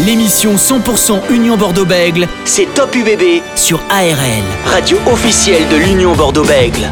L'émission 0.00 0.56
100% 0.56 1.30
Union 1.30 1.56
Bordeaux-Bègle, 1.56 2.26
c'est 2.44 2.66
Top 2.74 2.96
UBB 2.96 3.42
sur 3.54 3.80
ARL, 3.90 4.42
radio 4.64 4.98
officielle 5.06 5.68
de 5.68 5.76
l'Union 5.76 6.16
Bordeaux-Bègle. 6.16 6.90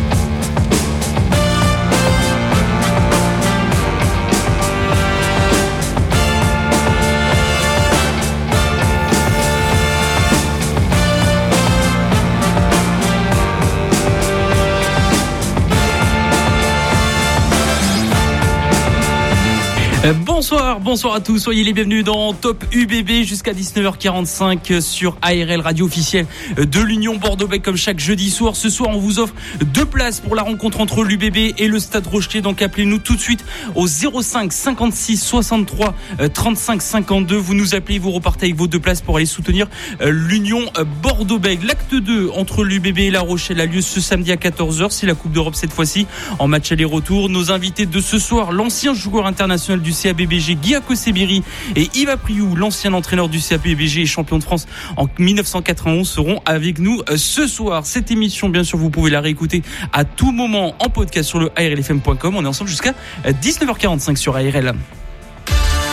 Bonsoir, 20.10 20.80
bonsoir 20.80 21.14
à 21.14 21.20
tous, 21.20 21.38
soyez 21.38 21.62
les 21.62 21.72
bienvenus 21.72 22.02
dans 22.02 22.32
Top 22.32 22.64
UBB 22.72 23.22
jusqu'à 23.22 23.52
19h45 23.52 24.80
sur 24.80 25.16
ARL 25.22 25.60
radio 25.60 25.86
officielle 25.86 26.26
de 26.56 26.80
l'Union 26.80 27.16
Bordeaux-Bègles 27.16 27.62
comme 27.62 27.76
chaque 27.76 28.00
jeudi 28.00 28.28
soir. 28.28 28.56
Ce 28.56 28.68
soir, 28.68 28.90
on 28.92 28.98
vous 28.98 29.20
offre 29.20 29.32
deux 29.64 29.84
places 29.84 30.18
pour 30.18 30.34
la 30.34 30.42
rencontre 30.42 30.80
entre 30.80 31.04
l'UBB 31.04 31.54
et 31.56 31.68
le 31.68 31.78
Stade 31.78 32.08
Rocheté. 32.08 32.40
Donc 32.40 32.62
appelez-nous 32.62 32.98
tout 32.98 33.14
de 33.14 33.20
suite 33.20 33.44
au 33.76 33.86
05 33.86 34.52
56 34.52 35.22
63 35.22 35.94
35 36.34 36.82
52. 36.82 37.36
Vous 37.36 37.54
nous 37.54 37.76
appelez, 37.76 38.00
vous 38.00 38.10
repartez 38.10 38.46
avec 38.46 38.56
vos 38.56 38.66
deux 38.66 38.80
places 38.80 39.02
pour 39.02 39.18
aller 39.18 39.26
soutenir 39.26 39.68
euh, 40.00 40.10
l'Union 40.10 40.64
Bordeaux-Bègles. 41.02 41.68
L'acte 41.68 41.94
2 41.94 42.30
entre 42.30 42.64
l'UBB 42.64 42.98
et 42.98 43.10
la 43.12 43.20
Rochelle 43.20 43.60
a 43.60 43.66
lieu 43.66 43.80
ce 43.80 44.00
samedi 44.00 44.32
à 44.32 44.36
14h. 44.36 44.90
C'est 44.90 45.06
la 45.06 45.14
Coupe 45.14 45.32
d'Europe 45.32 45.54
cette 45.54 45.72
fois-ci 45.72 46.08
en 46.40 46.48
match 46.48 46.72
aller-retour. 46.72 47.28
Nos 47.28 47.52
invités 47.52 47.86
de 47.86 48.00
ce 48.00 48.18
soir, 48.18 48.50
l'ancien 48.50 48.94
joueur 48.94 49.26
international 49.26 49.80
du 49.80 49.91
CABBG, 49.92 50.56
Guy 50.56 50.76
Sebiri 50.94 51.42
et 51.76 51.88
Yves 51.94 52.16
Priou, 52.22 52.54
l'ancien 52.54 52.92
entraîneur 52.92 53.28
du 53.28 53.40
CABBG 53.40 54.02
et 54.02 54.06
champion 54.06 54.38
de 54.38 54.42
France 54.42 54.66
en 54.96 55.06
1991, 55.18 56.08
seront 56.08 56.40
avec 56.44 56.78
nous 56.78 57.00
euh, 57.08 57.16
ce 57.16 57.46
soir. 57.46 57.86
Cette 57.86 58.10
émission, 58.10 58.48
bien 58.48 58.64
sûr, 58.64 58.78
vous 58.78 58.90
pouvez 58.90 59.10
la 59.10 59.20
réécouter 59.20 59.62
à 59.92 60.04
tout 60.04 60.32
moment 60.32 60.74
en 60.78 60.88
podcast 60.88 61.28
sur 61.28 61.38
le 61.38 61.50
ARLFM.com. 61.56 62.36
On 62.36 62.44
est 62.44 62.48
ensemble 62.48 62.70
jusqu'à 62.70 62.94
19h45 63.24 64.16
sur 64.16 64.36
ARL. 64.36 64.74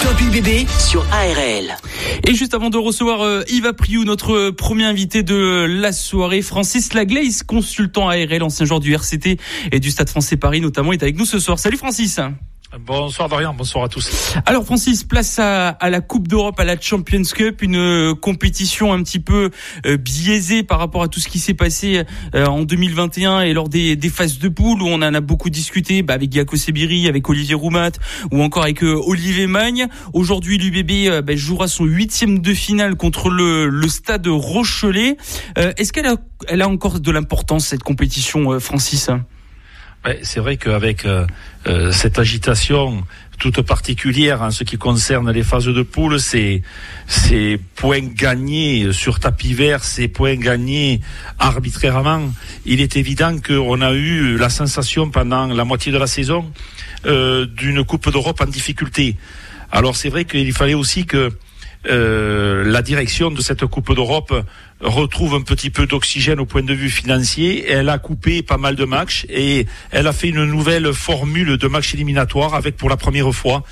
Top 0.02 0.22
UBB 0.22 0.67
sur 0.80 1.06
ARL. 1.11 1.75
Et 2.25 2.34
juste 2.34 2.53
avant 2.53 2.69
de 2.69 2.78
recevoir 2.78 3.22
euh, 3.22 3.44
Yves 3.50 3.73
Priou, 3.73 4.06
notre 4.06 4.50
premier 4.52 4.86
invité 4.86 5.23
de 5.23 5.66
la 5.67 5.91
soirée, 5.91 6.41
Francis 6.41 6.94
Laglaise, 6.94 7.44
consultant 7.44 8.08
ARL, 8.08 8.41
ancien 8.41 8.66
joueur 8.66 8.80
du 8.80 8.94
RCT 8.94 9.38
et 9.72 9.80
du 9.80 9.91
Stade 9.91 10.09
français 10.09 10.38
Paris 10.38 10.61
notamment, 10.61 10.94
est 10.94 11.03
avec 11.03 11.17
nous 11.17 11.25
ce 11.25 11.39
soir. 11.39 11.59
Salut 11.59 11.78
Francis. 11.78 12.19
Bonsoir 12.78 13.30
Dorian, 13.30 13.56
bonsoir 13.56 13.86
à 13.86 13.89
tous. 13.89 14.36
Alors 14.45 14.64
Francis, 14.64 15.03
place 15.03 15.39
à, 15.39 15.75
la 15.89 16.02
Coupe 16.02 16.28
d'Europe, 16.28 16.59
à 16.59 16.66
la 16.66 16.80
Champions 16.80 17.23
Cup, 17.23 17.64
une 17.64 17.75
euh, 17.75 18.14
compétition 18.14 18.94
un 18.94 19.02
petit 19.02 19.17
peu 19.17 19.50
euh, 19.88 19.98
biaisée 19.98 20.62
par 20.62 20.78
rapport 20.78 21.02
à 21.02 21.08
tout 21.08 21.20
ce 21.20 21.30
qui 21.30 21.40
s'est 21.40 21.56
passé 21.56 22.03
euh, 22.36 22.45
en 22.45 22.62
2021 22.62 23.42
et 23.42 23.53
lors 23.53 23.70
des, 23.70 23.97
phases 24.09 24.38
de 24.38 24.50
poule 24.50 24.84
où 24.84 24.86
on 24.88 25.02
en 25.02 25.14
a 25.16 25.20
beaucoup 25.20 25.50
discuté 25.50 26.03
bah, 26.03 26.14
avec 26.14 26.31
Giaco 26.31 26.58
Sebiri, 26.58 27.08
avec 27.08 27.28
Olivier 27.28 27.56
Roumat 27.56 27.94
ou 28.31 28.44
encore 28.44 28.64
avec 28.64 28.84
Olivier 28.84 29.47
Magne. 29.47 29.88
Aujourd'hui, 30.14 30.59
l'UBB 30.59 31.23
bah, 31.23 31.36
jouera 31.36 31.67
son 31.67 31.86
huitième 31.86 32.38
de 32.38 32.53
finale 32.53 32.95
contre 32.95 33.31
le, 33.31 33.88
Stade 33.88 34.28
Rochelet. 34.28 35.17
Est-ce 35.56 35.92
qu'elle 35.92 36.06
a, 36.06 36.17
elle 36.47 36.62
a 36.62 36.70
encore 36.70 37.00
de 37.00 37.12
l'importance 37.12 37.66
cette 37.66 37.81
compétition, 37.81 38.59
Francis? 38.59 39.09
C'est 40.22 40.39
vrai 40.39 40.58
qu'avec 40.58 41.05
euh, 41.05 41.25
euh, 41.67 41.92
cette 41.92 42.19
agitation 42.19 43.03
toute 43.38 43.61
particulière 43.61 44.41
en 44.41 44.52
ce 44.52 44.64
qui 44.64 44.78
concerne 44.78 45.31
les 45.31 45.44
phases 45.44 45.66
de 45.66 45.81
poule, 45.81 46.19
c'est 46.19 46.61
ces 47.08 47.59
points 47.75 48.02
gagnés 48.02 48.91
sur 48.91 49.19
tapis 49.19 49.53
vert, 49.53 49.83
ces 49.83 50.08
points 50.08 50.36
gagnés 50.36 51.00
arbitrairement, 51.38 52.31
il 52.66 52.81
est 52.81 52.97
évident 52.97 53.38
qu'on 53.39 53.81
a 53.81 53.94
eu 53.94 54.38
la 54.38 54.50
sensation 54.50 55.09
pendant 55.09 55.47
la 55.47 55.63
moitié 55.63 55.91
de 55.91 55.97
la 55.97 56.07
saison 56.07 56.52
euh, 57.06 57.46
d'une 57.46 57.84
Coupe 57.85 58.12
d'Europe 58.12 58.41
en 58.41 58.46
difficulté. 58.46 59.16
Alors 59.72 59.96
c'est 59.96 60.09
vrai 60.09 60.25
qu'il 60.25 60.52
fallait 60.52 60.73
aussi 60.73 61.06
que 61.06 61.31
euh, 61.88 62.66
la 62.66 62.81
direction 62.81 63.31
de 63.31 63.41
cette 63.41 63.66
Coupe 63.66 63.94
d'Europe 63.94 64.34
retrouve 64.81 65.35
un 65.35 65.41
petit 65.41 65.69
peu 65.69 65.85
d'oxygène 65.85 66.40
au 66.40 66.45
point 66.45 66.62
de 66.62 66.73
vue 66.73 66.90
financier. 66.90 67.69
Elle 67.69 67.90
a 67.90 67.97
coupé 67.97 68.41
pas 68.44 68.57
mal 68.57 68.75
de 68.75 68.84
matchs 68.85 69.25
et 69.29 69.66
elle 69.91 70.07
a 70.07 70.13
fait 70.13 70.29
une 70.29 70.44
nouvelle 70.44 70.94
formule 70.94 71.57
de 71.57 71.67
match 71.67 71.94
éliminatoire 71.94 72.53
avec 72.53 72.75
pour 72.75 72.90
la 72.90 72.97
première 72.97 73.31
fois 73.34 73.63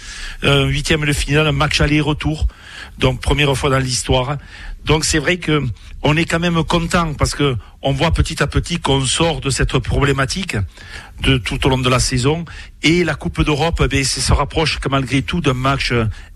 un 0.44 0.66
huitième 0.66 1.06
de 1.06 1.14
finale, 1.14 1.48
un 1.48 1.52
match 1.52 1.82
aller-retour. 1.82 2.48
Donc 2.98 3.22
première 3.22 3.56
fois 3.58 3.70
dans 3.70 3.80
l'histoire. 3.80 4.38
Donc 4.88 5.04
c'est 5.04 5.20
vrai 5.20 5.38
que 5.38 5.62
on 6.02 6.16
est 6.16 6.24
quand 6.24 6.40
même 6.40 6.64
content 6.64 7.14
parce 7.14 7.36
que 7.36 7.58
on 7.82 7.92
voit 7.92 8.12
petit 8.12 8.42
à 8.42 8.48
petit 8.48 8.80
qu'on 8.80 9.02
sort 9.02 9.42
de 9.42 9.50
cette 9.50 9.78
problématique 9.80 10.56
de 11.22 11.38
tout 11.38 11.66
au 11.66 11.70
long 11.70 11.78
de 11.78 11.90
la 11.90 12.00
saison 12.00 12.46
et 12.84 13.04
la 13.04 13.16
Coupe 13.16 13.42
d'Europe 13.44 13.84
ben, 13.90 14.06
se 14.06 14.32
rapproche 14.32 14.80
que 14.80 14.88
malgré 14.88 15.24
tout 15.24 15.42
d'un 15.42 15.54
match 15.54 15.92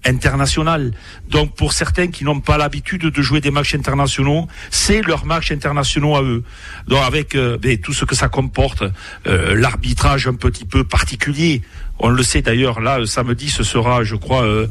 international. 0.05 0.91
Donc 1.29 1.55
pour 1.55 1.71
certains 1.71 2.07
qui 2.07 2.25
n'ont 2.25 2.41
pas 2.41 2.57
l'habitude 2.57 3.03
de 3.03 3.21
jouer 3.21 3.39
des 3.39 3.51
matchs 3.51 3.73
internationaux, 3.73 4.49
c'est 4.69 5.01
leur 5.01 5.25
match 5.25 5.53
internationaux 5.53 6.17
à 6.17 6.21
eux. 6.21 6.43
Donc 6.87 7.03
avec 7.05 7.35
euh, 7.35 7.57
ben, 7.57 7.77
tout 7.77 7.93
ce 7.93 8.03
que 8.03 8.15
ça 8.15 8.27
comporte, 8.27 8.83
euh, 9.27 9.55
l'arbitrage 9.55 10.27
un 10.27 10.33
petit 10.35 10.65
peu 10.65 10.83
particulier. 10.83 11.61
On 11.99 12.09
le 12.09 12.23
sait 12.23 12.41
d'ailleurs 12.41 12.81
là 12.81 13.05
samedi 13.05 13.49
ce 13.49 13.63
sera 13.63 14.03
je 14.03 14.17
crois 14.17 14.43
euh, 14.43 14.67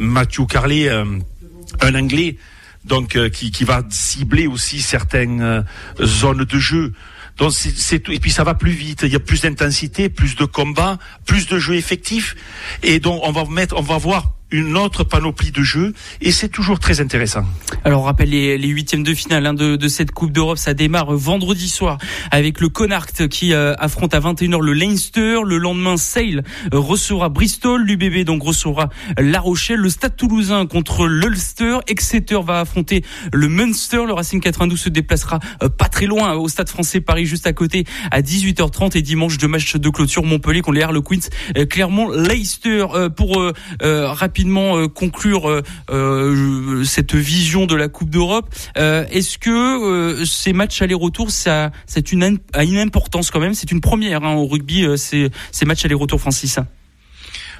Matthew 0.00 0.46
Carley 0.46 0.88
un 0.88 1.94
anglais 1.94 2.38
donc 2.84 3.16
euh, 3.16 3.28
qui, 3.28 3.50
qui, 3.50 3.64
va 3.64 3.82
cibler 3.90 4.46
aussi 4.46 4.80
certaines 4.80 5.42
euh, 5.42 5.62
zones 6.02 6.44
de 6.44 6.58
jeu. 6.58 6.92
Donc 7.36 7.52
c'est 7.52 8.08
et 8.08 8.20
puis 8.20 8.30
ça 8.30 8.44
va 8.44 8.54
plus 8.54 8.72
vite. 8.72 9.02
Il 9.02 9.12
y 9.12 9.16
a 9.16 9.20
plus 9.20 9.42
d'intensité, 9.42 10.08
plus 10.08 10.36
de 10.36 10.44
combat, 10.44 10.98
plus 11.26 11.46
de 11.46 11.58
jeux 11.58 11.76
effectifs, 11.76 12.36
et 12.82 13.00
donc 13.00 13.20
on 13.24 13.32
va 13.32 13.44
mettre, 13.46 13.76
on 13.78 13.82
va 13.82 13.98
voir 13.98 14.32
une 14.50 14.76
autre 14.76 15.04
panoplie 15.04 15.50
de 15.52 15.62
jeux 15.62 15.92
et 16.20 16.32
c'est 16.32 16.48
toujours 16.48 16.78
très 16.78 17.00
intéressant. 17.00 17.44
Alors 17.84 18.02
on 18.02 18.04
rappelle 18.04 18.30
les, 18.30 18.68
huitièmes 18.68 19.02
de 19.02 19.14
finale 19.14 19.46
hein, 19.46 19.54
de, 19.54 19.88
cette 19.88 20.10
Coupe 20.10 20.32
d'Europe, 20.32 20.58
ça 20.58 20.74
démarre 20.74 21.12
vendredi 21.12 21.68
soir 21.68 21.98
avec 22.30 22.60
le 22.60 22.68
Connacht 22.68 23.28
qui 23.28 23.52
euh, 23.52 23.74
affronte 23.78 24.14
à 24.14 24.20
21h 24.20 24.60
le 24.60 24.72
Leinster, 24.72 25.38
le 25.44 25.58
lendemain 25.58 25.96
Sale 25.96 26.42
recevra 26.72 27.28
Bristol, 27.28 27.82
l'UBB 27.82 28.24
donc 28.24 28.42
recevra 28.42 28.88
La 29.18 29.40
Rochelle, 29.40 29.78
le 29.78 29.88
Stade 29.88 30.16
Toulousain 30.16 30.66
contre 30.66 31.06
l'Ulster, 31.06 31.78
Exeter 31.86 32.38
va 32.44 32.60
affronter 32.60 33.04
le 33.32 33.48
Munster, 33.48 34.04
le 34.06 34.12
Racing 34.12 34.40
92 34.40 34.78
se 34.78 34.88
déplacera 34.88 35.38
euh, 35.62 35.68
pas 35.68 35.88
très 35.88 36.06
loin 36.06 36.34
au 36.34 36.48
Stade 36.48 36.68
Français 36.68 37.00
Paris 37.00 37.26
juste 37.26 37.46
à 37.46 37.52
côté 37.52 37.84
à 38.10 38.20
18h30 38.20 38.96
et 38.96 39.02
dimanche 39.02 39.38
deux 39.38 39.48
matchs 39.48 39.76
de 39.76 39.88
clôture. 39.90 40.24
Montpellier 40.24 40.60
contre 40.60 40.76
les 40.76 40.82
Harlequins, 40.82 41.28
euh, 41.56 41.66
Clermont, 41.66 42.10
Leicester 42.10 42.86
pour 43.16 43.42
rapidement 43.80 44.39
euh, 44.48 44.88
conclure 44.88 45.48
euh, 45.48 45.62
euh, 45.90 46.84
cette 46.84 47.14
vision 47.14 47.66
de 47.66 47.74
la 47.74 47.88
Coupe 47.88 48.10
d'Europe. 48.10 48.54
Est-ce 48.76 49.38
que 49.38 50.24
ces 50.24 50.52
matchs 50.52 50.82
aller-retour, 50.82 51.30
ça, 51.30 51.70
c'est 51.86 52.12
une, 52.12 52.38
a 52.52 52.64
une 52.64 52.78
importance 52.78 53.30
quand 53.30 53.40
même? 53.40 53.54
C'est 53.54 53.70
une 53.70 53.80
première 53.80 54.24
hein, 54.24 54.34
au 54.34 54.46
rugby, 54.46 54.86
ces, 54.96 55.30
matchs 55.66 55.84
aller-retour, 55.84 56.20
Francis. 56.20 56.58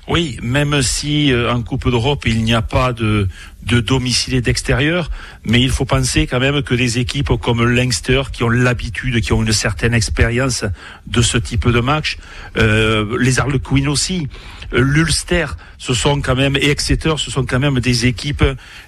Oui, 0.09 0.39
même 0.43 0.83
si 0.83 1.33
en 1.49 1.63
Coupe 1.63 1.89
d'Europe 1.89 2.25
il 2.27 2.43
n'y 2.43 2.55
a 2.55 2.63
pas 2.63 2.93
de, 2.93 3.29
domicile 3.63 4.35
et 4.35 4.41
d'extérieur, 4.41 5.11
mais 5.45 5.61
il 5.61 5.71
faut 5.71 5.85
penser 5.85 6.27
quand 6.27 6.41
même 6.41 6.63
que 6.63 6.75
des 6.75 6.99
équipes 6.99 7.33
comme 7.41 7.65
Leinster, 7.65 8.23
qui 8.33 8.43
ont 8.43 8.49
l'habitude, 8.49 9.21
qui 9.21 9.33
ont 9.33 9.43
une 9.43 9.53
certaine 9.53 9.95
expérience 9.95 10.65
de 11.07 11.23
ce 11.23 11.39
type 11.39 11.69
de 11.69 11.81
match, 11.81 12.19
les 12.57 13.41
Harlequins 13.41 13.89
aussi, 13.89 14.27
l'Ulster, 14.73 15.47
ce 15.81 15.95
sont 15.95 16.21
quand 16.21 16.37
même, 16.37 16.57
et 16.57 16.69
Exeter, 16.69 17.15
ce 17.17 17.31
sont 17.31 17.47
quand 17.47 17.59
même 17.59 17.81
des 17.81 18.05
équipes 18.05 18.45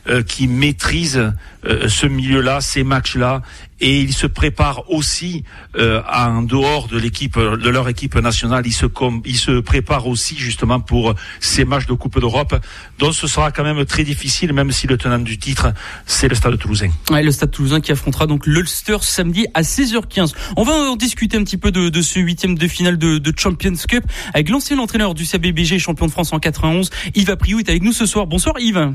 euh, 0.08 0.22
qui 0.22 0.46
maîtrisent 0.46 1.32
euh, 1.64 1.88
ce 1.88 2.06
milieu-là, 2.06 2.60
ces 2.60 2.84
matchs-là, 2.84 3.40
et 3.80 3.98
ils 3.98 4.12
se 4.12 4.26
préparent 4.26 4.88
aussi 4.90 5.42
euh, 5.76 6.02
en 6.12 6.42
dehors 6.42 6.88
de 6.88 6.98
l'équipe, 6.98 7.38
de 7.38 7.68
leur 7.70 7.88
équipe 7.88 8.14
nationale, 8.16 8.64
ils 8.66 8.72
se, 8.72 8.86
ils 9.24 9.36
se 9.36 9.60
préparent 9.60 10.06
aussi 10.06 10.36
justement 10.36 10.80
pour 10.80 11.14
ces 11.40 11.64
matchs 11.64 11.86
de 11.86 11.94
Coupe 11.94 12.20
d'Europe. 12.20 12.54
Donc 12.98 13.14
ce 13.14 13.26
sera 13.26 13.50
quand 13.50 13.64
même 13.64 13.84
très 13.86 14.04
difficile, 14.04 14.52
même 14.52 14.70
si 14.70 14.86
le 14.86 14.98
tenant 14.98 15.18
du 15.18 15.38
titre, 15.38 15.72
c'est 16.06 16.28
le 16.28 16.34
Stade 16.34 16.58
Toulousain. 16.58 16.90
Ouais, 17.10 17.22
le 17.22 17.32
Stade 17.32 17.50
Toulousain 17.50 17.80
qui 17.80 17.90
affrontera 17.90 18.26
donc 18.26 18.46
l'Ulster 18.46 18.98
samedi 19.00 19.46
à 19.54 19.62
16h15. 19.62 20.34
On 20.56 20.62
va 20.62 20.74
en 20.74 20.96
discuter 20.96 21.38
un 21.38 21.42
petit 21.42 21.56
peu 21.56 21.72
de, 21.72 22.02
ce 22.02 22.20
huitième 22.20 22.56
de 22.56 22.68
finale 22.68 22.98
de, 22.98 23.18
de 23.18 23.32
Champions 23.36 23.74
Cup 23.88 24.04
avec 24.34 24.50
l'ancien 24.50 24.78
entraîneur 24.78 25.14
du 25.14 25.24
CBBG, 25.24 25.78
champion 25.78 26.06
de 26.06 26.12
France 26.12 26.32
en 26.32 26.38
91, 26.38 26.81
Yves 27.14 27.30
Apriou 27.30 27.58
est 27.58 27.68
avec 27.68 27.82
nous 27.82 27.92
ce 27.92 28.06
soir. 28.06 28.26
Bonsoir 28.26 28.58
Yves. 28.58 28.92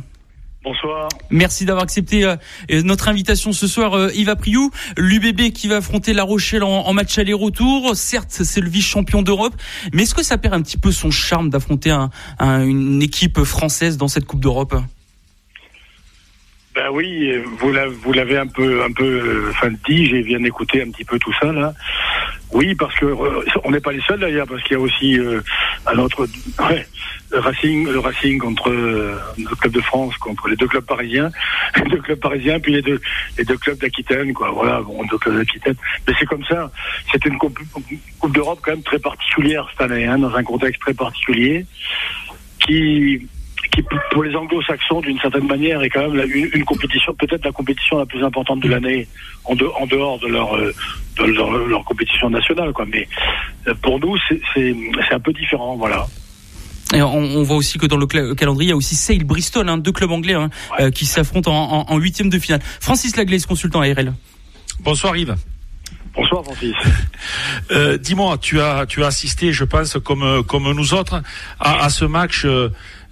Bonsoir. 0.64 1.08
Merci 1.30 1.64
d'avoir 1.64 1.84
accepté 1.84 2.26
euh, 2.26 2.36
notre 2.84 3.08
invitation 3.08 3.54
ce 3.54 3.68
soir, 3.68 3.94
euh, 3.94 4.12
Yves 4.14 4.30
Apriou. 4.30 4.70
L'UBB 4.98 5.52
qui 5.54 5.68
va 5.68 5.78
affronter 5.78 6.14
La 6.14 6.24
Rochelle 6.24 6.64
en, 6.64 6.92
match 6.94 7.18
aller-retour. 7.18 7.96
Certes, 7.96 8.42
c'est 8.44 8.60
le 8.60 8.70
vice-champion 8.70 9.22
d'Europe, 9.22 9.54
mais 9.94 10.04
est-ce 10.04 10.16
que 10.16 10.24
ça 10.24 10.38
perd 10.38 10.56
un 10.56 10.62
petit 10.62 10.78
peu 10.78 10.92
son 10.92 11.12
charme 11.12 11.50
d'affronter 11.50 11.92
un, 11.92 12.10
une 12.40 13.02
équipe 13.02 13.44
française 13.44 13.98
dans 13.98 14.08
cette 14.08 14.26
Coupe 14.26 14.42
d'Europe? 14.42 14.76
Ben 16.78 16.92
oui, 16.92 17.34
vous 17.58 18.14
l'avez 18.14 18.38
un 18.38 18.46
peu, 18.46 18.84
un 18.84 18.92
peu, 18.92 19.48
enfin 19.50 19.70
dit, 19.90 20.06
j'ai 20.06 20.22
bien 20.22 20.44
écouté 20.44 20.84
un 20.84 20.92
petit 20.92 21.06
peu 21.06 21.18
tout 21.18 21.34
ça 21.42 21.52
là. 21.52 21.74
Oui, 22.52 22.76
parce 22.76 22.94
que 22.96 23.06
euh, 23.06 23.44
on 23.64 23.72
n'est 23.72 23.80
pas 23.80 23.92
les 23.92 24.02
seuls 24.02 24.20
d'ailleurs, 24.20 24.46
parce 24.46 24.62
qu'il 24.62 24.74
y 24.74 24.76
a 24.76 24.80
aussi 24.80 25.18
euh, 25.18 25.42
un 25.88 25.98
autre, 25.98 26.28
ouais, 26.70 26.88
le 27.32 27.40
Racing, 27.40 27.88
le 27.88 27.98
Racing 27.98 28.38
contre 28.38 28.70
euh, 28.70 29.18
le 29.40 29.56
club 29.56 29.74
de 29.74 29.82
France, 29.82 30.16
contre 30.18 30.50
les 30.50 30.56
deux 30.56 30.68
clubs 30.68 30.86
parisiens, 30.86 31.32
les 31.78 31.90
deux 31.90 31.98
clubs 31.98 32.20
parisiens, 32.20 32.60
puis 32.60 32.74
les 32.74 32.84
deux, 32.84 33.02
les 33.40 33.44
deux 33.44 33.58
clubs 33.58 33.80
d'Aquitaine, 33.80 34.32
quoi. 34.36 34.52
Voilà, 34.52 34.80
bon, 34.82 35.04
deux 35.10 35.18
clubs 35.18 35.36
d'Aquitaine. 35.36 35.76
Mais 36.08 36.14
c'est 36.20 36.28
comme 36.28 36.46
ça. 36.46 36.72
C'était 37.12 37.30
une 37.30 37.40
coupe, 37.40 37.58
coupe 38.20 38.36
d'Europe 38.36 38.60
quand 38.62 38.72
même 38.72 38.84
très 38.84 39.00
particulière 39.00 39.68
cette 39.72 39.90
année, 39.90 40.06
hein, 40.06 40.20
dans 40.20 40.36
un 40.36 40.44
contexte 40.44 40.80
très 40.80 40.94
particulier, 40.94 41.66
qui 42.60 43.28
qui 43.78 43.88
pour 44.12 44.24
les 44.24 44.36
anglo-saxons 44.36 45.02
d'une 45.02 45.20
certaine 45.20 45.46
manière 45.46 45.82
est 45.82 45.90
quand 45.90 46.10
même 46.10 46.30
une, 46.34 46.66
compétition, 46.66 47.14
peut-être 47.14 47.46
la 47.46 47.52
compétition 47.52 48.00
la 48.00 48.06
plus 48.06 48.24
importante 48.24 48.60
de 48.62 48.70
l'année 48.70 49.08
en, 49.46 49.56
dehors 49.56 50.20
de 50.20 50.28
leur, 50.28 50.56
euh, 50.56 50.74
de 51.20 51.70
leur, 51.70 51.84
compétition 51.86 52.30
nationale. 52.30 52.74
Quoi. 52.74 52.86
Mais 52.92 53.08
euh, 53.68 53.74
pour 53.82 54.00
nous, 54.00 54.16
c'est 54.54 54.74
un 55.12 55.20
peu 55.20 55.34
différent. 55.34 55.76
Voilà. 55.76 56.08
Et 56.94 57.02
on, 57.02 57.44
voit 57.44 57.58
aussi 57.58 57.78
que 57.78 57.86
dans 57.86 57.98
le 57.98 58.08
calendrier, 58.34 58.70
il 58.70 58.72
y 58.72 58.74
a 58.74 58.78
aussi 58.78 58.96
Sale 58.96 59.26
Bristol, 59.26 59.68
hein, 59.68 59.78
deux 59.78 59.92
clubs 59.92 60.12
anglais 60.12 60.34
hein, 60.34 60.50
euh, 60.80 60.90
qui 60.90 61.06
s'affrontent 61.06 61.52
en 61.52 61.98
huitième 61.98 62.30
de 62.30 62.40
finale. 62.40 62.62
Francis 62.80 63.16
Laglaise, 63.16 63.46
consultant 63.46 63.82
ARL. 63.82 64.14
Bonsoir 64.80 65.16
Yves. 65.18 65.36
Bonsoir 66.18 66.44
Francis. 66.44 66.76
Dis-moi, 68.02 68.38
tu 68.40 68.60
as 68.60 68.86
tu 68.86 69.04
as 69.04 69.08
assisté, 69.08 69.54
je 69.54 69.64
pense, 69.64 69.98
comme 70.04 70.44
comme 70.44 70.72
nous 70.74 70.94
autres, 70.94 71.22
à, 71.60 71.86
à 71.86 71.90
ce 71.90 72.06
match 72.06 72.46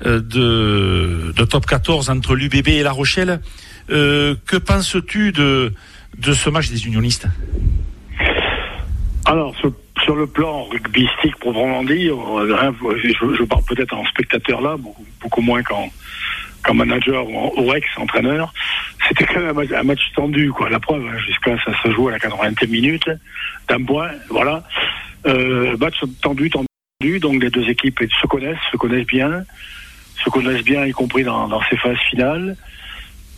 euh, 0.05 0.19
de, 0.19 1.31
de 1.31 1.45
top 1.45 1.65
14 1.65 2.09
entre 2.09 2.35
l'UBB 2.35 2.67
et 2.67 2.83
La 2.83 2.91
Rochelle. 2.91 3.39
Euh, 3.89 4.35
que 4.45 4.57
penses-tu 4.57 5.31
de, 5.31 5.73
de 6.17 6.33
ce 6.33 6.49
match 6.49 6.69
des 6.69 6.85
unionistes? 6.85 7.27
Alors, 9.25 9.55
sur, 9.55 10.15
le 10.15 10.27
plan 10.27 10.63
rugbystique, 10.65 11.37
proprement 11.39 11.83
dit, 11.83 12.09
euh, 12.09 12.71
je, 13.01 13.35
je 13.39 13.43
parle 13.43 13.63
peut-être 13.63 13.93
en 13.93 14.05
spectateur 14.05 14.59
là, 14.59 14.75
beaucoup, 15.21 15.41
moins 15.41 15.63
qu'en 15.63 15.87
manager 16.73 17.27
ou, 17.27 17.73
ex-entraîneur. 17.73 18.53
C'était 19.07 19.25
quand 19.25 19.41
même 19.41 19.59
un 19.59 19.83
match, 19.83 20.01
tendu, 20.15 20.51
quoi. 20.51 20.69
La 20.69 20.79
preuve, 20.79 21.05
hein, 21.05 21.17
jusqu'à 21.19 21.57
ça 21.63 21.71
se 21.83 21.91
joue 21.91 22.07
à 22.07 22.11
la 22.11 22.17
80e 22.17 22.67
minute, 22.69 23.09
d'un 23.67 23.83
point, 23.83 24.11
voilà. 24.29 24.63
Euh, 25.27 25.75
match 25.77 26.01
tendu, 26.21 26.49
tendu, 26.49 27.19
donc 27.19 27.41
les 27.41 27.49
deux 27.49 27.67
équipes 27.69 27.99
se 28.21 28.27
connaissent, 28.27 28.57
se 28.71 28.77
connaissent 28.77 29.07
bien 29.07 29.43
se 30.23 30.29
connaissent 30.29 30.63
bien, 30.63 30.85
y 30.85 30.91
compris 30.91 31.23
dans, 31.23 31.47
dans 31.47 31.61
ces 31.69 31.77
phases 31.77 31.99
finales. 32.09 32.55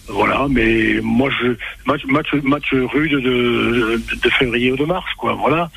Voilà, 0.08 0.48
mais 0.50 1.00
moi 1.02 1.30
je 1.30 1.56
match 1.86 2.06
match, 2.06 2.34
match 2.44 2.72
rude 2.72 3.12
de, 3.12 4.02
de, 4.24 4.30
février 4.30 4.72
ou 4.72 4.78
de 4.78 4.86
mars, 4.86 5.06
quoi. 5.18 5.34
Voilà, 5.34 5.70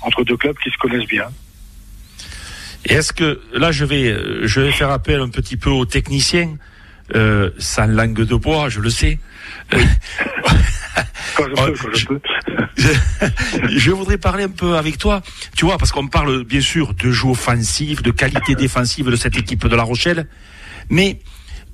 entre 0.00 0.24
deux 0.24 0.36
clubs 0.36 0.56
qui 0.56 0.70
se 0.70 0.78
connaissent 0.78 1.08
bien. 1.08 1.26
Est-ce 2.86 3.12
que 3.12 3.38
là 3.52 3.72
je 3.72 3.84
vais 3.84 4.16
je 4.44 4.60
vais 4.60 4.72
faire 4.72 4.90
appel 4.90 5.20
un 5.20 5.28
petit 5.28 5.58
peu 5.58 5.68
aux 5.68 5.84
techniciens, 5.84 6.56
euh, 7.14 7.50
sans 7.58 7.86
langue 7.86 8.22
de 8.22 8.34
bois, 8.34 8.68
je 8.68 8.80
le 8.80 8.90
sais. 8.90 9.18
quand 9.70 9.78
je 11.44 11.54
peux, 11.54 11.72
quand 11.72 11.94
je 11.94 12.06
peux. 12.06 12.20
je 13.76 13.90
voudrais 13.90 14.18
parler 14.18 14.44
un 14.44 14.48
peu 14.48 14.76
avec 14.76 14.98
toi, 14.98 15.22
tu 15.56 15.64
vois, 15.64 15.78
parce 15.78 15.92
qu'on 15.92 16.08
parle 16.08 16.44
bien 16.44 16.60
sûr 16.60 16.94
de 16.94 17.10
jeu 17.10 17.28
offensif, 17.28 18.02
de 18.02 18.10
qualité 18.10 18.54
défensive 18.54 19.10
de 19.10 19.16
cette 19.16 19.36
équipe 19.36 19.66
de 19.66 19.76
La 19.76 19.82
Rochelle, 19.82 20.26
mais 20.90 21.20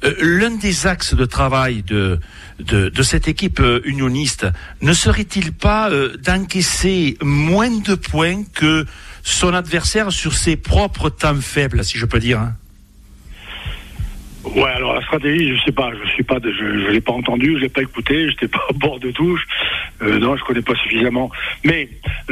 euh, 0.05 0.15
l'un 0.21 0.51
des 0.51 0.87
axes 0.87 1.15
de 1.15 1.25
travail 1.25 1.83
de, 1.83 2.19
de, 2.59 3.03
cette 3.03 3.29
équipe 3.29 3.61
euh, 3.61 3.81
unioniste 3.85 4.47
ne 4.81 4.93
serait-il 4.93 5.53
pas 5.53 5.91
euh, 5.91 6.17
d'encaisser 6.17 7.17
moins 7.23 7.71
de 7.71 7.95
points 7.95 8.43
que 8.53 8.85
son 9.23 9.55
adversaire 9.55 10.11
sur 10.11 10.35
ses 10.35 10.57
propres 10.57 11.09
temps 11.09 11.41
faibles, 11.41 11.85
si 11.85 11.99
je 11.99 12.07
peux 12.07 12.19
dire 12.19 12.41
hein? 12.41 12.57
Ouais, 14.45 14.71
alors 14.71 14.95
la 14.95 15.03
stratégie, 15.03 15.57
je 15.57 15.65
sais 15.65 15.73
pas, 15.73 15.93
je 16.03 16.09
suis 16.11 16.25
pas, 16.25 16.39
je, 16.43 16.51
je 16.51 16.91
l'ai 16.91 17.01
pas 17.01 17.13
entendu, 17.13 17.55
je 17.57 17.63
l'ai 17.63 17.69
pas 17.69 17.83
écouté, 17.83 18.29
j'étais 18.29 18.49
pas 18.49 18.63
au 18.71 18.75
bord 18.75 18.99
de 18.99 19.11
touche, 19.11 19.47
euh, 20.03 20.19
non, 20.19 20.37
je 20.37 20.43
connais 20.45 20.63
pas 20.63 20.75
suffisamment. 20.75 21.31
Mais 21.65 21.89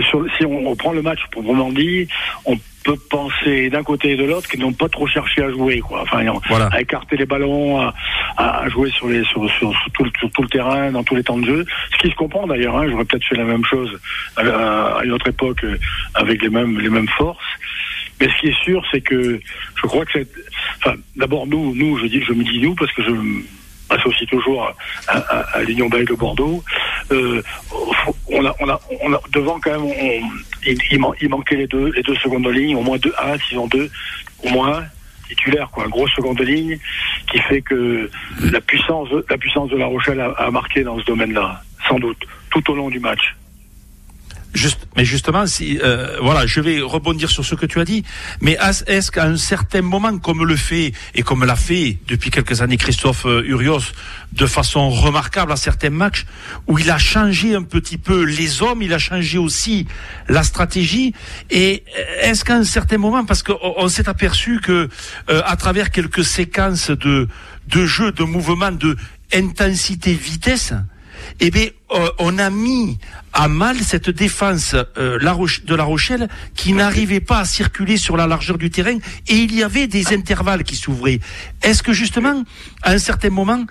sur, 0.08 0.26
si 0.36 0.44
on, 0.44 0.66
on, 0.66 0.74
prend 0.74 0.92
le 0.92 1.02
match 1.02 1.20
proprement 1.30 1.70
dit, 1.70 2.08
on 2.46 2.56
peut 2.82 2.96
penser 3.10 3.70
d'un 3.70 3.82
côté 3.82 4.12
et 4.12 4.16
de 4.16 4.24
l'autre 4.24 4.48
qu'ils 4.48 4.60
n'ont 4.60 4.72
pas 4.72 4.88
trop 4.88 5.06
cherché 5.06 5.42
à 5.42 5.50
jouer, 5.50 5.80
quoi. 5.80 6.02
Enfin, 6.02 6.24
à 6.72 6.80
écarter 6.80 7.16
les 7.16 7.26
ballons, 7.26 7.80
à, 7.80 7.94
à 8.36 8.68
jouer 8.68 8.90
sur 8.90 9.08
les 9.08 9.22
sur, 9.24 9.48
sur, 9.50 9.72
sur, 9.72 9.92
tout, 9.92 10.06
sur, 10.18 10.30
tout, 10.32 10.42
le 10.42 10.48
terrain, 10.48 10.90
dans 10.90 11.04
tous 11.04 11.14
les 11.14 11.22
temps 11.22 11.38
de 11.38 11.46
jeu. 11.46 11.66
Ce 11.92 11.98
qui 11.98 12.10
se 12.10 12.16
comprend 12.16 12.46
d'ailleurs. 12.46 12.76
Hein, 12.76 12.88
J'aurais 12.88 13.04
peut-être 13.04 13.24
fait 13.24 13.36
la 13.36 13.44
même 13.44 13.64
chose 13.64 14.00
à, 14.36 14.42
à, 14.42 15.04
une 15.04 15.12
autre 15.12 15.28
époque 15.28 15.62
euh, 15.64 15.78
avec 16.14 16.42
les 16.42 16.48
mêmes 16.48 16.80
les 16.80 16.90
mêmes 16.90 17.08
forces. 17.08 17.44
Mais 18.20 18.28
ce 18.28 18.40
qui 18.40 18.48
est 18.48 18.64
sûr, 18.64 18.84
c'est 18.90 19.00
que 19.00 19.40
je 19.76 19.86
crois 19.86 20.04
que 20.04 20.12
c'est. 20.12 20.28
Enfin, 20.78 20.96
d'abord 21.16 21.46
nous, 21.46 21.74
nous, 21.74 21.98
je 21.98 22.06
dis, 22.06 22.22
je 22.22 22.32
me 22.32 22.44
dis 22.44 22.60
nous 22.60 22.74
parce 22.74 22.92
que 22.92 23.02
je 23.02 23.10
m'associe 23.90 24.28
toujours 24.28 24.72
à, 25.08 25.18
à, 25.18 25.62
l'Union 25.62 25.88
belge 25.88 26.08
de 26.08 26.14
Bordeaux. 26.14 26.62
Euh, 27.12 27.42
on 28.28 28.44
a, 28.44 28.54
on 28.60 28.68
a, 28.68 28.80
on 29.02 29.12
a 29.12 29.20
devant 29.32 29.58
quand 29.58 29.72
même, 29.72 29.84
on, 29.84 30.20
il, 30.66 30.78
il, 30.90 31.28
manquait 31.28 31.56
les 31.56 31.66
deux, 31.66 31.90
les 31.92 32.02
deux 32.02 32.14
secondes 32.16 32.44
de 32.44 32.50
ligne, 32.50 32.76
au 32.76 32.82
moins 32.82 32.98
deux, 32.98 33.12
un, 33.20 33.38
s'ils 33.38 33.58
ont 33.58 33.66
deux, 33.66 33.90
au 34.44 34.50
moins 34.50 34.84
titulaire, 35.28 35.70
quoi, 35.70 35.84
un 35.84 35.88
gros 35.88 36.08
seconde 36.08 36.38
de 36.38 36.44
ligne 36.44 36.78
qui 37.30 37.38
fait 37.38 37.62
que 37.62 38.10
la 38.52 38.60
puissance, 38.60 39.08
la 39.28 39.38
puissance 39.38 39.70
de 39.70 39.76
La 39.76 39.86
Rochelle 39.86 40.20
a, 40.20 40.30
a 40.32 40.50
marqué 40.50 40.82
dans 40.82 40.98
ce 40.98 41.04
domaine-là, 41.04 41.62
sans 41.88 41.98
doute, 41.98 42.18
tout 42.50 42.70
au 42.70 42.74
long 42.74 42.90
du 42.90 43.00
match. 43.00 43.34
Mais 44.96 45.04
justement, 45.04 45.46
si, 45.46 45.78
euh, 45.82 46.18
voilà, 46.20 46.46
je 46.46 46.60
vais 46.60 46.80
rebondir 46.80 47.30
sur 47.30 47.44
ce 47.44 47.54
que 47.54 47.66
tu 47.66 47.80
as 47.80 47.84
dit. 47.84 48.04
Mais 48.40 48.58
est-ce 48.86 49.10
qu'à 49.10 49.24
un 49.24 49.36
certain 49.36 49.82
moment, 49.82 50.18
comme 50.18 50.44
le 50.44 50.56
fait 50.56 50.92
et 51.14 51.22
comme 51.22 51.44
l'a 51.44 51.56
fait 51.56 51.98
depuis 52.08 52.30
quelques 52.30 52.60
années 52.60 52.76
Christophe 52.76 53.26
euh, 53.26 53.42
Urios, 53.46 53.92
de 54.32 54.46
façon 54.46 54.90
remarquable 54.90 55.52
à 55.52 55.56
certains 55.56 55.90
matchs, 55.90 56.26
où 56.66 56.78
il 56.78 56.90
a 56.90 56.98
changé 56.98 57.54
un 57.54 57.62
petit 57.62 57.98
peu 57.98 58.24
les 58.24 58.62
hommes, 58.62 58.82
il 58.82 58.92
a 58.92 58.98
changé 58.98 59.38
aussi 59.38 59.86
la 60.28 60.42
stratégie. 60.42 61.14
Et 61.50 61.84
est-ce 62.20 62.44
qu'à 62.44 62.56
un 62.56 62.64
certain 62.64 62.98
moment, 62.98 63.24
parce 63.24 63.42
qu'on 63.42 63.88
s'est 63.88 64.08
aperçu 64.08 64.60
que 64.60 64.88
euh, 65.28 65.42
à 65.44 65.56
travers 65.56 65.90
quelques 65.90 66.24
séquences 66.24 66.90
de 66.90 67.28
de 67.68 67.86
jeu, 67.86 68.12
de 68.12 68.24
mouvement, 68.24 68.72
de 68.72 68.96
intensité, 69.32 70.12
vitesse, 70.12 70.72
eh 71.40 71.50
bien, 71.50 71.66
euh, 71.92 72.08
on 72.18 72.38
a 72.38 72.50
mis 72.50 72.98
à 73.32 73.48
mal 73.48 73.76
cette 73.78 74.10
défense 74.10 74.74
euh, 74.98 75.18
de 75.18 75.74
La 75.74 75.84
Rochelle 75.84 76.28
qui 76.54 76.72
n'arrivait 76.72 77.20
pas 77.20 77.40
à 77.40 77.44
circuler 77.44 77.96
sur 77.96 78.16
la 78.16 78.26
largeur 78.26 78.58
du 78.58 78.70
terrain 78.70 78.98
et 79.28 79.34
il 79.34 79.54
y 79.54 79.62
avait 79.62 79.86
des 79.86 80.12
intervalles 80.12 80.64
qui 80.64 80.76
s'ouvraient. 80.76 81.20
Est-ce 81.62 81.82
que 81.82 81.92
justement, 81.92 82.44
à 82.82 82.92
un 82.92 82.98
certain 82.98 83.30
moment, 83.30 83.64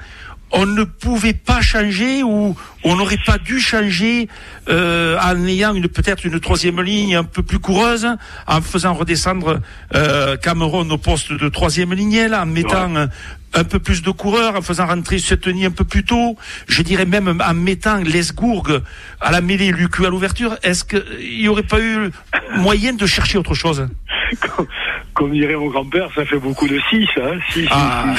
on 0.52 0.66
ne 0.66 0.84
pouvait 0.84 1.34
pas 1.34 1.62
changer 1.62 2.24
ou 2.24 2.56
on 2.84 2.96
n'aurait 2.96 3.20
pas 3.26 3.38
dû 3.38 3.60
changer 3.60 4.28
euh, 4.68 5.18
en 5.20 5.46
ayant 5.46 5.76
une 5.76 5.88
peut-être 5.88 6.26
une 6.26 6.40
troisième 6.40 6.82
ligne 6.82 7.18
un 7.18 7.24
peu 7.24 7.44
plus 7.44 7.60
coureuse, 7.60 8.08
en 8.48 8.62
faisant 8.62 8.94
redescendre 8.94 9.60
euh, 9.94 10.38
Cameron 10.38 10.90
au 10.90 10.98
poste 10.98 11.34
de 11.34 11.50
troisième 11.50 11.94
ligne, 11.94 12.34
en 12.34 12.46
mettant 12.46 13.08
un 13.54 13.64
peu 13.64 13.80
plus 13.80 14.02
de 14.02 14.12
coureurs, 14.12 14.56
en 14.56 14.62
faisant 14.62 14.88
rentrer 14.88 15.20
Seteny 15.20 15.66
un 15.66 15.72
peu 15.72 15.84
plus 15.84 16.04
tôt, 16.04 16.38
je 16.68 16.82
dirais 16.82 17.06
même 17.06 17.42
en 17.42 17.54
mettant 17.54 17.98
Lesgourg 17.98 18.70
à 19.20 19.32
la 19.32 19.42
mêlée, 19.42 19.72
Lucu 19.72 20.06
à 20.06 20.10
l'ouverture, 20.10 20.58
est-ce 20.64 20.84
qu'il 20.84 21.40
n'y 21.42 21.48
aurait 21.48 21.64
pas 21.64 21.80
eu 21.80 22.12
moyen 22.58 22.94
de 22.94 23.06
chercher 23.06 23.38
autre 23.38 23.54
chose? 23.54 23.88
Comme, 25.14 25.32
dirait 25.32 25.56
mon 25.56 25.68
grand-père, 25.68 26.10
ça 26.16 26.24
fait 26.26 26.38
beaucoup 26.38 26.68
de 26.68 26.80
6, 26.90 27.08
hein, 27.22 27.40
6, 27.52 27.68
ah. 27.72 28.14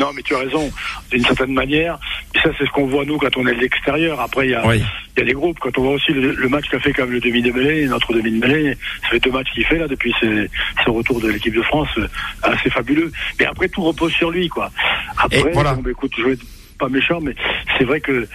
Non, 0.00 0.10
mais 0.14 0.22
tu 0.22 0.34
as 0.34 0.38
raison, 0.38 0.72
d'une 1.10 1.24
certaine 1.24 1.52
manière. 1.52 2.00
Et 2.34 2.38
ça, 2.40 2.50
c'est 2.58 2.66
ce 2.66 2.70
qu'on 2.70 2.86
voit, 2.86 3.04
nous, 3.04 3.18
quand 3.18 3.36
on 3.36 3.46
est 3.46 3.54
de 3.54 3.60
l'extérieur. 3.60 4.20
Après, 4.20 4.46
il 4.46 4.50
y 4.50 4.54
a, 4.54 4.74
y 4.74 5.20
a 5.20 5.24
les 5.24 5.32
groupes. 5.32 5.58
Quand 5.60 5.76
on 5.78 5.82
voit 5.82 5.92
aussi 5.92 6.12
le, 6.12 6.48
match 6.48 6.68
qu'a 6.68 6.80
fait 6.80 6.92
comme 6.92 7.10
le 7.10 7.20
demi 7.20 7.42
de 7.42 7.52
mêlée, 7.52 7.86
notre 7.86 8.12
demi 8.12 8.32
de 8.32 8.46
mêlée, 8.46 8.76
ça 9.02 9.08
fait 9.10 9.20
deux 9.20 9.30
matchs 9.30 9.52
qu'il 9.52 9.64
fait, 9.64 9.78
là, 9.78 9.88
depuis 9.88 10.14
ce 10.20 10.90
retour 10.90 11.20
de 11.20 11.28
l'équipe 11.28 11.54
de 11.54 11.62
France, 11.62 11.88
euh, 11.98 12.08
assez 12.42 12.70
fabuleux. 12.70 13.10
Mais 13.38 13.46
après, 13.46 13.68
tout 13.68 13.82
repose 13.82 14.12
sur 14.12 14.30
lui, 14.30 14.48
quoi. 14.48 14.70
Après, 15.16 15.52
voilà. 15.52 15.74
bon, 15.74 15.88
écoute, 15.88 16.12
je 16.18 16.24
vais 16.24 16.36
pas 16.78 16.88
méchant, 16.88 17.20
mais 17.20 17.34
c'est 17.78 17.84
vrai 17.84 18.00
que 18.00 18.26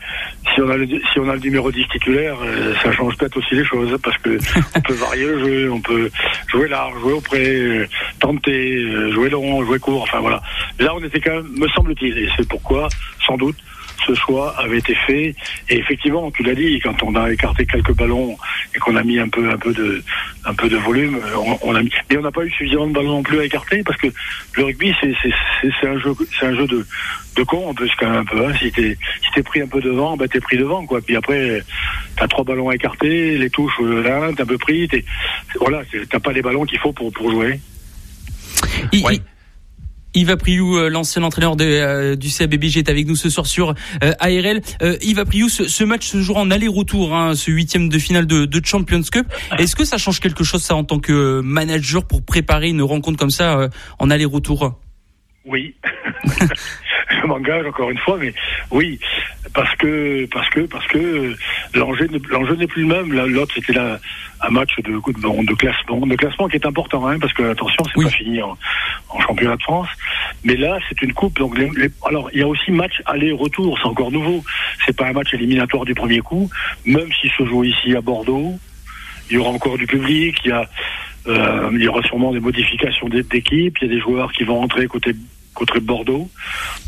si 0.54 0.60
on 0.60 0.68
a 0.70 0.76
le, 0.76 0.86
si 0.86 1.18
on 1.18 1.28
a 1.28 1.34
le 1.34 1.40
numéro 1.40 1.70
10 1.70 1.86
titulaire, 1.88 2.36
euh, 2.42 2.74
ça 2.82 2.92
change 2.92 3.16
peut-être 3.16 3.36
aussi 3.36 3.54
les 3.54 3.64
choses 3.64 3.96
parce 4.02 4.16
que 4.18 4.38
on 4.76 4.80
peut 4.80 4.94
varier 4.94 5.26
le 5.26 5.38
jeu, 5.38 5.72
on 5.72 5.80
peut 5.80 6.10
jouer 6.48 6.68
large, 6.68 6.98
jouer 7.00 7.12
auprès, 7.12 7.46
euh, 7.46 7.86
tenter, 8.20 8.76
euh, 8.76 9.12
jouer 9.12 9.30
long, 9.30 9.64
jouer 9.64 9.78
court, 9.78 10.02
enfin 10.02 10.20
voilà. 10.20 10.42
Là, 10.78 10.94
on 10.94 11.02
était 11.02 11.20
quand 11.20 11.34
même, 11.34 11.48
me 11.58 11.68
semble-t-il, 11.68 12.16
et 12.18 12.28
c'est 12.36 12.48
pourquoi, 12.48 12.88
sans 13.26 13.36
doute, 13.36 13.56
ce 14.06 14.14
choix 14.14 14.54
avait 14.58 14.78
été 14.78 14.94
fait. 15.06 15.34
Et 15.68 15.78
effectivement, 15.78 16.30
tu 16.30 16.42
l'as 16.42 16.54
dit, 16.54 16.80
quand 16.80 17.02
on 17.02 17.14
a 17.14 17.32
écarté 17.32 17.66
quelques 17.66 17.94
ballons 17.94 18.36
et 18.74 18.78
qu'on 18.78 18.96
a 18.96 19.02
mis 19.02 19.18
un 19.18 19.28
peu, 19.28 19.50
un 19.50 19.58
peu 19.58 19.72
de, 19.72 20.02
un 20.44 20.54
peu 20.54 20.68
de 20.68 20.76
volume, 20.76 21.18
on, 21.62 21.74
a 21.74 21.82
mis, 21.82 21.90
mais 22.10 22.16
on 22.16 22.22
n'a 22.22 22.30
pas 22.30 22.44
eu 22.44 22.50
suffisamment 22.50 22.86
de 22.86 22.92
ballons 22.92 23.16
non 23.16 23.22
plus 23.22 23.40
à 23.40 23.44
écarter 23.44 23.82
parce 23.82 23.98
que 23.98 24.08
le 24.54 24.64
rugby, 24.64 24.94
c'est, 25.00 25.14
c'est, 25.80 25.88
un 25.88 25.98
jeu, 25.98 26.14
c'est 26.38 26.46
un 26.46 26.54
jeu 26.54 26.66
de, 26.66 26.86
de 27.36 27.42
con, 27.42 27.70
un 27.70 27.74
peu, 27.74 27.88
quand 27.98 28.10
même 28.10 28.20
un 28.20 28.24
peu. 28.24 28.46
Hein. 28.46 28.52
Si 28.60 28.70
t'es, 28.72 28.96
si 29.22 29.30
t'es 29.34 29.42
pris 29.42 29.60
un 29.60 29.68
peu 29.68 29.80
devant, 29.80 30.16
bah 30.16 30.28
t'es 30.28 30.40
pris 30.40 30.56
devant, 30.56 30.86
quoi. 30.86 31.00
Puis 31.00 31.16
après, 31.16 31.62
t'as 32.16 32.28
trois 32.28 32.44
ballons 32.44 32.68
à 32.68 32.74
écarter, 32.74 33.38
les 33.38 33.50
touches 33.50 33.80
euh, 33.80 34.02
là, 34.02 34.30
t'es 34.34 34.42
un 34.42 34.46
peu 34.46 34.58
pris, 34.58 34.88
t'es, 34.88 35.04
voilà, 35.60 35.82
t'as 36.10 36.20
pas 36.20 36.32
les 36.32 36.42
ballons 36.42 36.64
qu'il 36.64 36.78
faut 36.78 36.92
pour, 36.92 37.12
pour 37.12 37.30
jouer. 37.30 37.60
Yves 40.18 40.30
Apriou, 40.30 40.76
euh, 40.76 40.88
l'ancien 40.90 41.22
entraîneur 41.22 41.54
euh, 41.60 42.16
du 42.16 42.28
CABBG, 42.28 42.78
est 42.78 42.88
avec 42.88 43.06
nous 43.06 43.14
ce 43.14 43.30
soir 43.30 43.46
sur 43.46 43.74
euh, 44.02 44.12
ARL. 44.18 44.60
Yves 45.00 45.18
Apriou, 45.20 45.48
ce, 45.48 45.84
match 45.84 46.08
se 46.08 46.20
jouera 46.20 46.40
en 46.40 46.50
aller-retour, 46.50 47.14
hein, 47.14 47.36
ce 47.36 47.52
huitième 47.52 47.88
de 47.88 47.98
finale 47.98 48.26
de, 48.26 48.44
de 48.44 48.66
Champions 48.66 49.02
Cup. 49.02 49.26
Est-ce 49.58 49.76
que 49.76 49.84
ça 49.84 49.96
change 49.96 50.18
quelque 50.18 50.42
chose, 50.42 50.62
ça, 50.62 50.74
en 50.74 50.82
tant 50.82 50.98
que 50.98 51.40
manager, 51.40 52.04
pour 52.04 52.22
préparer 52.22 52.68
une 52.68 52.82
rencontre 52.82 53.16
comme 53.16 53.30
ça 53.30 53.68
en 53.98 54.10
aller-retour? 54.10 54.80
Oui. 55.44 55.76
je 57.20 57.26
m'engage 57.26 57.66
encore 57.66 57.90
une 57.90 57.98
fois, 57.98 58.16
mais 58.18 58.32
oui, 58.70 58.98
parce 59.54 59.74
que 59.76 60.26
parce 60.26 60.48
que 60.50 60.60
parce 60.60 60.86
que 60.86 61.34
l'enjeu 61.74 62.08
l'enjeu 62.30 62.56
n'est 62.56 62.66
plus 62.66 62.82
le 62.82 62.88
même. 62.88 63.12
L'autre 63.12 63.54
c'était 63.54 63.72
là 63.72 63.98
un 64.40 64.50
match 64.50 64.76
de 64.78 64.92
de, 64.92 65.46
de 65.46 65.54
classement, 65.54 66.06
de 66.06 66.16
classement 66.16 66.48
qui 66.48 66.56
est 66.56 66.66
important, 66.66 67.06
hein, 67.06 67.18
parce 67.18 67.32
que 67.32 67.50
attention, 67.50 67.84
c'est 67.84 68.02
pas 68.02 68.10
fini 68.10 68.40
en, 68.42 68.56
championnat 69.20 69.56
de 69.56 69.62
France. 69.62 69.88
Mais 70.44 70.56
là, 70.56 70.78
c'est 70.88 71.02
une 71.02 71.12
coupe. 71.12 71.38
Donc, 71.38 71.58
alors 72.06 72.30
il 72.32 72.40
y 72.40 72.42
a 72.42 72.48
aussi 72.48 72.70
match 72.70 73.02
aller-retour, 73.06 73.78
c'est 73.80 73.88
encore 73.88 74.10
nouveau. 74.10 74.44
C'est 74.86 74.96
pas 74.96 75.08
un 75.08 75.12
match 75.12 75.34
éliminatoire 75.34 75.84
du 75.84 75.94
premier 75.94 76.20
coup, 76.20 76.48
même 76.84 77.08
s'il 77.20 77.30
se 77.32 77.44
joue 77.44 77.64
ici 77.64 77.96
à 77.96 78.00
Bordeaux. 78.00 78.54
Il 79.30 79.36
y 79.36 79.38
aura 79.38 79.50
encore 79.50 79.76
du 79.76 79.86
public. 79.86 80.36
Il 80.44 80.50
y 80.50 80.52
a 80.52 80.68
euh, 81.26 81.70
il 81.72 81.82
y 81.82 81.88
aura 81.88 82.02
sûrement 82.02 82.32
des 82.32 82.40
modifications 82.40 83.08
d'équipe. 83.08 83.76
Il 83.80 83.88
y 83.88 83.90
a 83.90 83.94
des 83.94 84.00
joueurs 84.00 84.32
qui 84.32 84.44
vont 84.44 84.62
entrer 84.62 84.86
côté 84.86 85.12
côté 85.58 85.80
Bordeaux. 85.80 86.30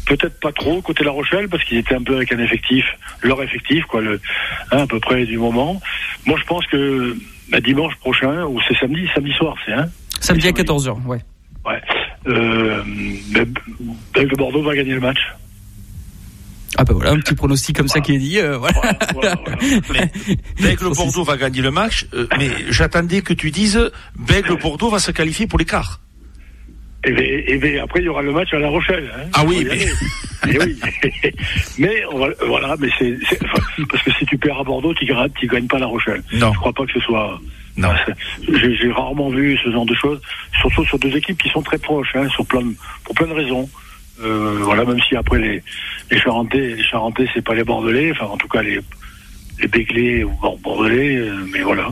Peut-être 0.07 0.39
pas 0.41 0.53
trop 0.53 0.81
côté 0.81 1.05
La 1.05 1.11
Rochelle 1.11 1.49
parce 1.49 1.65
qu'ils 1.65 1.79
étaient 1.79 1.95
un 1.95 2.03
peu 2.03 2.17
avec 2.17 2.33
un 2.33 2.39
effectif, 2.39 2.85
leur 3.23 3.43
effectif, 3.43 3.85
quoi, 3.87 4.01
le, 4.01 4.21
hein, 4.71 4.79
à 4.79 4.87
peu 4.87 5.01
près 5.01 5.25
du 5.25 5.39
moment. 5.39 5.81
Moi, 6.27 6.39
je 6.41 6.47
pense 6.47 6.67
que 6.67 7.17
bah, 7.51 7.61
dimanche 7.61 7.95
prochain, 7.97 8.45
ou 8.45 8.61
c'est 8.67 8.77
samedi, 8.79 9.07
samedi 9.15 9.33
soir, 9.33 9.55
c'est 9.67 9.73
hein 9.73 9.89
Samedi 10.21 10.49
à 10.49 10.53
14h, 10.53 11.05
ouais. 11.07 11.19
Ouais. 11.65 11.83
Euh, 12.29 12.83
bah, 13.33 14.23
Bordeaux 14.37 14.63
va 14.63 14.75
gagner 14.75 14.95
le 14.95 15.01
match. 15.01 15.19
Ah 16.77 16.85
bah 16.85 16.95
voilà, 16.95 17.11
un 17.11 17.19
petit 17.19 17.35
pronostic 17.35 17.77
comme 17.77 17.89
ça 17.89 18.01
qui 18.01 18.15
est 18.15 18.19
dit. 18.19 18.39
Euh, 18.39 18.57
voilà. 18.57 19.35
Bègle 20.61 20.91
Bordeaux 20.95 21.25
va 21.25 21.37
gagner 21.37 21.61
le 21.61 21.71
match, 21.71 22.07
euh, 22.15 22.27
mais 22.39 22.49
j'attendais 22.69 23.23
que 23.23 23.35
tu 23.35 23.51
dises 23.51 23.91
Bègle 24.17 24.57
Bordeaux 24.57 24.89
va 24.89 25.01
se 25.01 25.11
qualifier 25.11 25.47
pour 25.47 25.59
l'écart. 25.59 26.01
Et, 27.05 27.55
et, 27.55 27.79
après, 27.79 28.01
il 28.01 28.05
y 28.05 28.09
aura 28.09 28.23
le 28.23 28.33
match 28.33 28.53
à 28.53 28.59
La 28.59 28.69
Rochelle. 28.69 29.11
Hein. 29.17 29.29
Ah 29.33 29.45
oui, 29.47 29.67
mais... 29.67 30.59
oui. 30.59 30.79
mais 31.79 32.05
on 32.13 32.19
va, 32.19 32.29
voilà, 32.47 32.77
mais 32.79 32.91
c'est 32.99 33.17
parce 33.89 34.03
que 34.03 34.13
si 34.13 34.27
tu 34.27 34.37
perds 34.37 34.61
à 34.61 34.65
Bordeaux, 34.65 34.93
tu 34.95 35.07
gagnes, 35.07 35.31
tu 35.39 35.47
gagnes 35.47 35.67
pas 35.67 35.79
La 35.79 35.87
Rochelle. 35.87 36.23
Non. 36.35 36.53
Je 36.53 36.59
crois 36.59 36.73
pas 36.73 36.85
que 36.85 36.93
ce 36.93 37.01
soit. 37.01 37.41
Non. 37.77 37.89
J'ai 38.49 38.93
rarement 38.93 39.31
vu 39.31 39.59
ce 39.65 39.71
genre 39.71 39.87
de 39.87 39.95
choses, 39.95 40.21
surtout 40.61 40.85
sur 40.85 40.99
deux 40.99 41.17
équipes 41.17 41.41
qui 41.43 41.49
sont 41.49 41.63
très 41.63 41.79
proches, 41.79 42.15
hein, 42.15 42.29
sur 42.29 42.45
plein, 42.45 42.67
pour 43.05 43.15
plein 43.15 43.29
de 43.29 43.33
raisons. 43.33 43.69
Euh, 44.23 44.59
voilà, 44.61 44.85
même 44.85 45.01
si 45.09 45.17
après 45.17 45.39
les, 45.39 45.63
les 46.11 46.19
Charentais, 46.19 46.75
les 46.75 46.83
Charentais, 46.83 47.27
c'est 47.33 47.43
pas 47.43 47.55
les 47.55 47.65
Bordelais, 47.65 48.13
enfin 48.13 48.27
en 48.27 48.37
tout 48.37 48.49
cas 48.49 48.61
les, 48.61 48.79
les 49.61 49.69
Béglés 49.69 50.25
ou 50.25 50.33
Bordelais, 50.63 51.17
euh, 51.17 51.37
mais 51.51 51.63
voilà. 51.63 51.89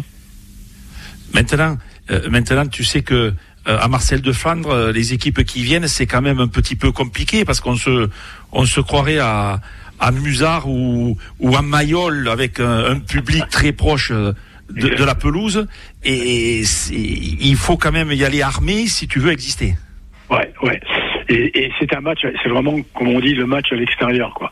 Maintenant, 1.32 1.78
euh, 2.10 2.28
maintenant, 2.28 2.66
tu 2.66 2.84
sais 2.84 3.02
que 3.02 3.32
à 3.76 3.88
Marcel 3.88 4.22
de 4.22 4.32
Flandre, 4.32 4.70
euh, 4.70 4.92
les 4.92 5.12
équipes 5.12 5.44
qui 5.44 5.62
viennent, 5.62 5.88
c'est 5.88 6.06
quand 6.06 6.22
même 6.22 6.40
un 6.40 6.48
petit 6.48 6.76
peu 6.76 6.92
compliqué 6.92 7.44
parce 7.44 7.60
qu'on 7.60 7.76
se, 7.76 8.08
on 8.52 8.64
se 8.64 8.80
croirait 8.80 9.18
à, 9.18 9.60
à 10.00 10.10
Musard 10.10 10.68
ou, 10.68 11.16
ou 11.40 11.56
à 11.56 11.62
Mayol 11.62 12.28
avec 12.28 12.60
un, 12.60 12.98
public 13.00 13.44
très 13.50 13.72
proche 13.72 14.10
euh, 14.10 14.32
de, 14.70 15.04
la 15.04 15.14
pelouse 15.14 15.66
et, 16.04 16.62
il 16.90 17.56
faut 17.56 17.76
quand 17.76 17.92
même 17.92 18.12
y 18.12 18.24
aller 18.24 18.42
armé 18.42 18.86
si 18.86 19.08
tu 19.08 19.18
veux 19.18 19.32
exister. 19.32 19.74
Ouais, 20.30 20.52
ouais. 20.62 20.80
Et, 21.28 21.64
et 21.64 21.72
c'est 21.78 21.94
un 21.94 22.00
match, 22.00 22.20
c'est 22.42 22.48
vraiment, 22.48 22.76
comme 22.94 23.08
on 23.08 23.20
dit, 23.20 23.34
le 23.34 23.46
match 23.46 23.72
à 23.72 23.76
l'extérieur, 23.76 24.32
quoi. 24.34 24.50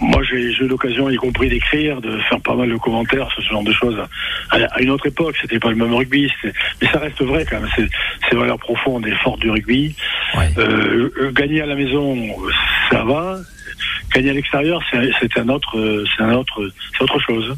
Moi, 0.00 0.22
j'ai 0.22 0.36
eu 0.36 0.68
l'occasion, 0.68 1.10
y 1.10 1.16
compris 1.16 1.48
d'écrire, 1.48 2.00
de 2.00 2.18
faire 2.28 2.40
pas 2.40 2.54
mal 2.54 2.70
de 2.70 2.76
commentaires 2.76 3.30
sur 3.32 3.42
ce 3.42 3.48
genre 3.48 3.64
de 3.64 3.72
choses. 3.72 3.98
À, 4.50 4.80
une 4.80 4.90
autre 4.90 5.06
époque, 5.06 5.36
c'était 5.40 5.58
pas 5.58 5.70
le 5.70 5.76
même 5.76 5.94
rugby, 5.94 6.30
mais 6.44 6.88
ça 6.88 6.98
reste 6.98 7.22
vrai 7.22 7.44
quand 7.48 7.60
même. 7.60 7.70
C'est 7.76 8.36
valeurs 8.36 8.58
profondes 8.58 9.06
et 9.06 9.14
fortes 9.16 9.40
du 9.40 9.50
rugby. 9.50 9.96
Euh, 10.36 11.10
euh, 11.18 11.32
gagner 11.32 11.62
à 11.62 11.66
la 11.66 11.74
maison, 11.74 12.16
ça 12.90 13.04
va. 13.04 13.38
Gagner 14.14 14.30
à 14.30 14.32
l'extérieur, 14.34 14.82
c'est 14.90 15.38
un 15.38 15.48
autre, 15.48 16.04
c'est 16.16 16.22
un 16.22 16.34
autre, 16.34 16.70
c'est 16.96 17.02
autre 17.02 17.18
chose. 17.20 17.56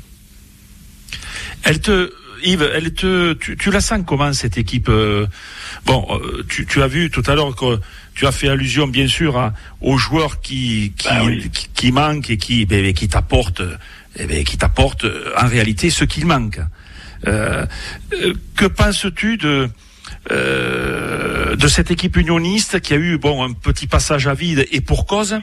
Elle 1.65 1.81
te, 1.81 2.11
Yves, 2.43 2.71
elle 2.75 2.93
te, 2.93 3.33
tu, 3.35 3.57
tu 3.57 3.71
la 3.71 3.81
sens 3.81 4.01
comment 4.07 4.33
cette 4.33 4.59
équipe 4.59 4.89
euh, 4.89 5.27
Bon, 5.87 6.07
euh, 6.11 6.45
tu, 6.49 6.67
tu, 6.67 6.83
as 6.83 6.87
vu 6.87 7.11
tout 7.11 7.23
à 7.27 7.35
l'heure 7.35 7.55
que 7.55 7.79
tu 8.15 8.27
as 8.27 8.33
fait 8.33 8.49
allusion 8.49 8.87
bien 8.87 9.09
sûr 9.09 9.37
à, 9.37 9.53
aux 9.81 9.97
joueurs 9.97 10.41
qui 10.41 10.93
qui, 10.97 11.09
bah 11.09 11.23
qui, 11.75 11.93
manquent 11.93 12.31
et 12.31 12.37
qui 12.37 12.67
ben, 12.67 12.93
qui 12.93 13.09
t'apportent 13.09 13.63
eh 14.17 14.27
ben, 14.27 14.45
qui 14.45 14.59
t'apportent 14.59 15.07
en 15.37 15.47
réalité 15.47 15.91
ce 15.91 16.05
qu'il 16.05 16.27
manque. 16.27 16.61
Euh, 17.27 17.67
que 18.57 18.67
penses-tu 18.67 19.37
de 19.37 19.69
euh, 20.31 21.30
de 21.57 21.69
cette 21.69 21.91
équipe 21.91 22.17
unioniste 22.17 22.81
qui 22.81 22.95
a 22.95 22.97
eu 22.97 23.19
bon 23.19 23.43
un 23.43 23.53
petit 23.53 23.87
passage 23.87 24.27
à 24.27 24.35
vide 24.35 24.67
et 24.71 24.81
pour 24.81 25.07
cause, 25.07 25.41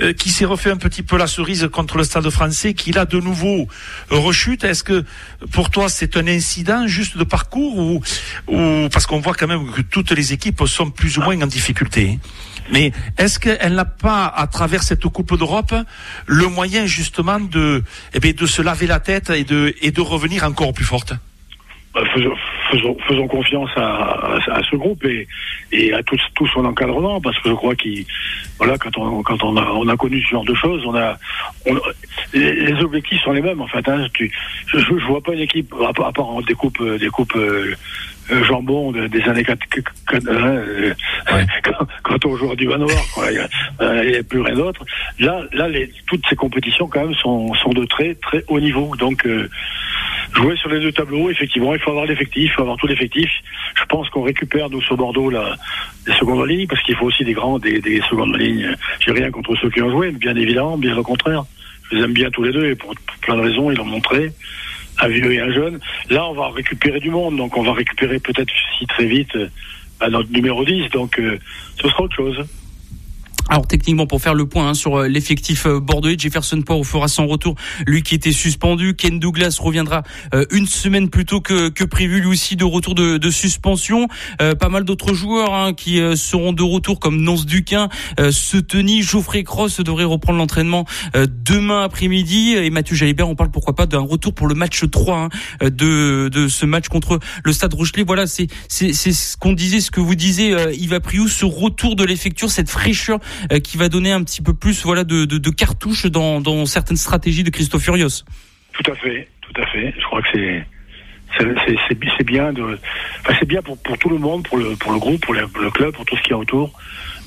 euh, 0.00 0.12
qui 0.12 0.30
s'est 0.30 0.44
refait 0.44 0.70
un 0.70 0.76
petit 0.76 1.02
peu 1.02 1.16
la 1.16 1.26
cerise 1.26 1.68
contre 1.72 1.96
le 1.98 2.04
Stade 2.04 2.28
Français, 2.30 2.74
qui 2.74 2.92
là 2.92 3.04
de 3.04 3.20
nouveau 3.20 3.68
rechute. 4.10 4.64
Est-ce 4.64 4.84
que 4.84 5.04
pour 5.52 5.70
toi 5.70 5.88
c'est 5.88 6.16
un 6.16 6.26
incident 6.26 6.86
juste 6.86 7.16
de 7.16 7.24
parcours 7.24 7.78
ou, 7.78 8.02
ou 8.48 8.88
parce 8.90 9.06
qu'on 9.06 9.20
voit 9.20 9.34
quand 9.34 9.46
même 9.46 9.70
que 9.70 9.82
toutes 9.82 10.12
les 10.12 10.32
équipes 10.32 10.64
sont 10.66 10.90
plus 10.90 11.18
ou 11.18 11.22
moins 11.22 11.40
en 11.40 11.46
difficulté. 11.46 12.18
Mais 12.72 12.92
est-ce 13.18 13.38
qu'elle 13.38 13.74
n'a 13.74 13.84
pas, 13.84 14.26
à 14.26 14.46
travers 14.46 14.82
cette 14.82 15.06
Coupe 15.06 15.38
d'Europe, 15.38 15.74
le 16.26 16.48
moyen 16.48 16.86
justement 16.86 17.38
de, 17.38 17.84
eh 18.12 18.20
bien, 18.20 18.32
de 18.32 18.46
se 18.46 18.60
laver 18.60 18.86
la 18.86 19.00
tête 19.00 19.30
et 19.30 19.44
de, 19.44 19.74
et 19.80 19.92
de 19.92 20.00
revenir 20.00 20.44
encore 20.44 20.72
plus 20.72 20.84
forte? 20.84 21.12
Bah, 21.94 22.02
faisons, 22.70 22.96
faisons, 23.06 23.28
confiance 23.28 23.70
à, 23.76 24.36
à, 24.50 24.60
ce 24.70 24.76
groupe 24.76 25.04
et, 25.04 25.26
et 25.72 25.92
à 25.92 26.02
tout, 26.02 26.16
tout, 26.34 26.46
son 26.48 26.64
encadrement 26.64 27.20
parce 27.20 27.38
que 27.40 27.50
je 27.50 27.54
crois 27.54 27.74
qu'il 27.74 28.04
voilà 28.58 28.76
quand 28.78 28.96
on 28.98 29.22
quand 29.22 29.42
on 29.42 29.56
a 29.56 29.64
on 29.72 29.88
a 29.88 29.96
connu 29.96 30.22
ce 30.22 30.30
genre 30.30 30.44
de 30.44 30.54
choses 30.54 30.82
on 30.86 30.94
a 30.94 31.16
les, 32.32 32.72
objectifs 32.82 33.20
sont 33.22 33.32
les 33.32 33.42
mêmes 33.42 33.60
en 33.60 33.66
fait 33.66 33.86
hein, 33.88 34.06
tu, 34.12 34.32
je, 34.68 34.78
je, 34.78 35.06
vois 35.06 35.20
pas 35.20 35.32
une 35.32 35.40
équipe 35.40 35.74
à, 35.86 35.92
part 35.92 36.42
des 36.46 36.54
coupes 36.54 36.82
des 36.98 37.08
coupes 37.08 37.36
euh, 37.36 37.74
euh 38.30 38.44
jambon 38.44 38.92
des 38.92 39.22
années 39.22 39.44
4, 39.44 39.58
hein, 40.12 40.18
euh, 40.32 40.94
quand, 41.62 41.86
quand, 42.02 42.24
on 42.26 42.36
joue 42.36 42.56
du 42.56 42.66
manoir 42.66 42.90
il 43.30 44.08
n'y 44.08 44.16
a, 44.16 44.22
plus 44.22 44.40
rien 44.40 44.54
d'autre. 44.54 44.84
Là 45.18 45.42
là 45.52 45.68
les, 45.68 45.90
toutes 46.06 46.24
ces 46.28 46.36
compétitions 46.36 46.88
quand 46.88 47.04
même 47.04 47.14
sont, 47.14 47.54
sont 47.54 47.70
de 47.70 47.84
très 47.84 48.14
très 48.16 48.44
haut 48.48 48.60
niveau. 48.60 48.94
Donc 48.96 49.26
euh, 49.26 49.48
jouer 50.34 50.56
sur 50.56 50.68
les 50.68 50.80
deux 50.80 50.92
tableaux, 50.92 51.30
effectivement, 51.30 51.74
il 51.74 51.80
faut 51.80 51.90
avoir 51.90 52.06
l'effectif, 52.06 52.44
il 52.44 52.50
faut 52.50 52.62
avoir 52.62 52.76
tout 52.76 52.86
l'effectif. 52.86 53.30
Je 53.74 53.84
pense 53.84 54.08
qu'on 54.10 54.22
récupère, 54.22 54.70
nous, 54.70 54.82
sur 54.82 54.96
Bordeaux, 54.96 55.30
la, 55.30 55.56
les 56.06 56.14
secondes 56.14 56.46
lignes, 56.48 56.66
parce 56.66 56.82
qu'il 56.82 56.96
faut 56.96 57.06
aussi 57.06 57.24
des 57.24 57.32
grands, 57.32 57.58
des, 57.58 57.80
des 57.80 58.00
secondes 58.08 58.36
lignes. 58.36 58.74
J'ai 59.00 59.12
rien 59.12 59.30
contre 59.30 59.56
ceux 59.56 59.70
qui 59.70 59.82
ont 59.82 59.90
joué, 59.90 60.10
bien 60.10 60.36
évidemment, 60.36 60.78
bien 60.78 60.96
au 60.96 61.02
contraire. 61.02 61.44
Je 61.90 61.96
les 61.96 62.04
aime 62.04 62.12
bien 62.12 62.30
tous 62.30 62.42
les 62.42 62.52
deux, 62.52 62.66
et 62.66 62.74
pour, 62.74 62.94
plein 63.20 63.36
de 63.36 63.42
raisons, 63.42 63.70
ils 63.70 63.76
l'ont 63.76 63.84
montré, 63.84 64.32
un 65.00 65.08
vieux 65.08 65.32
et 65.32 65.40
un 65.40 65.52
jeune. 65.52 65.78
Là, 66.10 66.26
on 66.26 66.34
va 66.34 66.48
récupérer 66.48 67.00
du 67.00 67.10
monde, 67.10 67.36
donc 67.36 67.56
on 67.56 67.62
va 67.62 67.72
récupérer 67.72 68.18
peut-être 68.18 68.52
si 68.78 68.86
très 68.86 69.06
vite 69.06 69.34
euh, 69.36 69.48
à 70.00 70.08
notre 70.08 70.30
numéro 70.30 70.64
10, 70.64 70.90
donc 70.90 71.18
euh, 71.18 71.38
ce 71.80 71.88
sera 71.88 72.02
autre 72.02 72.16
chose. 72.16 72.44
Alors 73.48 73.66
techniquement 73.66 74.06
pour 74.06 74.20
faire 74.20 74.34
le 74.34 74.46
point 74.46 74.70
hein, 74.70 74.74
sur 74.74 74.96
euh, 74.96 75.08
l'effectif 75.08 75.66
euh, 75.66 75.78
bordelais, 75.78 76.16
Jefferson 76.18 76.60
Poirot 76.62 76.82
fera 76.82 77.06
son 77.06 77.28
retour, 77.28 77.54
lui 77.86 78.02
qui 78.02 78.16
était 78.16 78.32
suspendu. 78.32 78.96
Ken 78.96 79.20
Douglas 79.20 79.58
reviendra 79.60 80.02
euh, 80.34 80.44
une 80.50 80.66
semaine 80.66 81.08
plus 81.08 81.24
tôt 81.24 81.40
que, 81.40 81.68
que 81.68 81.84
prévu, 81.84 82.20
lui 82.20 82.26
aussi 82.26 82.56
de 82.56 82.64
retour 82.64 82.94
de, 82.94 83.30
suspension. 83.30 84.08
pas 84.38 84.68
mal 84.68 84.84
d'autres 84.84 85.12
joueurs 85.12 85.52
hein, 85.52 85.74
qui 85.74 86.00
seront 86.16 86.52
de 86.52 86.62
retour 86.62 87.00
comme 87.00 87.20
Nance 87.22 87.44
Duquin, 87.44 87.88
Seteni, 88.30 89.02
Geoffrey 89.02 89.42
Cross 89.42 89.80
devrait 89.80 90.04
reprendre 90.04 90.38
l'entraînement 90.38 90.86
demain 91.14 91.82
après-midi. 91.82 92.54
Et 92.54 92.70
Mathieu 92.70 92.94
Jalibert, 92.94 93.28
on 93.28 93.34
parle 93.34 93.50
pourquoi 93.50 93.74
pas 93.74 93.86
d'un 93.86 94.00
retour 94.00 94.32
pour 94.32 94.46
le 94.46 94.54
match 94.54 94.84
3 94.88 95.18
hein, 95.18 95.28
de, 95.62 96.28
de 96.28 96.48
ce 96.48 96.66
match 96.66 96.88
contre 96.88 97.18
le 97.44 97.52
Stade 97.52 97.74
Rochelet. 97.74 98.04
Voilà, 98.04 98.26
c'est 98.26 98.46
c'est 98.68 98.92
ce 98.92 99.36
qu'on 99.36 99.52
disait, 99.52 99.80
ce 99.80 99.90
que 99.90 100.00
vous 100.00 100.14
disiez 100.14 100.56
Yves 100.74 101.00
Priou, 101.00 101.28
ce 101.28 101.44
retour 101.44 101.96
de 101.96 102.04
l'effecture, 102.04 102.50
cette 102.50 102.70
fraîcheur 102.70 103.18
qui 103.62 103.76
va 103.76 103.88
donner 103.88 104.12
un 104.12 104.22
petit 104.22 104.42
peu 104.42 104.54
plus 104.54 104.82
voilà 104.84 105.04
de, 105.04 105.24
de, 105.24 105.50
cartouches 105.50 106.06
dans, 106.06 106.66
certaines 106.66 106.96
stratégies 106.96 107.44
de 107.44 107.50
Christophe 107.50 107.82
Furios. 107.82 108.24
Tout 108.72 108.90
à 108.90 108.94
fait, 108.94 109.28
tout 109.40 109.60
à 109.60 109.66
fait. 109.66 109.94
Je 109.96 110.04
crois 110.04 110.22
que 110.22 110.28
c'est 110.34 110.66
c'est 111.38 112.24
bien 112.24 112.50
enfin, 112.50 113.34
c'est 113.38 113.48
bien 113.48 113.60
pour, 113.62 113.78
tout 113.98 114.08
le 114.08 114.18
monde, 114.18 114.46
pour 114.46 114.58
le 114.58 114.76
pour 114.76 114.92
le 114.92 114.98
groupe, 114.98 115.20
pour 115.20 115.34
le, 115.34 115.70
club, 115.70 115.94
pour 115.94 116.04
tout 116.04 116.16
ce 116.16 116.22
qui 116.22 116.30
est 116.30 116.34
autour, 116.34 116.72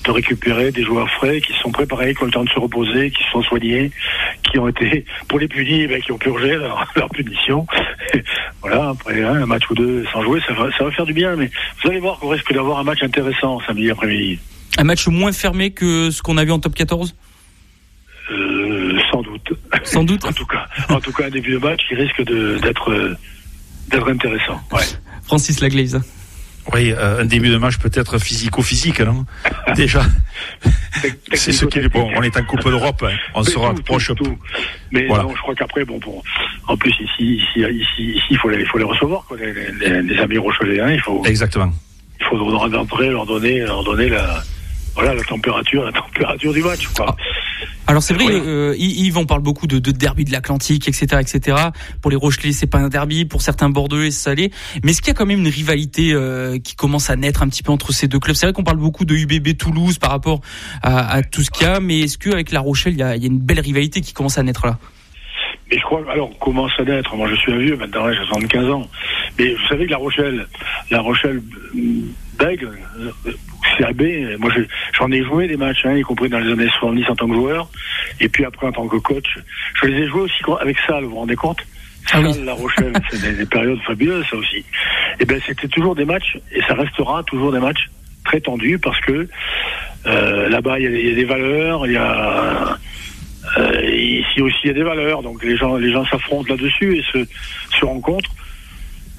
de 0.05 0.11
récupérer 0.11 0.71
des 0.71 0.83
joueurs 0.83 1.09
frais 1.11 1.41
qui 1.41 1.53
sont 1.61 1.71
préparés, 1.71 2.13
qui 2.15 2.23
ont 2.23 2.25
le 2.25 2.31
temps 2.31 2.43
de 2.43 2.49
se 2.49 2.59
reposer, 2.59 3.11
qui 3.11 3.23
sont 3.31 3.41
soignés, 3.43 3.91
qui 4.43 4.57
ont 4.57 4.67
été 4.67 5.05
pour 5.27 5.39
les 5.39 5.47
punis, 5.47 5.87
ben, 5.87 6.01
qui 6.01 6.11
ont 6.11 6.17
purgé 6.17 6.55
leur, 6.55 6.91
leur 6.95 7.09
punition. 7.09 7.67
voilà, 8.61 8.89
après 8.89 9.21
hein, 9.23 9.43
un 9.43 9.45
match 9.45 9.69
ou 9.69 9.75
deux 9.75 10.05
sans 10.11 10.23
jouer, 10.23 10.41
ça 10.47 10.53
va 10.53 10.71
ça 10.71 10.83
va 10.83 10.91
faire 10.91 11.05
du 11.05 11.13
bien. 11.13 11.35
Mais 11.35 11.49
vous 11.83 11.89
allez 11.89 11.99
voir 11.99 12.19
qu'on 12.19 12.29
risque 12.29 12.53
d'avoir 12.53 12.79
un 12.79 12.83
match 12.83 13.03
intéressant 13.03 13.59
samedi 13.67 13.91
après-midi. 13.91 14.39
Un 14.77 14.83
match 14.83 15.07
moins 15.07 15.31
fermé 15.31 15.71
que 15.71 16.11
ce 16.11 16.21
qu'on 16.21 16.37
a 16.37 16.45
vu 16.45 16.51
en 16.51 16.59
top 16.59 16.75
14 16.75 17.15
euh, 18.31 18.99
sans 19.11 19.21
doute. 19.23 19.53
Sans 19.83 20.03
doute. 20.03 20.23
en 20.25 20.31
tout 20.31 20.45
cas, 20.45 20.67
en 20.89 20.99
tout 20.99 21.11
cas, 21.11 21.25
un 21.25 21.29
début 21.31 21.53
de 21.53 21.57
match 21.57 21.81
qui 21.87 21.95
risque 21.95 22.21
d'être 22.23 23.17
d'être 23.89 24.07
intéressant. 24.07 24.61
Ouais. 24.71 24.83
Francis 25.25 25.61
Laglaise. 25.61 25.99
Oui, 26.73 26.91
euh, 26.91 27.21
un 27.21 27.25
début 27.25 27.49
de 27.49 27.57
match 27.57 27.77
peut-être 27.77 28.19
physico-physique, 28.19 28.99
non 29.01 29.25
Déjà. 29.75 30.03
c'est 31.33 31.51
ce 31.51 31.65
qui 31.65 31.79
est 31.79 31.89
bon. 31.89 32.11
On 32.15 32.21
est 32.21 32.37
en 32.37 32.43
Coupe 32.43 32.63
d'Europe, 32.63 33.03
hein. 33.03 33.15
on 33.33 33.43
se 33.43 33.57
rapproche. 33.57 34.13
Tout, 34.15 34.37
Mais 34.91 35.07
non, 35.07 35.33
je 35.35 35.41
crois 35.41 35.55
qu'après, 35.55 35.83
bon, 35.85 35.99
bon, 35.99 36.21
en 36.67 36.77
plus 36.77 36.91
ici, 36.91 37.37
ici, 37.37 37.61
ici, 37.61 38.03
ici, 38.03 38.21
il 38.29 38.37
faut 38.37 38.49
les, 38.49 38.59
il 38.59 38.67
faut 38.67 38.77
les 38.77 38.83
recevoir, 38.83 39.23
quoi, 39.25 39.37
les, 39.37 39.53
les, 39.53 40.01
les 40.03 40.19
amis 40.19 40.37
rochelais. 40.37 40.79
Hein, 40.79 40.91
il 40.91 41.01
faut. 41.01 41.23
Exactement. 41.25 41.71
Il 42.19 42.25
faut 42.25 42.37
leur 42.37 43.25
donner, 43.25 43.61
leur 43.61 43.83
donner 43.83 44.09
la, 44.09 44.43
voilà, 44.95 45.13
la 45.13 45.23
température, 45.23 45.83
la 45.83 45.91
température 45.91 46.53
du 46.53 46.61
match. 46.61 46.87
Quoi. 46.87 47.15
Alors 47.87 48.03
c'est 48.03 48.13
vrai, 48.13 48.25
euh, 48.29 48.75
Yves, 48.77 49.17
on 49.17 49.25
parle 49.25 49.41
beaucoup 49.41 49.65
de, 49.65 49.79
de 49.79 49.91
derby 49.91 50.23
de 50.23 50.31
l'Atlantique, 50.31 50.87
etc., 50.87 51.07
etc. 51.19 51.57
Pour 52.01 52.11
les 52.11 52.17
Rochelais, 52.17 52.51
c'est 52.51 52.67
pas 52.67 52.77
un 52.77 52.89
derby. 52.89 53.25
Pour 53.25 53.41
certains 53.41 53.69
Bordeaux 53.69 54.01
et 54.01 54.11
Salé, 54.11 54.51
mais 54.83 54.91
est-ce 54.91 55.01
qu'il 55.01 55.09
y 55.09 55.11
a 55.11 55.13
quand 55.15 55.25
même 55.25 55.39
une 55.39 55.47
rivalité 55.47 56.13
euh, 56.13 56.59
qui 56.59 56.75
commence 56.75 57.09
à 57.09 57.15
naître 57.15 57.41
un 57.41 57.49
petit 57.49 57.63
peu 57.63 57.71
entre 57.71 57.91
ces 57.91 58.07
deux 58.07 58.19
clubs? 58.19 58.35
C'est 58.35 58.45
vrai 58.45 58.53
qu'on 58.53 58.63
parle 58.63 58.77
beaucoup 58.77 59.05
de 59.05 59.15
UBB 59.15 59.57
Toulouse 59.57 59.97
par 59.97 60.11
rapport 60.11 60.41
à, 60.83 61.11
à 61.11 61.23
tout 61.23 61.41
ce 61.41 61.49
qu'il 61.49 61.65
y 61.65 61.69
a, 61.69 61.79
mais 61.79 62.01
est-ce 62.01 62.17
qu'avec 62.17 62.51
La 62.51 62.59
Rochelle, 62.59 62.93
il 62.93 62.99
y, 62.99 63.03
a, 63.03 63.15
il 63.15 63.23
y 63.23 63.25
a 63.25 63.29
une 63.29 63.39
belle 63.39 63.59
rivalité 63.59 64.01
qui 64.01 64.13
commence 64.13 64.37
à 64.37 64.43
naître 64.43 64.67
là? 64.67 64.77
Mais 65.71 65.77
je 65.77 65.83
crois, 65.83 66.03
alors, 66.11 66.29
commence 66.39 66.71
à 66.79 66.83
naître. 66.83 67.15
Moi, 67.15 67.29
je 67.29 67.35
suis 67.35 67.51
un 67.51 67.57
vieux, 67.57 67.77
maintenant, 67.77 68.11
j'ai 68.11 68.17
75 68.27 68.69
ans. 68.69 68.87
Mais 69.37 69.53
vous 69.53 69.67
savez 69.67 69.85
que 69.85 69.91
La 69.91 69.97
Rochelle, 69.97 70.47
La 70.89 71.01
Rochelle, 71.01 71.41
Bègle, 72.39 72.77
CAB, 73.77 74.01
moi 74.39 74.51
j'en 74.97 75.11
ai 75.11 75.23
joué 75.23 75.47
des 75.47 75.57
matchs, 75.57 75.85
hein, 75.85 75.95
y 75.95 76.01
compris 76.01 76.29
dans 76.29 76.39
les 76.39 76.51
années 76.51 76.69
70 76.79 77.09
en 77.09 77.15
tant 77.15 77.27
que 77.27 77.33
joueur, 77.33 77.69
et 78.19 78.29
puis 78.29 78.45
après 78.45 78.67
en 78.67 78.71
tant 78.71 78.87
que 78.87 78.97
coach. 78.97 79.37
Je 79.81 79.87
les 79.87 80.03
ai 80.03 80.07
joués 80.07 80.21
aussi 80.21 80.41
avec 80.59 80.77
ça, 80.87 80.99
vous 81.01 81.09
vous 81.09 81.15
rendez 81.17 81.35
compte? 81.35 81.59
Ah 82.11 82.21
La 82.43 82.53
Rochelle, 82.53 82.93
c'est 83.11 83.37
des, 83.37 83.45
périodes 83.45 83.79
fabuleuses, 83.85 84.25
ça 84.29 84.37
aussi. 84.37 84.57
Et 84.57 84.65
eh 85.19 85.25
ben 85.25 85.39
c'était 85.45 85.67
toujours 85.67 85.95
des 85.95 86.05
matchs, 86.05 86.37
et 86.51 86.61
ça 86.61 86.73
restera 86.73 87.23
toujours 87.23 87.51
des 87.51 87.59
matchs 87.59 87.89
très 88.25 88.41
tendus 88.41 88.79
parce 88.79 88.99
que 89.01 89.27
euh, 90.07 90.49
là-bas 90.49 90.79
il 90.79 90.83
y, 90.83 91.11
a 91.11 91.15
des 91.15 91.25
valeurs, 91.25 91.85
il 91.85 91.93
y 91.93 91.97
a 91.97 92.77
euh, 93.57 93.81
ici 93.83 94.41
aussi 94.41 94.57
il 94.63 94.67
y 94.67 94.71
a 94.71 94.73
des 94.73 94.83
valeurs, 94.83 95.21
donc 95.21 95.43
les 95.43 95.57
gens 95.57 95.75
les 95.75 95.91
gens 95.91 96.05
s'affrontent 96.05 96.49
là-dessus 96.49 96.97
et 96.97 97.03
se, 97.11 97.25
se 97.77 97.85
rencontrent. 97.85 98.31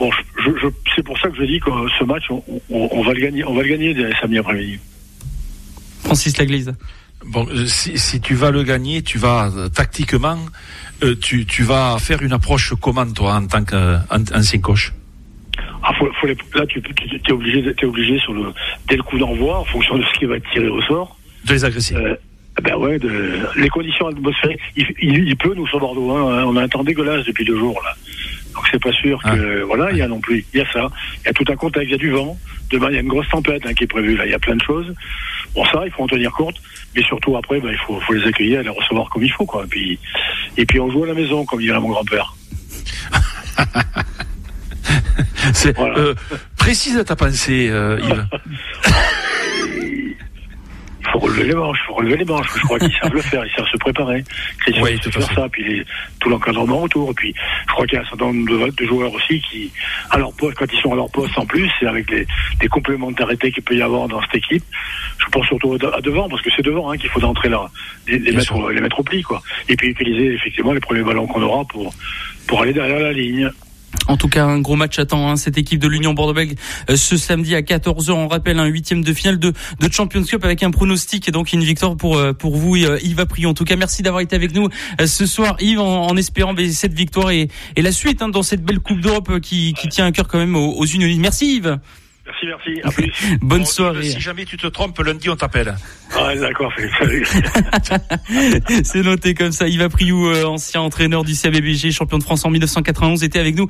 Bon, 0.00 0.10
je, 0.38 0.50
je, 0.62 0.66
c'est 0.96 1.02
pour 1.04 1.18
ça 1.18 1.28
que 1.28 1.36
je 1.36 1.44
dis 1.44 1.60
que 1.60 1.70
ce 1.98 2.04
match, 2.04 2.24
on, 2.30 2.42
on, 2.70 3.02
va 3.02 3.12
le 3.12 3.20
gagner, 3.20 3.44
on 3.44 3.54
va 3.54 3.62
le 3.62 3.68
gagner 3.68 3.92
dès 3.92 4.10
samedi 4.18 4.38
après-midi. 4.38 4.78
Francis 6.02 6.38
Laglise. 6.38 6.74
Bon, 7.26 7.46
euh, 7.50 7.66
si, 7.66 7.98
si, 7.98 8.18
tu 8.18 8.34
vas 8.34 8.50
le 8.50 8.62
gagner, 8.62 9.02
tu 9.02 9.18
vas 9.18 9.52
euh, 9.54 9.68
tactiquement, 9.68 10.38
euh, 11.02 11.14
tu, 11.20 11.44
tu 11.44 11.64
vas 11.64 11.98
faire 11.98 12.22
une 12.22 12.32
approche 12.32 12.72
comment 12.80 13.04
toi 13.12 13.34
en 13.34 13.46
tant 13.46 13.62
qu'ancien 13.62 14.60
coach? 14.60 14.94
Ah, 15.82 15.92
faut, 15.98 16.10
faut 16.18 16.26
les, 16.26 16.36
là, 16.54 16.64
tu, 16.66 16.80
tu 16.80 17.18
es 17.28 17.32
obligé, 17.32 17.62
es 17.78 17.84
obligé 17.84 18.18
sur 18.20 18.32
le 18.32 18.54
dès 18.88 18.96
le 18.96 19.02
coup 19.02 19.18
d'envoi, 19.18 19.58
en 19.58 19.64
fonction 19.66 19.98
de 19.98 20.04
ce 20.04 20.18
qui 20.18 20.24
va 20.24 20.36
être 20.36 20.50
tiré 20.50 20.68
au 20.68 20.80
sort, 20.80 21.18
de 21.44 21.52
les 21.52 21.64
agresser. 21.66 21.94
Euh, 21.94 22.16
ben 22.62 22.74
ouais, 22.76 22.98
de, 22.98 23.38
les 23.56 23.68
conditions 23.68 24.08
atmosphériques. 24.08 24.60
Il, 24.76 24.86
il, 25.02 25.28
il, 25.28 25.36
pleut 25.36 25.54
nous 25.54 25.66
sur 25.66 25.78
Bordeaux. 25.78 26.10
Hein, 26.10 26.44
on 26.46 26.56
a 26.56 26.62
un 26.62 26.68
temps 26.68 26.84
dégueulasse 26.84 27.26
depuis 27.26 27.44
deux 27.44 27.58
jours 27.58 27.80
là. 27.84 27.94
Donc 28.54 28.64
c'est 28.70 28.82
pas 28.82 28.92
sûr 28.92 29.22
que 29.22 29.62
ah. 29.62 29.64
voilà, 29.66 29.90
il 29.90 29.98
y 29.98 30.02
a 30.02 30.08
non 30.08 30.20
plus, 30.20 30.44
il 30.52 30.58
y 30.58 30.62
a 30.62 30.72
ça, 30.72 30.88
il 31.22 31.26
y 31.26 31.28
a 31.28 31.32
tout 31.32 31.44
un 31.48 31.56
contexte, 31.56 31.88
il 31.88 31.92
y 31.92 31.94
a 31.94 31.98
du 31.98 32.10
vent. 32.10 32.36
Demain 32.70 32.88
il 32.90 32.94
y 32.94 32.98
a 32.98 33.00
une 33.00 33.08
grosse 33.08 33.28
tempête 33.28 33.62
hein, 33.66 33.74
qui 33.74 33.84
est 33.84 33.88
prévue 33.88 34.16
là, 34.16 34.26
il 34.26 34.32
y 34.32 34.34
a 34.34 34.38
plein 34.38 34.56
de 34.56 34.62
choses. 34.62 34.92
Bon 35.54 35.64
ça, 35.66 35.82
il 35.84 35.92
faut 35.92 36.02
en 36.02 36.06
tenir 36.06 36.32
compte, 36.32 36.56
mais 36.94 37.02
surtout 37.02 37.36
après, 37.36 37.60
ben, 37.60 37.70
il 37.70 37.78
faut, 37.78 38.00
faut 38.00 38.12
les 38.12 38.26
accueillir, 38.26 38.60
et 38.60 38.64
les 38.64 38.70
recevoir 38.70 39.08
comme 39.10 39.24
il 39.24 39.32
faut 39.32 39.46
quoi. 39.46 39.64
Et 39.64 39.68
puis 39.68 39.98
et 40.56 40.66
puis 40.66 40.80
on 40.80 40.90
joue 40.90 41.04
à 41.04 41.08
la 41.08 41.14
maison, 41.14 41.44
comme 41.44 41.60
dirait 41.60 41.80
mon 41.80 41.90
grand-père. 41.90 42.34
voilà. 45.76 45.98
euh, 45.98 46.14
précise 46.56 47.02
ta 47.04 47.16
pensée, 47.16 47.68
euh, 47.70 47.98
Yves. 48.02 48.26
faut 51.12 51.18
relever 51.18 51.44
les 51.44 51.54
manches, 51.54 51.78
faut 51.86 51.94
relever 51.94 52.16
les 52.16 52.24
manches. 52.24 52.48
Je 52.54 52.62
crois 52.62 52.78
qu'ils 52.78 52.92
savent 53.00 53.12
le 53.12 53.22
faire, 53.22 53.44
ils 53.44 53.52
savent 53.54 53.68
se 53.70 53.76
préparer. 53.78 54.22
Christian 54.60 54.84
oui, 54.84 54.98
tout 55.00 55.10
faire 55.10 55.32
ça, 55.32 55.48
puis 55.50 55.64
les, 55.64 55.84
tout 56.20 56.28
l'encadrement 56.28 56.82
autour. 56.82 57.10
Et 57.10 57.14
puis, 57.14 57.34
je 57.68 57.72
crois 57.72 57.86
qu'il 57.86 57.96
y 57.96 57.98
a 57.98 58.02
un 58.02 58.08
certain 58.08 58.26
nombre 58.26 58.70
de, 58.70 58.84
joueurs 58.84 59.12
aussi 59.12 59.40
qui, 59.40 59.70
à 60.10 60.18
leur 60.18 60.32
poste, 60.34 60.56
quand 60.56 60.66
ils 60.72 60.80
sont 60.80 60.92
à 60.92 60.96
leur 60.96 61.10
poste 61.10 61.36
en 61.38 61.46
plus, 61.46 61.70
et 61.82 61.86
avec 61.86 62.10
les, 62.10 62.26
les 62.60 62.68
complémentarités 62.68 63.52
qu'il 63.52 63.62
peut 63.62 63.76
y 63.76 63.82
avoir 63.82 64.08
dans 64.08 64.20
cette 64.22 64.36
équipe, 64.36 64.64
je 65.18 65.26
pense 65.26 65.46
surtout 65.46 65.76
à 65.92 66.00
devant, 66.00 66.28
parce 66.28 66.42
que 66.42 66.50
c'est 66.54 66.62
devant 66.62 66.90
hein, 66.90 66.96
qu'il 66.96 67.10
faut 67.10 67.22
entrer 67.24 67.48
là, 67.48 67.68
les, 68.06 68.18
les 68.18 68.32
mettre, 68.32 68.70
les 68.70 68.80
mettre 68.80 69.00
au 69.00 69.02
pli, 69.02 69.22
quoi. 69.22 69.42
Et 69.68 69.76
puis 69.76 69.88
utiliser 69.88 70.34
effectivement 70.34 70.72
les 70.72 70.80
premiers 70.80 71.02
ballons 71.02 71.26
qu'on 71.26 71.42
aura 71.42 71.64
pour, 71.64 71.92
pour 72.46 72.62
aller 72.62 72.72
derrière 72.72 73.00
la 73.00 73.12
ligne. 73.12 73.50
En 74.06 74.16
tout 74.16 74.28
cas, 74.28 74.44
un 74.44 74.60
gros 74.60 74.76
match 74.76 74.98
attend 74.98 75.30
hein, 75.30 75.36
cette 75.36 75.58
équipe 75.58 75.80
de 75.80 75.88
l'Union 75.88 76.14
Bordeaux-Bègles 76.14 76.54
euh, 76.88 76.96
ce 76.96 77.16
samedi 77.16 77.54
à 77.54 77.60
14h. 77.60 78.10
On 78.12 78.28
rappelle 78.28 78.58
un 78.58 78.66
huitième 78.66 79.02
de 79.02 79.12
finale 79.12 79.38
de, 79.38 79.52
de 79.80 79.92
Champions 79.92 80.22
Cup 80.22 80.44
avec 80.44 80.62
un 80.62 80.70
pronostic 80.70 81.28
et 81.28 81.32
donc 81.32 81.52
une 81.52 81.62
victoire 81.62 81.96
pour 81.96 82.16
euh, 82.16 82.32
pour 82.32 82.56
vous, 82.56 82.76
euh, 82.76 82.98
Yves 83.02 83.20
Apri. 83.20 83.46
En 83.46 83.54
tout 83.54 83.64
cas, 83.64 83.76
merci 83.76 84.02
d'avoir 84.02 84.20
été 84.20 84.36
avec 84.36 84.54
nous 84.54 84.68
ce 85.04 85.26
soir, 85.26 85.56
Yves, 85.60 85.80
en, 85.80 86.16
espérant 86.16 86.54
ben, 86.54 86.70
cette 86.72 86.94
victoire 86.94 87.30
et, 87.30 87.48
et 87.76 87.82
la 87.82 87.92
suite 87.92 88.22
hein, 88.22 88.28
dans 88.28 88.42
cette 88.42 88.64
belle 88.64 88.80
Coupe 88.80 89.00
d'Europe 89.00 89.40
qui, 89.40 89.74
qui 89.74 89.88
tient 89.88 90.06
un 90.06 90.12
cœur 90.12 90.28
quand 90.28 90.38
même 90.38 90.56
aux, 90.56 90.72
aux. 90.72 90.86
Merci 91.18 91.56
Yves. 91.56 91.78
Merci, 92.30 92.46
merci. 92.46 92.80
À 92.84 92.90
plus. 92.90 93.38
Bonne 93.40 93.66
soirée. 93.66 94.04
Si 94.04 94.20
jamais 94.20 94.44
tu 94.44 94.56
te 94.56 94.66
trompes, 94.66 94.98
lundi, 95.00 95.28
on 95.28 95.36
t'appelle. 95.36 95.74
Ah, 96.16 96.34
d'accord. 96.36 96.72
Salut. 96.98 97.26
C'est 98.84 99.02
noté 99.02 99.34
comme 99.34 99.52
ça. 99.52 99.68
Yves 99.68 99.82
Apriou, 99.82 100.32
ancien 100.44 100.80
entraîneur 100.80 101.24
du 101.24 101.34
CABBG, 101.34 101.90
champion 101.90 102.18
de 102.18 102.22
France 102.22 102.44
en 102.44 102.50
1991, 102.50 103.24
était 103.24 103.38
avec 103.38 103.56
nous. 103.56 103.68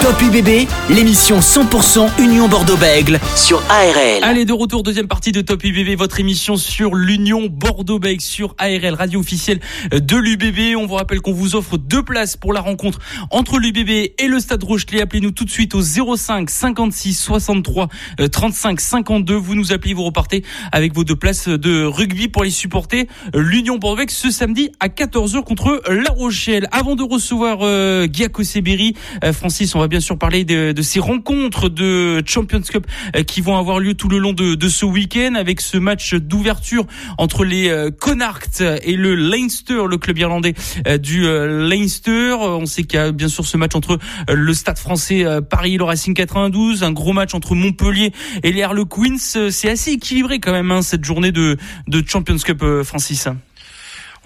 Top 0.00 0.20
UBB, 0.22 0.68
l'émission 0.90 1.40
100% 1.40 2.20
Union 2.20 2.48
Bordeaux-Bègle 2.48 3.18
sur 3.34 3.62
ARL. 3.68 4.22
Allez, 4.22 4.44
de 4.44 4.52
retour, 4.52 4.82
deuxième 4.82 5.08
partie 5.08 5.32
de 5.32 5.40
Top 5.40 5.64
UBB, 5.64 5.98
votre 5.98 6.20
émission 6.20 6.56
sur 6.56 6.94
l'Union 6.94 7.46
Bordeaux-Bègle 7.50 8.20
sur 8.20 8.54
ARL, 8.58 8.94
radio 8.94 9.20
officielle 9.20 9.60
de 9.92 10.16
l'UBB. 10.16 10.76
On 10.76 10.86
vous 10.86 10.94
rappelle 10.94 11.20
qu'on 11.20 11.32
vous 11.32 11.56
offre 11.56 11.76
deux 11.76 12.02
places 12.02 12.36
pour 12.36 12.52
la 12.52 12.60
rencontre 12.60 12.98
entre 13.30 13.58
l'UBB 13.58 14.12
et 14.18 14.28
le 14.28 14.38
Stade 14.38 14.62
Rochelet. 14.62 15.00
Appelez-nous 15.00 15.32
tout 15.32 15.44
de 15.44 15.50
suite 15.50 15.74
au 15.74 15.82
05 15.82 16.50
56 16.50 17.14
63 17.14 17.88
35 18.30 18.80
52. 18.80 19.34
Vous 19.34 19.54
nous 19.54 19.72
appelez, 19.72 19.94
vous 19.94 20.04
repartez 20.04 20.44
avec 20.72 20.94
vos 20.94 21.04
deux 21.04 21.16
places 21.16 21.48
de 21.48 21.84
rugby 21.84 22.28
pour 22.28 22.44
les 22.44 22.50
supporter 22.50 23.08
l'Union 23.34 23.78
Bordeaux-Bègle 23.78 24.12
ce 24.12 24.30
samedi 24.30 24.70
à 24.78 24.88
14h 24.88 25.42
contre 25.42 25.82
La 25.88 26.10
Rochelle. 26.10 26.68
Avant 26.70 26.96
de 26.96 27.02
recevoir 27.02 27.58
euh, 27.62 28.06
Seberi, 28.42 28.94
euh, 29.24 29.32
Francis, 29.32 29.74
on 29.74 29.80
va 29.80 29.85
bien 29.88 29.96
bien 29.96 30.00
sûr 30.02 30.18
parler 30.18 30.44
de, 30.44 30.72
de, 30.72 30.82
ces 30.82 31.00
rencontres 31.00 31.70
de 31.70 32.22
Champions 32.26 32.60
Cup 32.60 32.86
euh, 33.16 33.22
qui 33.22 33.40
vont 33.40 33.56
avoir 33.56 33.78
lieu 33.78 33.94
tout 33.94 34.10
le 34.10 34.18
long 34.18 34.34
de, 34.34 34.54
de 34.54 34.68
ce 34.68 34.84
week-end 34.84 35.34
avec 35.36 35.62
ce 35.62 35.78
match 35.78 36.12
d'ouverture 36.12 36.84
entre 37.16 37.46
les 37.46 37.70
euh, 37.70 37.90
Connacht 37.90 38.62
et 38.82 38.94
le 38.94 39.14
Leinster, 39.14 39.84
le 39.88 39.96
club 39.96 40.18
irlandais 40.18 40.52
euh, 40.86 40.98
du 40.98 41.22
Leinster. 41.22 42.36
On 42.38 42.66
sait 42.66 42.82
qu'il 42.82 43.00
y 43.00 43.02
a 43.02 43.10
bien 43.10 43.28
sûr 43.28 43.46
ce 43.46 43.56
match 43.56 43.74
entre 43.74 43.98
le 44.28 44.52
Stade 44.52 44.78
français 44.78 45.24
Paris 45.48 45.76
et 45.76 45.78
le 45.78 45.84
Racing 45.84 46.12
92, 46.12 46.82
un 46.82 46.92
gros 46.92 47.14
match 47.14 47.32
entre 47.32 47.54
Montpellier 47.54 48.12
et 48.42 48.52
les 48.52 48.62
Harlequins. 48.62 49.16
C'est 49.16 49.70
assez 49.70 49.92
équilibré 49.92 50.40
quand 50.40 50.52
même 50.52 50.70
hein, 50.72 50.82
cette 50.82 51.06
journée 51.06 51.32
de, 51.32 51.56
de 51.88 52.04
Champions 52.06 52.36
Cup, 52.36 52.62
Francis. 52.84 53.28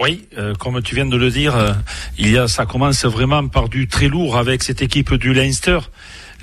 Oui, 0.02 0.24
euh, 0.38 0.54
comme 0.54 0.80
tu 0.80 0.94
viens 0.94 1.04
de 1.04 1.16
le 1.16 1.30
dire, 1.30 1.54
euh, 1.54 1.72
il 2.16 2.30
y 2.30 2.38
a, 2.38 2.48
ça 2.48 2.64
commence 2.64 3.04
vraiment 3.04 3.46
par 3.48 3.68
du 3.68 3.86
très 3.86 4.08
lourd 4.08 4.38
avec 4.38 4.62
cette 4.62 4.80
équipe 4.80 5.12
du 5.12 5.34
Leinster. 5.34 5.78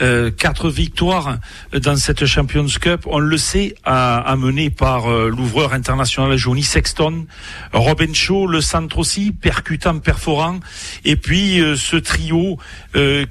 Euh, 0.01 0.29
quatre 0.29 0.69
victoires 0.69 1.39
dans 1.73 1.95
cette 1.95 2.25
Champions 2.25 2.67
Cup. 2.79 3.01
On 3.07 3.17
le 3.17 3.37
sait, 3.37 3.75
amené 3.83 4.69
par 4.69 5.11
euh, 5.11 5.29
l'ouvreur 5.29 5.73
international 5.73 6.37
Johnny 6.37 6.61
Sexton, 6.61 7.25
Robin 7.73 8.13
Shaw, 8.13 8.45
le 8.45 8.61
centre 8.61 8.99
aussi, 8.99 9.31
percutant, 9.31 9.97
perforant, 9.97 10.59
et 11.03 11.15
puis 11.15 11.59
euh, 11.59 11.75
ce 11.75 11.97
trio 11.97 12.57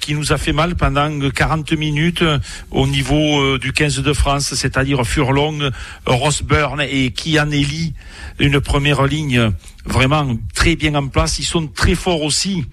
qui 0.01 0.15
nous 0.15 0.33
a 0.33 0.39
fait 0.39 0.53
mal 0.53 0.77
pendant 0.77 1.11
40 1.31 1.73
minutes 1.73 2.23
au 2.71 2.87
niveau 2.87 3.59
du 3.59 3.73
15 3.73 4.01
de 4.01 4.13
France, 4.13 4.55
c'est-à-dire 4.55 5.05
Furlong, 5.05 5.71
Rosburn 6.07 6.81
et 6.81 7.11
Kian 7.11 7.51
Eli, 7.51 7.95
une 8.39 8.61
première 8.61 9.05
ligne 9.07 9.51
vraiment 9.85 10.37
très 10.55 10.77
bien 10.77 10.95
en 10.95 11.09
place. 11.09 11.41
Ils 11.41 11.45
sont 11.45 11.67
très 11.67 11.97
forts 11.97 12.23
aussi 12.23 12.65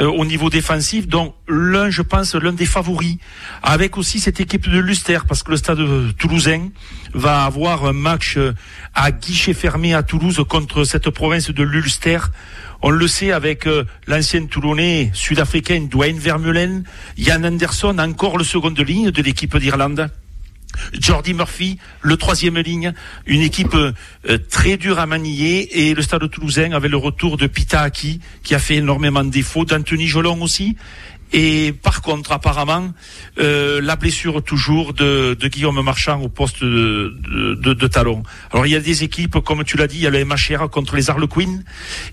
euh, 0.00 0.06
au 0.06 0.24
niveau 0.24 0.50
défensif. 0.50 1.08
Donc 1.08 1.34
l'un, 1.48 1.90
je 1.90 2.02
pense, 2.02 2.34
l'un 2.34 2.52
des 2.52 2.66
favoris, 2.66 3.16
avec 3.62 3.96
aussi 3.98 4.20
cette 4.20 4.40
équipe 4.40 4.68
de 4.68 4.78
Luster, 4.78 5.18
parce 5.26 5.42
que 5.42 5.50
le 5.50 5.56
stade 5.56 5.80
toulousain 6.16 6.68
va 7.14 7.44
avoir 7.44 7.84
un 7.84 7.92
match 7.92 8.36
euh, 8.36 8.52
à 8.94 9.10
guichet 9.10 9.54
fermé 9.54 9.94
à 9.94 10.02
Toulouse 10.02 10.42
contre 10.48 10.84
cette 10.84 11.10
province 11.10 11.50
de 11.50 11.62
l'Ulster. 11.62 12.18
On 12.82 12.90
le 12.90 13.08
sait 13.08 13.32
avec 13.32 13.66
euh, 13.66 13.84
l'ancien 14.06 14.46
Toulonnais 14.46 15.10
sud-africain 15.12 15.86
Dwayne 15.90 16.18
Vermeulen, 16.18 16.84
Jan 17.18 17.44
Anderson, 17.44 17.96
encore 17.98 18.38
le 18.38 18.44
second 18.44 18.70
de 18.70 18.82
ligne 18.82 19.10
de 19.10 19.22
l'équipe 19.22 19.56
d'Irlande. 19.56 20.10
Jordi 20.92 21.34
Murphy, 21.34 21.78
le 22.02 22.16
troisième 22.16 22.58
ligne, 22.58 22.92
une 23.26 23.40
équipe 23.40 23.74
euh, 23.74 23.92
très 24.48 24.76
dure 24.76 24.98
à 24.98 25.06
manier 25.06 25.88
et 25.88 25.94
le 25.94 26.02
stade 26.02 26.28
toulousain 26.30 26.72
avait 26.72 26.88
le 26.88 26.96
retour 26.96 27.36
de 27.36 27.46
Pita 27.46 27.80
Aki 27.82 28.20
qui 28.42 28.54
a 28.54 28.58
fait 28.58 28.76
énormément 28.76 29.24
de 29.24 29.30
défauts, 29.30 29.64
d'Anthony 29.64 30.06
Jolon 30.06 30.42
aussi. 30.42 30.76
Et 31.32 31.72
par 31.72 32.02
contre, 32.02 32.32
apparemment, 32.32 32.92
euh, 33.38 33.80
la 33.80 33.94
blessure 33.94 34.42
toujours 34.42 34.94
de, 34.94 35.36
Guillaume 35.40 35.80
Marchand 35.80 36.20
au 36.20 36.28
poste 36.28 36.64
de, 36.64 37.86
talon. 37.86 38.24
Alors 38.52 38.66
il 38.66 38.70
y 38.70 38.76
a 38.76 38.80
des 38.80 39.04
équipes, 39.04 39.38
comme 39.38 39.62
tu 39.64 39.76
l'as 39.76 39.86
dit, 39.86 39.96
il 39.96 40.02
y 40.02 40.06
a 40.06 40.10
le 40.10 40.24
MHR 40.24 40.68
contre 40.70 40.96
les 40.96 41.08
Harlequins. 41.08 41.60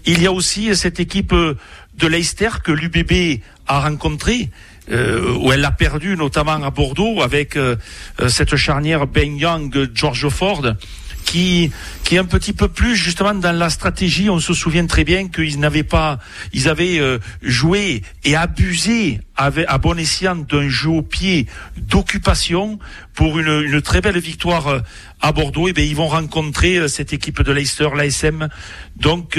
Il 0.06 0.22
y 0.22 0.28
a 0.28 0.32
aussi 0.32 0.76
cette 0.76 1.00
équipe 1.00 1.34
de 1.34 2.08
Leicester 2.08 2.50
que 2.63 2.72
l'UBB 2.72 3.41
a 3.65 3.80
rencontrée 3.80 4.52
euh, 4.89 5.36
où 5.36 5.52
elle 5.52 5.60
l'a 5.60 5.71
perdu 5.71 6.15
notamment 6.15 6.63
à 6.63 6.69
Bordeaux 6.69 7.21
avec 7.21 7.58
euh, 7.58 7.76
euh, 8.21 8.30
cette 8.30 8.56
charnière 8.56 9.06
Ben 9.06 9.36
Young 9.36 9.89
George 9.93 10.30
Ford 10.30 10.65
qui 11.26 11.71
qui 12.06 12.15
est 12.15 12.19
un 12.19 12.23
petit 12.23 12.54
peu 12.54 12.69
plus 12.69 12.95
justement 12.95 13.34
dans 13.34 13.52
la 13.52 13.69
stratégie. 13.69 14.30
On 14.30 14.39
se 14.39 14.54
souvient 14.54 14.88
très 14.88 15.04
bien 15.04 15.28
qu'ils 15.28 15.60
n'avaient 15.60 15.84
pas, 15.84 16.19
ils 16.54 16.69
avaient 16.69 17.02
joué 17.41 18.02
et 18.23 18.38
abusé 18.38 19.19
avec, 19.36 19.65
à 19.67 19.78
bon 19.78 20.00
escient 20.00 20.38
d'un 20.38 20.69
jeu 20.69 20.88
au 20.88 21.02
pied 21.02 21.47
d'occupation 21.76 22.80
pour 23.13 23.39
une, 23.39 23.63
une, 23.65 23.82
très 23.82 24.00
belle 24.00 24.17
victoire 24.19 24.84
à 25.19 25.32
Bordeaux. 25.34 25.67
Et 25.67 25.73
bien 25.73 25.84
ils 25.84 25.97
vont 25.97 26.08
rencontrer 26.08 26.88
cette 26.88 27.12
équipe 27.12 27.41
de 27.41 27.52
Leicester, 27.52 27.89
l'ASM. 27.93 28.47
Donc 28.95 29.38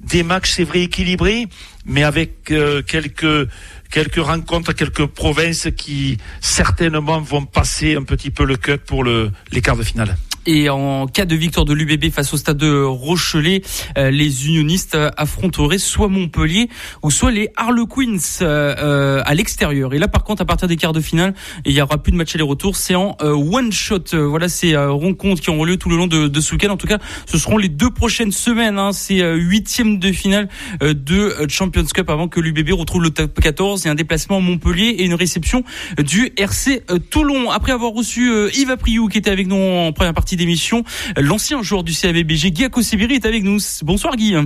des 0.00 0.22
matchs, 0.22 0.50
c'est 0.50 0.64
vrai 0.64 0.82
équilibrés, 0.82 1.46
mais 1.86 2.04
avec 2.04 2.52
quelques 2.86 3.48
quelques 3.90 4.22
rencontres, 4.22 4.72
quelques 4.72 5.06
provinces 5.06 5.68
qui 5.76 6.18
certainement 6.40 7.20
vont 7.20 7.44
passer 7.44 7.96
un 7.96 8.02
petit 8.02 8.30
peu 8.30 8.44
le 8.44 8.56
cut 8.56 8.78
pour 8.78 9.04
le, 9.04 9.30
les 9.52 9.60
quarts 9.60 9.76
de 9.76 9.82
finale. 9.82 10.16
Et 10.46 10.70
en 10.70 11.06
cas 11.06 11.26
de 11.26 11.34
victoire 11.36 11.66
de 11.66 11.74
l'UBB 11.74 12.10
face 12.10 12.32
au 12.32 12.38
stade 12.38 12.56
de 12.56 12.82
Rochelet, 12.82 13.60
euh, 13.98 14.10
les 14.10 14.46
unionistes 14.46 14.96
affronteraient 15.16 15.78
soit 15.78 16.08
Montpellier 16.08 16.70
ou 17.02 17.10
soit 17.10 17.30
les 17.30 17.50
Harlequins 17.56 18.16
euh, 18.40 18.74
euh, 18.78 19.22
à 19.26 19.34
l'extérieur. 19.34 19.92
Et 19.92 19.98
là, 19.98 20.08
par 20.08 20.24
contre, 20.24 20.40
à 20.40 20.46
partir 20.46 20.66
des 20.66 20.76
quarts 20.76 20.94
de 20.94 21.00
finale, 21.00 21.34
il 21.66 21.72
y 21.72 21.82
aura 21.82 21.98
plus 21.98 22.12
de 22.12 22.16
match 22.16 22.34
aller-retour. 22.34 22.76
C'est 22.76 22.94
en 22.94 23.16
one 23.20 23.70
shot. 23.70 24.04
Voilà 24.12 24.48
ces 24.48 24.76
rencontres 24.76 25.42
qui 25.42 25.50
auront 25.50 25.64
lieu 25.64 25.76
tout 25.76 25.90
le 25.90 25.96
long 25.96 26.06
de, 26.06 26.26
de 26.26 26.40
ce 26.40 26.52
week-end. 26.52 26.70
En 26.70 26.78
tout 26.78 26.86
cas, 26.86 26.98
ce 27.26 27.36
seront 27.36 27.58
les 27.58 27.68
deux 27.68 27.90
prochaines 27.90 28.32
semaines. 28.32 28.78
Hein. 28.78 28.92
C'est 28.92 29.20
huitième 29.34 29.98
de 29.98 30.10
finale 30.10 30.48
de 30.80 31.46
Champions 31.48 31.84
Cup 31.84 32.08
avant 32.08 32.28
que 32.28 32.40
l'UBB 32.40 32.72
retrouve 32.72 33.02
le 33.02 33.10
top 33.10 33.38
14 33.40 33.86
et 33.86 33.90
un 33.90 33.94
déplacement 33.94 34.38
à 34.38 34.40
Montpellier 34.40 34.94
et 34.98 35.04
une 35.04 35.14
réception 35.14 35.64
du 35.98 36.32
RC 36.36 36.82
Toulon. 37.10 37.50
Après 37.50 37.72
avoir 37.72 37.92
reçu 37.92 38.30
Yves 38.54 38.70
Apriou 38.70 39.08
qui 39.08 39.18
était 39.18 39.30
avec 39.30 39.46
nous 39.46 39.56
en 39.56 39.92
première 39.92 40.14
partie 40.14 40.29
d'émission. 40.36 40.84
L'ancien 41.16 41.62
joueur 41.62 41.84
du 41.84 41.92
CAVBG, 41.92 42.50
Guy 42.50 42.64
Akosebiri, 42.64 43.14
est 43.14 43.26
avec 43.26 43.42
nous. 43.42 43.58
Bonsoir 43.82 44.16
Guy. 44.16 44.36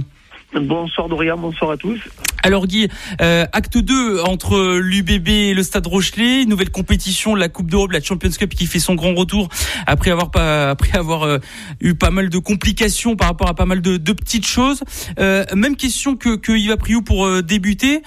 Bonsoir 0.60 1.08
Dorian, 1.08 1.36
bonsoir 1.36 1.72
à 1.72 1.76
tous. 1.76 2.00
Alors 2.44 2.66
Guy, 2.66 2.88
euh, 3.20 3.46
acte 3.52 3.78
2 3.78 4.20
entre 4.20 4.76
l'UBB 4.76 5.28
et 5.28 5.54
le 5.54 5.62
Stade 5.62 5.86
Rochelet, 5.86 6.44
nouvelle 6.44 6.70
compétition, 6.70 7.34
la 7.34 7.48
Coupe 7.48 7.70
d'Europe, 7.70 7.90
la 7.90 8.00
Champions 8.00 8.30
Cup 8.30 8.54
qui 8.54 8.66
fait 8.66 8.78
son 8.78 8.94
grand 8.94 9.14
retour 9.14 9.48
après 9.86 10.10
avoir 10.10 10.30
après 10.36 10.96
avoir 10.96 11.22
euh, 11.22 11.38
eu 11.80 11.94
pas 11.94 12.10
mal 12.10 12.28
de 12.28 12.38
complications 12.38 13.16
par 13.16 13.28
rapport 13.28 13.48
à 13.48 13.54
pas 13.54 13.64
mal 13.64 13.80
de, 13.80 13.96
de 13.96 14.12
petites 14.12 14.46
choses. 14.46 14.82
Euh, 15.18 15.44
même 15.56 15.74
question 15.74 16.16
que, 16.16 16.36
que 16.36 16.52
Yves 16.52 16.76
Priou 16.76 17.02
pour 17.02 17.42
débuter, 17.42 18.02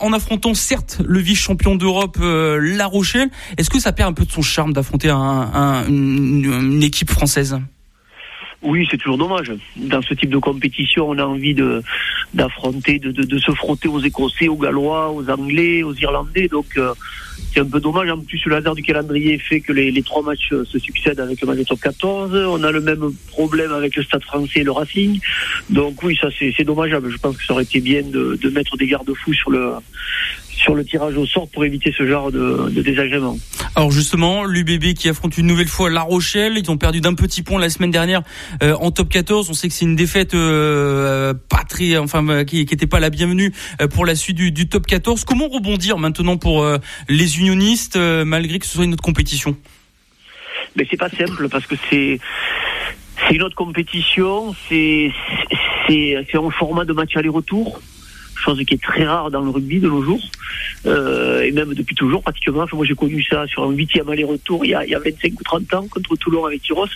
en 0.00 0.12
affrontant 0.12 0.54
certes 0.54 1.00
le 1.04 1.18
vice-champion 1.18 1.74
d'Europe 1.74 2.18
La 2.20 2.86
Rochelle, 2.86 3.28
est-ce 3.58 3.70
que 3.70 3.80
ça 3.80 3.92
perd 3.92 4.10
un 4.10 4.12
peu 4.12 4.24
de 4.24 4.30
son 4.30 4.42
charme 4.42 4.72
d'affronter 4.72 5.10
un, 5.10 5.16
un, 5.18 5.86
une 5.88 6.82
équipe 6.82 7.10
française? 7.10 7.58
Oui, 8.62 8.86
c'est 8.90 8.98
toujours 8.98 9.18
dommage. 9.18 9.52
Dans 9.76 10.02
ce 10.02 10.12
type 10.14 10.30
de 10.30 10.38
compétition, 10.38 11.08
on 11.08 11.18
a 11.18 11.24
envie 11.24 11.54
de 11.54 11.82
d'affronter, 12.34 12.98
de, 12.98 13.10
de, 13.10 13.24
de, 13.24 13.38
se 13.38 13.50
frotter 13.52 13.88
aux 13.88 14.00
Écossais, 14.00 14.48
aux 14.48 14.56
Gallois, 14.56 15.10
aux 15.10 15.28
Anglais, 15.28 15.82
aux 15.82 15.94
Irlandais. 15.94 16.46
Donc 16.46 16.66
euh, 16.76 16.92
c'est 17.52 17.60
un 17.60 17.64
peu 17.64 17.80
dommage. 17.80 18.10
En 18.10 18.18
plus, 18.18 18.44
le 18.44 18.56
hasard 18.56 18.74
du 18.74 18.82
calendrier 18.82 19.38
fait 19.38 19.60
que 19.60 19.72
les, 19.72 20.02
trois 20.02 20.22
matchs 20.22 20.50
se 20.50 20.78
succèdent 20.78 21.20
avec 21.20 21.40
le 21.40 21.46
match 21.46 21.58
de 21.58 21.64
top 21.64 21.80
14. 21.80 22.34
On 22.34 22.62
a 22.62 22.70
le 22.70 22.80
même 22.80 23.12
problème 23.28 23.72
avec 23.72 23.96
le 23.96 24.02
Stade 24.02 24.22
français 24.22 24.60
et 24.60 24.64
le 24.64 24.72
Racing. 24.72 25.20
Donc 25.70 26.02
oui, 26.02 26.16
ça 26.20 26.28
c'est 26.38 26.64
dommageable. 26.64 27.10
Je 27.10 27.16
pense 27.16 27.36
que 27.36 27.44
ça 27.44 27.54
aurait 27.54 27.64
été 27.64 27.80
bien 27.80 28.02
de, 28.02 28.38
de 28.40 28.50
mettre 28.50 28.76
des 28.76 28.86
garde-fous 28.86 29.34
sur 29.34 29.50
le 29.50 29.72
sur 30.60 30.74
le 30.74 30.84
tirage 30.84 31.16
au 31.16 31.26
sort 31.26 31.48
pour 31.48 31.64
éviter 31.64 31.92
ce 31.96 32.06
genre 32.06 32.30
de, 32.30 32.68
de 32.70 32.82
désagrément. 32.82 33.36
Alors 33.74 33.90
justement, 33.90 34.44
l'UBB 34.44 34.94
qui 34.94 35.08
affronte 35.08 35.38
une 35.38 35.46
nouvelle 35.46 35.68
fois 35.68 35.90
La 35.90 36.02
Rochelle, 36.02 36.58
ils 36.58 36.70
ont 36.70 36.76
perdu 36.76 37.00
d'un 37.00 37.14
petit 37.14 37.42
point 37.42 37.58
la 37.58 37.70
semaine 37.70 37.90
dernière 37.90 38.22
euh, 38.62 38.74
en 38.74 38.90
top 38.90 39.08
14. 39.08 39.48
On 39.48 39.54
sait 39.54 39.68
que 39.68 39.74
c'est 39.74 39.84
une 39.84 39.96
défaite 39.96 40.34
euh, 40.34 41.32
pas 41.48 41.64
très, 41.68 41.96
enfin 41.96 42.26
euh, 42.28 42.44
qui 42.44 42.58
n'était 42.58 42.86
pas 42.86 43.00
la 43.00 43.10
bienvenue 43.10 43.52
pour 43.94 44.04
la 44.04 44.14
suite 44.14 44.36
du, 44.36 44.52
du, 44.52 44.68
top 44.68 44.86
14. 44.86 45.24
Comment 45.24 45.48
rebondir 45.48 45.98
maintenant 45.98 46.36
pour 46.36 46.66
les 47.08 47.38
unionistes 47.38 47.96
malgré 47.96 48.58
que 48.58 48.66
ce 48.66 48.74
soit 48.74 48.84
une 48.84 48.92
autre 48.92 49.02
compétition? 49.02 49.56
Mais 50.76 50.86
c'est 50.90 50.96
pas 50.96 51.08
simple 51.08 51.48
parce 51.48 51.66
que 51.66 51.74
c'est 51.88 52.20
c'est 53.28 53.34
une 53.34 53.42
autre 53.42 53.56
compétition, 53.56 54.54
c'est 54.68 55.10
c'est 55.88 56.16
un 56.34 56.50
format 56.50 56.84
de 56.84 56.92
match 56.92 57.16
aller-retour 57.16 57.80
chose 58.40 58.62
qui 58.66 58.74
est 58.74 58.82
très 58.82 59.04
rare 59.04 59.30
dans 59.30 59.42
le 59.42 59.50
rugby 59.50 59.80
de 59.80 59.88
nos 59.88 60.02
jours, 60.02 60.22
euh, 60.86 61.42
et 61.42 61.52
même 61.52 61.74
depuis 61.74 61.94
toujours 61.94 62.22
pratiquement. 62.22 62.66
moi 62.72 62.86
j'ai 62.86 62.94
connu 62.94 63.22
ça 63.22 63.46
sur 63.46 63.64
un 63.64 63.70
huitième 63.70 64.08
aller-retour 64.08 64.64
il, 64.64 64.70
y 64.70 64.74
a, 64.74 64.84
il 64.84 64.90
y 64.90 64.94
a 64.94 64.98
25 64.98 65.32
ou 65.38 65.42
30 65.44 65.74
ans 65.74 65.86
contre 65.90 66.16
Toulon 66.16 66.44
avec 66.46 66.62
Tyros, 66.62 66.86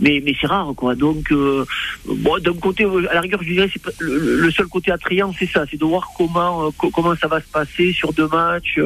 mais, 0.00 0.22
mais 0.24 0.32
c'est 0.40 0.46
rare 0.46 0.72
quoi. 0.76 0.94
Donc 0.94 1.30
euh, 1.32 1.64
bon, 2.06 2.38
d'un 2.38 2.54
côté, 2.54 2.84
à 2.84 3.14
la 3.14 3.20
rigueur, 3.20 3.42
je 3.42 3.52
dirais 3.52 3.70
c'est 3.72 3.82
le, 4.00 4.50
seul 4.50 4.66
côté 4.66 4.90
attrayant, 4.90 5.32
c'est 5.38 5.46
ça, 5.46 5.64
c'est 5.70 5.78
de 5.78 5.84
voir 5.84 6.08
comment 6.16 6.66
euh, 6.66 6.70
comment 6.92 7.14
ça 7.16 7.28
va 7.28 7.40
se 7.40 7.48
passer 7.48 7.92
sur 7.92 8.12
deux 8.12 8.28
matchs 8.28 8.78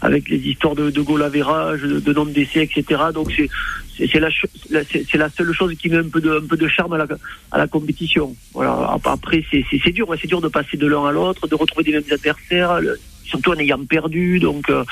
avec 0.00 0.28
les 0.28 0.38
histoires 0.38 0.74
de, 0.74 0.90
de 0.90 1.00
goal 1.00 1.22
de, 1.30 2.00
de 2.00 2.12
nombre 2.12 2.32
d'essais, 2.32 2.64
etc. 2.64 3.02
Donc 3.12 3.32
c'est 3.36 3.48
c'est 3.96 4.20
la, 4.20 4.28
c'est 4.30 5.16
la 5.16 5.28
seule 5.28 5.52
chose 5.52 5.74
qui 5.76 5.88
met 5.88 5.98
un 5.98 6.08
peu 6.08 6.20
de, 6.20 6.40
un 6.42 6.46
peu 6.46 6.56
de 6.56 6.68
charme 6.68 6.94
à 6.94 6.98
la, 6.98 7.06
à 7.52 7.58
la 7.58 7.66
compétition. 7.66 8.34
Voilà. 8.52 8.96
Après, 9.04 9.44
c'est 9.50 9.90
dur, 9.92 10.08
c'est 10.20 10.26
dur 10.26 10.40
de 10.40 10.48
passer 10.48 10.76
de 10.76 10.86
l'un 10.86 11.06
à 11.06 11.12
l'autre, 11.12 11.46
de 11.46 11.54
retrouver 11.54 11.84
des 11.84 11.92
mêmes 11.92 12.10
adversaires, 12.10 12.80
surtout 13.24 13.52
en 13.52 13.58
ayant 13.58 13.84
perdu. 13.84 14.40
Donc 14.40 14.68
euh, 14.68 14.84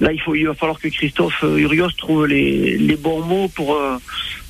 là, 0.00 0.12
il 0.12 0.20
faut, 0.20 0.34
il 0.34 0.46
va 0.46 0.54
falloir 0.54 0.78
que 0.78 0.88
Christophe 0.88 1.42
euh, 1.44 1.58
Urios 1.58 1.90
trouve 1.98 2.26
les, 2.26 2.78
les 2.78 2.96
bons 2.96 3.22
mots 3.22 3.48
pour 3.48 3.74
euh, 3.74 3.96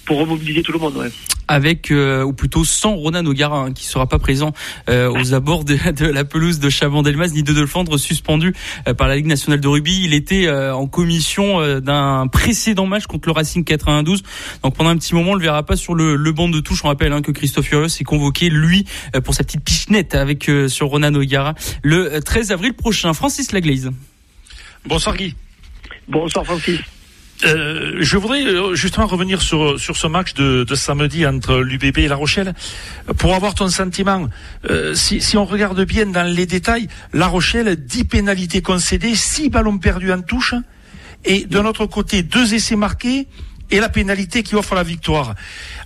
pour 0.06 0.18
remobiliser 0.18 0.62
tout 0.62 0.72
le 0.72 0.78
monde. 0.78 0.96
Ouais 0.96 1.10
avec 1.48 1.90
euh, 1.90 2.24
ou 2.24 2.32
plutôt 2.32 2.64
sans 2.64 2.94
Ronan 2.94 3.24
O'Gara 3.24 3.58
hein, 3.58 3.72
qui 3.72 3.84
sera 3.84 4.06
pas 4.08 4.18
présent 4.18 4.52
euh, 4.88 5.10
aux 5.10 5.34
abords 5.34 5.64
de, 5.64 5.76
de, 5.92 6.06
la 6.06 6.24
pelouse 6.24 6.58
de 6.58 6.68
Chabandelmas 6.68 7.28
ni 7.28 7.42
de 7.42 7.52
Delfendre 7.52 7.98
suspendu 7.98 8.54
euh, 8.88 8.94
par 8.94 9.08
la 9.08 9.16
Ligue 9.16 9.26
nationale 9.26 9.60
de 9.60 9.68
rugby. 9.68 10.02
Il 10.04 10.14
était 10.14 10.50
en 10.50 10.86
commission 10.86 11.80
d'un 11.80 12.26
précédent 12.26 12.86
match 12.86 13.06
contre 13.06 13.28
le 13.28 13.32
Racing 13.32 13.64
92. 13.64 14.22
Donc 14.62 14.76
pendant 14.76 14.90
un 14.90 14.96
petit 14.96 15.14
moment, 15.14 15.32
on 15.32 15.34
le 15.34 15.40
verra 15.40 15.64
pas 15.64 15.76
sur 15.76 15.94
le, 15.94 16.16
le 16.16 16.32
banc 16.32 16.48
de 16.48 16.60
touche. 16.60 16.84
On 16.84 16.88
rappelle 16.88 17.12
hein, 17.12 17.22
que 17.22 17.32
Christophe 17.32 17.66
Furios 17.66 17.86
est 17.86 18.04
convoqué 18.04 18.48
lui 18.48 18.84
pour 19.24 19.34
sa 19.34 19.44
petite 19.44 19.64
pichenette 19.64 20.14
avec 20.14 20.50
sur 20.68 20.88
Ronan 20.88 21.14
O'Gara 21.14 21.54
le 21.82 22.20
13 22.20 22.52
avril 22.52 22.74
prochain. 22.74 23.12
Francis 23.12 23.52
Laglaise. 23.52 23.90
Bonsoir 24.86 25.16
Guy. 25.16 25.34
Bonsoir 26.08 26.44
Francis. 26.44 26.80
Euh, 27.44 27.98
je 28.00 28.16
voudrais 28.16 28.44
euh, 28.44 28.74
justement 28.74 29.06
revenir 29.06 29.42
sur, 29.42 29.78
sur 29.78 29.96
ce 29.96 30.06
match 30.06 30.34
de, 30.34 30.64
de 30.64 30.74
samedi 30.74 31.26
entre 31.26 31.58
l'UBB 31.58 31.98
et 31.98 32.08
La 32.08 32.16
Rochelle 32.16 32.54
pour 33.18 33.34
avoir 33.34 33.54
ton 33.54 33.68
sentiment. 33.68 34.28
Euh, 34.70 34.94
si, 34.94 35.20
si, 35.20 35.36
on 35.36 35.44
regarde 35.44 35.82
bien 35.84 36.06
dans 36.06 36.26
les 36.26 36.46
détails, 36.46 36.88
La 37.12 37.26
Rochelle, 37.26 37.76
10 37.76 38.04
pénalités 38.04 38.62
concédées, 38.62 39.14
6 39.14 39.50
ballons 39.50 39.78
perdus 39.78 40.12
en 40.12 40.22
touche 40.22 40.54
et 41.24 41.44
de 41.44 41.60
notre 41.60 41.86
côté, 41.86 42.22
deux 42.22 42.54
essais 42.54 42.76
marqués 42.76 43.26
et 43.70 43.80
la 43.80 43.88
pénalité 43.88 44.42
qui 44.42 44.54
offre 44.54 44.74
la 44.74 44.84
victoire. 44.84 45.34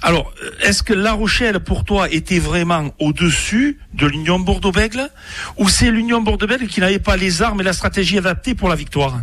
Alors, 0.02 0.32
est-ce 0.62 0.82
que 0.82 0.92
La 0.92 1.12
Rochelle, 1.12 1.60
pour 1.60 1.84
toi, 1.84 2.10
était 2.10 2.38
vraiment 2.38 2.94
au-dessus 2.98 3.78
de 3.94 4.06
l'Union 4.06 4.38
Bordeaux-Bègle? 4.38 5.08
Ou 5.56 5.68
c'est 5.68 5.90
l'Union 5.90 6.20
Bordeaux-Bègle 6.20 6.66
qui 6.66 6.80
n'avait 6.80 6.98
pas 6.98 7.16
les 7.16 7.42
armes 7.42 7.60
et 7.62 7.64
la 7.64 7.72
stratégie 7.72 8.18
adaptée 8.18 8.54
pour 8.54 8.68
la 8.68 8.74
victoire? 8.74 9.20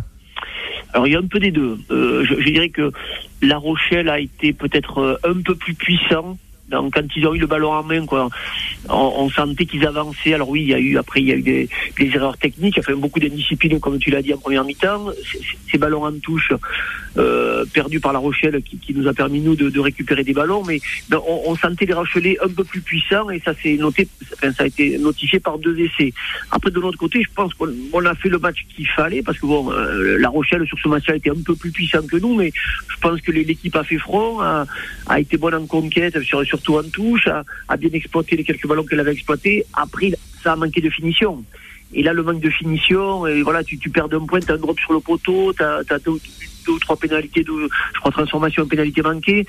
Alors 0.92 1.06
il 1.06 1.12
y 1.12 1.16
a 1.16 1.18
un 1.18 1.26
peu 1.26 1.38
des 1.38 1.50
deux. 1.50 1.78
Euh, 1.90 2.24
je, 2.24 2.34
dirais 2.50 2.70
que 2.70 2.92
La 3.42 3.58
Rochelle 3.58 4.08
a 4.08 4.20
été 4.20 4.52
peut-être 4.52 4.98
euh, 4.98 5.16
un 5.24 5.40
peu 5.42 5.54
plus 5.54 5.74
puissant 5.74 6.38
quand 6.70 7.16
ils 7.16 7.26
ont 7.26 7.34
eu 7.34 7.38
le 7.38 7.46
ballon 7.46 7.72
en 7.72 7.82
main, 7.82 8.04
quoi, 8.06 8.28
on, 8.88 9.28
sentait 9.30 9.66
qu'ils 9.66 9.86
avançaient. 9.86 10.34
Alors 10.34 10.48
oui, 10.48 10.62
il 10.62 10.68
y 10.68 10.74
a 10.74 10.78
eu 10.78 10.98
après 10.98 11.20
il 11.20 11.28
y 11.28 11.32
a 11.32 11.36
eu 11.36 11.42
des, 11.42 11.68
erreurs 11.98 12.36
techniques, 12.36 12.82
fait 12.82 12.94
beaucoup 12.94 13.20
d'indiscipline, 13.20 13.80
comme 13.80 13.98
tu 13.98 14.10
l'as 14.10 14.22
dit 14.22 14.34
en 14.34 14.38
première 14.38 14.64
mi-temps. 14.64 15.06
Ces 15.70 15.78
ballons 15.78 16.04
en 16.04 16.18
touche 16.18 16.52
euh, 17.16 17.64
perdus 17.72 18.00
par 18.00 18.12
La 18.12 18.18
Rochelle, 18.18 18.62
qui, 18.62 18.94
nous 18.94 19.06
a 19.06 19.12
permis 19.12 19.40
nous 19.40 19.56
de, 19.56 19.80
récupérer 19.80 20.24
des 20.24 20.32
ballons, 20.32 20.62
mais 20.64 20.80
ben, 21.08 21.20
on, 21.26 21.54
sentait 21.56 21.86
les 21.86 21.94
Rochelais 21.94 22.36
un 22.42 22.48
peu 22.48 22.64
plus 22.64 22.80
puissants 22.80 23.30
et 23.30 23.40
ça 23.40 23.54
s'est 23.54 23.76
noté, 23.76 24.08
enfin, 24.34 24.52
ça 24.52 24.64
a 24.64 24.66
été 24.66 24.98
notifié 24.98 25.40
par 25.40 25.58
deux 25.58 25.78
essais. 25.78 26.12
Après 26.50 26.70
de 26.70 26.80
l'autre 26.80 26.98
côté, 26.98 27.22
je 27.22 27.28
pense 27.34 27.54
qu'on 27.54 28.04
a 28.04 28.14
fait 28.14 28.28
le 28.28 28.38
match 28.38 28.64
qu'il 28.74 28.88
fallait 28.88 29.22
parce 29.22 29.38
que 29.38 29.46
bon, 29.46 29.72
euh, 29.72 30.18
La 30.18 30.28
Rochelle 30.28 30.66
sur 30.66 30.78
ce 30.78 30.88
match-là 30.88 31.16
était 31.16 31.30
un 31.30 31.42
peu 31.44 31.54
plus 31.54 31.70
puissant 31.70 32.06
que 32.06 32.16
nous, 32.16 32.34
mais 32.34 32.52
je 32.88 32.96
pense 33.00 33.20
que 33.20 33.32
l'équipe 33.32 33.74
a 33.76 33.84
fait 33.84 33.98
front, 33.98 34.40
a, 34.40 34.66
a 35.06 35.20
été 35.20 35.36
bonne 35.36 35.54
en 35.54 35.66
conquête 35.66 36.20
sur, 36.22 36.44
sur 36.44 36.57
surtout 36.58 36.78
en 36.78 36.90
touche, 36.90 37.28
a, 37.28 37.76
bien 37.76 37.90
exploité 37.92 38.36
les 38.36 38.44
quelques 38.44 38.66
ballons 38.66 38.84
qu'elle 38.84 39.00
avait 39.00 39.12
exploités. 39.12 39.64
Après, 39.74 40.12
ça 40.42 40.52
a 40.52 40.56
manqué 40.56 40.80
de 40.80 40.90
finition. 40.90 41.44
Et 41.94 42.02
là, 42.02 42.12
le 42.12 42.22
manque 42.22 42.40
de 42.40 42.50
finition, 42.50 43.26
et 43.26 43.42
voilà, 43.42 43.64
tu, 43.64 43.78
perds 43.88 44.08
d'un 44.08 44.26
point, 44.26 44.40
tu 44.40 44.50
as 44.50 44.54
un 44.54 44.58
drop 44.58 44.78
sur 44.78 44.92
le 44.92 45.00
poteau, 45.00 45.54
tu 45.54 45.62
as, 45.62 45.98
deux, 46.04 46.18
ou 46.68 46.78
trois 46.78 46.96
pénalités, 46.96 47.42
de, 47.42 47.68
je 47.94 47.98
crois, 48.00 48.12
transformation, 48.12 48.66
pénalité 48.66 49.00
manquée. 49.00 49.46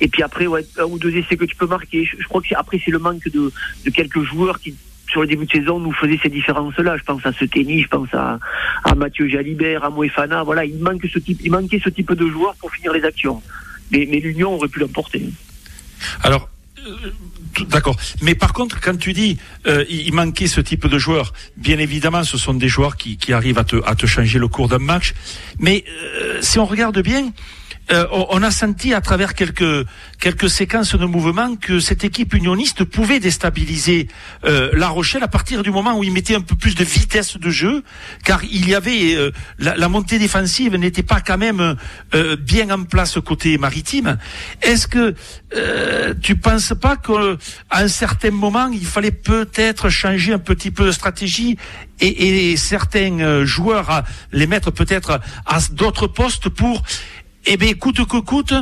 Et 0.00 0.08
puis 0.08 0.22
après, 0.22 0.46
ouais, 0.46 0.66
un 0.78 0.84
ou 0.84 0.98
deux 0.98 1.16
essais 1.16 1.36
que 1.36 1.46
tu 1.46 1.56
peux 1.56 1.66
marquer. 1.66 2.04
Je, 2.04 2.28
crois 2.28 2.42
que 2.42 2.54
après, 2.54 2.78
c'est 2.84 2.90
le 2.90 2.98
manque 2.98 3.26
de, 3.30 3.50
de 3.86 3.90
quelques 3.90 4.22
joueurs 4.22 4.60
qui, 4.60 4.74
sur 5.10 5.22
le 5.22 5.26
début 5.26 5.46
de 5.46 5.52
saison, 5.52 5.78
nous 5.78 5.92
faisaient 5.92 6.18
ces 6.22 6.28
différences-là. 6.28 6.98
Je 6.98 7.04
pense 7.04 7.24
à 7.24 7.32
ce 7.32 7.46
tennis, 7.46 7.84
je 7.84 7.88
pense 7.88 8.12
à, 8.12 8.38
à 8.84 8.94
Mathieu 8.94 9.26
Jalibert, 9.28 9.84
à 9.84 9.88
Moefana. 9.88 10.42
Voilà, 10.42 10.66
il 10.66 10.78
manque 10.78 11.06
ce 11.10 11.18
type, 11.18 11.40
il 11.42 11.50
manquait 11.50 11.80
ce 11.82 11.88
type 11.88 12.12
de 12.12 12.28
joueurs 12.28 12.54
pour 12.56 12.70
finir 12.70 12.92
les 12.92 13.04
actions. 13.04 13.40
Mais 13.90 14.04
l'Union 14.04 14.56
aurait 14.56 14.68
pu 14.68 14.80
l'emporter. 14.80 15.22
Alors, 16.22 16.48
euh, 16.86 17.12
d'accord. 17.68 17.96
Mais 18.22 18.34
par 18.34 18.52
contre, 18.52 18.80
quand 18.80 18.96
tu 18.98 19.12
dis 19.12 19.38
euh, 19.66 19.84
il 19.88 20.12
manquait 20.12 20.46
ce 20.46 20.60
type 20.60 20.86
de 20.86 20.98
joueurs, 20.98 21.32
bien 21.56 21.78
évidemment, 21.78 22.24
ce 22.24 22.38
sont 22.38 22.54
des 22.54 22.68
joueurs 22.68 22.96
qui, 22.96 23.16
qui 23.16 23.32
arrivent 23.32 23.58
à 23.58 23.64
te, 23.64 23.76
à 23.84 23.94
te 23.94 24.06
changer 24.06 24.38
le 24.38 24.48
cours 24.48 24.68
d'un 24.68 24.78
match. 24.78 25.14
Mais 25.58 25.84
euh, 25.88 26.38
si 26.40 26.58
on 26.58 26.66
regarde 26.66 27.00
bien, 27.00 27.32
euh, 27.90 28.06
on 28.10 28.42
a 28.42 28.50
senti 28.50 28.92
à 28.92 29.00
travers 29.00 29.34
quelques 29.34 29.86
quelques 30.20 30.50
séquences 30.50 30.94
de 30.94 31.06
mouvements 31.06 31.56
que 31.56 31.80
cette 31.80 32.04
équipe 32.04 32.34
unioniste 32.34 32.84
pouvait 32.84 33.20
déstabiliser 33.20 34.08
euh, 34.44 34.70
La 34.74 34.88
Rochelle 34.88 35.22
à 35.22 35.28
partir 35.28 35.62
du 35.62 35.70
moment 35.70 35.96
où 35.96 36.04
il 36.04 36.12
mettait 36.12 36.34
un 36.34 36.40
peu 36.40 36.54
plus 36.54 36.74
de 36.74 36.84
vitesse 36.84 37.38
de 37.38 37.50
jeu, 37.50 37.84
car 38.24 38.42
il 38.44 38.68
y 38.68 38.74
avait 38.74 39.14
euh, 39.14 39.30
la, 39.58 39.88
montée 39.88 40.18
défensive 40.18 40.76
n'était 40.76 41.02
pas 41.02 41.20
quand 41.20 41.38
même 41.38 41.76
bien 42.40 42.70
en 42.70 42.84
place 42.84 43.18
côté 43.24 43.56
maritime. 43.56 44.18
Est-ce 44.60 44.86
que 44.86 45.14
tu 46.20 46.36
penses 46.36 46.74
pas 46.78 46.96
qu'à 46.96 47.36
un 47.70 47.88
certain 47.88 48.30
moment 48.30 48.68
il 48.68 48.84
fallait 48.84 49.10
peut-être 49.10 49.88
changer 49.88 50.34
un 50.34 50.38
petit 50.38 50.70
peu 50.70 50.86
de 50.86 50.92
stratégie 50.92 51.56
et, 52.00 52.50
et 52.50 52.56
certains 52.56 53.44
joueurs 53.44 53.90
à 53.90 54.04
les 54.32 54.46
mettre 54.46 54.70
peut-être 54.70 55.20
à 55.46 55.58
d'autres 55.72 56.06
postes 56.06 56.48
pour 56.48 56.82
eh 57.48 57.56
bien, 57.56 57.72
coûte 57.74 58.06
que 58.06 58.18
coûte, 58.18 58.54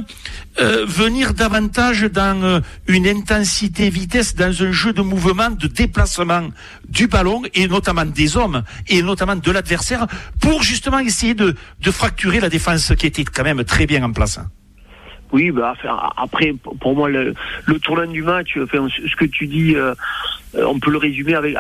euh, 0.61 0.87
venir 0.87 1.35
davantage 1.35 2.03
dans 2.03 2.43
euh, 2.43 2.61
une 2.87 3.07
intensité 3.07 3.91
vitesse, 3.91 4.35
dans 4.35 4.63
un 4.63 4.73
jeu 4.73 4.93
de 4.93 5.03
mouvement, 5.03 5.51
de 5.51 5.67
déplacement 5.67 6.49
du 6.89 7.09
ballon, 7.09 7.43
et 7.55 7.67
notamment 7.69 8.05
des 8.07 8.37
hommes, 8.37 8.63
et 8.89 9.03
notamment 9.03 9.37
de 9.37 9.51
l'adversaire, 9.51 10.07
pour 10.41 10.63
justement 10.63 11.01
essayer 11.01 11.35
de, 11.35 11.55
de 11.81 11.91
fracturer 11.91 12.41
la 12.41 12.49
défense 12.49 12.93
qui 12.97 13.07
était 13.07 13.25
quand 13.25 13.45
même 13.45 13.65
très 13.65 13.87
bien 13.87 14.03
en 14.03 14.13
place. 14.13 14.39
Oui, 15.33 15.51
bah, 15.51 15.75
après, 16.17 16.55
pour 16.81 16.95
moi, 16.95 17.09
le, 17.09 17.35
tournant 17.83 18.07
du 18.07 18.23
match, 18.23 18.57
enfin, 18.63 18.87
ce 18.89 19.17
que 19.17 19.25
tu 19.25 19.47
dis, 19.47 19.75
euh, 19.75 19.95
euh, 20.55 20.65
on 20.65 20.79
peut 20.79 20.91
le 20.91 20.99
résumer 20.99 21.35
avec, 21.35 21.57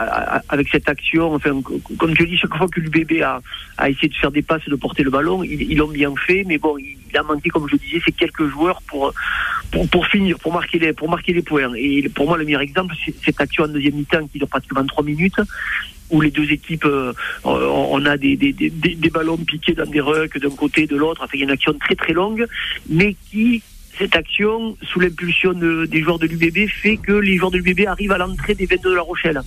avec 0.48 0.68
cette 0.68 0.88
action. 0.88 1.34
Enfin, 1.34 1.60
comme 1.98 2.14
tu 2.14 2.26
dis, 2.26 2.36
chaque 2.36 2.54
fois 2.54 2.68
que 2.68 2.80
l'UBB 2.80 3.22
a, 3.22 3.40
a 3.78 3.90
essayé 3.90 4.08
de 4.08 4.14
faire 4.14 4.30
des 4.30 4.42
passes, 4.42 4.64
de 4.68 4.76
porter 4.76 5.02
le 5.02 5.10
ballon, 5.10 5.42
ils 5.42 5.76
l'ont 5.76 5.88
bien 5.88 6.14
fait, 6.16 6.44
mais 6.46 6.58
bon, 6.58 6.78
il 6.78 7.16
a 7.16 7.22
manqué, 7.22 7.50
comme 7.50 7.68
je 7.68 7.76
disais, 7.76 8.00
c'est 8.04 8.12
quelques 8.12 8.46
joueurs 8.46 8.80
pour, 8.82 9.12
pour, 9.70 9.88
pour, 9.88 10.06
finir, 10.06 10.38
pour 10.38 10.52
marquer 10.52 10.78
les, 10.78 10.92
pour 10.92 11.10
marquer 11.10 11.32
les 11.32 11.42
points. 11.42 11.74
Et 11.74 12.08
pour 12.08 12.26
moi, 12.26 12.38
le 12.38 12.44
meilleur 12.44 12.60
exemple, 12.60 12.94
c'est 13.04 13.14
cette 13.24 13.40
action 13.40 13.64
en 13.64 13.68
deuxième 13.68 13.94
mi-temps 13.94 14.26
qui 14.28 14.38
dure 14.38 14.48
pratiquement 14.48 14.84
trois 14.86 15.04
minutes 15.04 15.40
où 16.10 16.20
les 16.20 16.30
deux 16.30 16.50
équipes, 16.50 16.84
euh, 16.84 17.12
on 17.44 18.04
a 18.06 18.16
des, 18.16 18.36
des, 18.36 18.52
des, 18.52 18.70
des, 18.70 19.10
ballons 19.10 19.36
piqués 19.36 19.74
dans 19.74 19.86
des 19.86 20.00
rucks 20.00 20.38
d'un 20.38 20.50
côté 20.50 20.86
de 20.86 20.96
l'autre. 20.96 21.22
Enfin, 21.22 21.32
il 21.34 21.40
y 21.40 21.42
a 21.42 21.44
une 21.44 21.50
action 21.52 21.72
très 21.74 21.94
très 21.94 22.12
longue, 22.12 22.46
mais 22.88 23.14
qui 23.30 23.62
cette 23.98 24.14
action, 24.14 24.76
sous 24.82 25.00
l'impulsion 25.00 25.52
des 25.52 26.02
joueurs 26.02 26.18
de 26.18 26.26
l'UBB, 26.26 26.68
fait 26.68 26.96
que 26.96 27.12
les 27.12 27.36
joueurs 27.36 27.50
de 27.50 27.58
l'UBB 27.58 27.86
arrivent 27.86 28.12
à 28.12 28.18
l'entrée 28.18 28.54
des 28.54 28.66
22 28.66 28.90
de 28.90 28.94
La 28.94 29.02
Rochelle. 29.02 29.40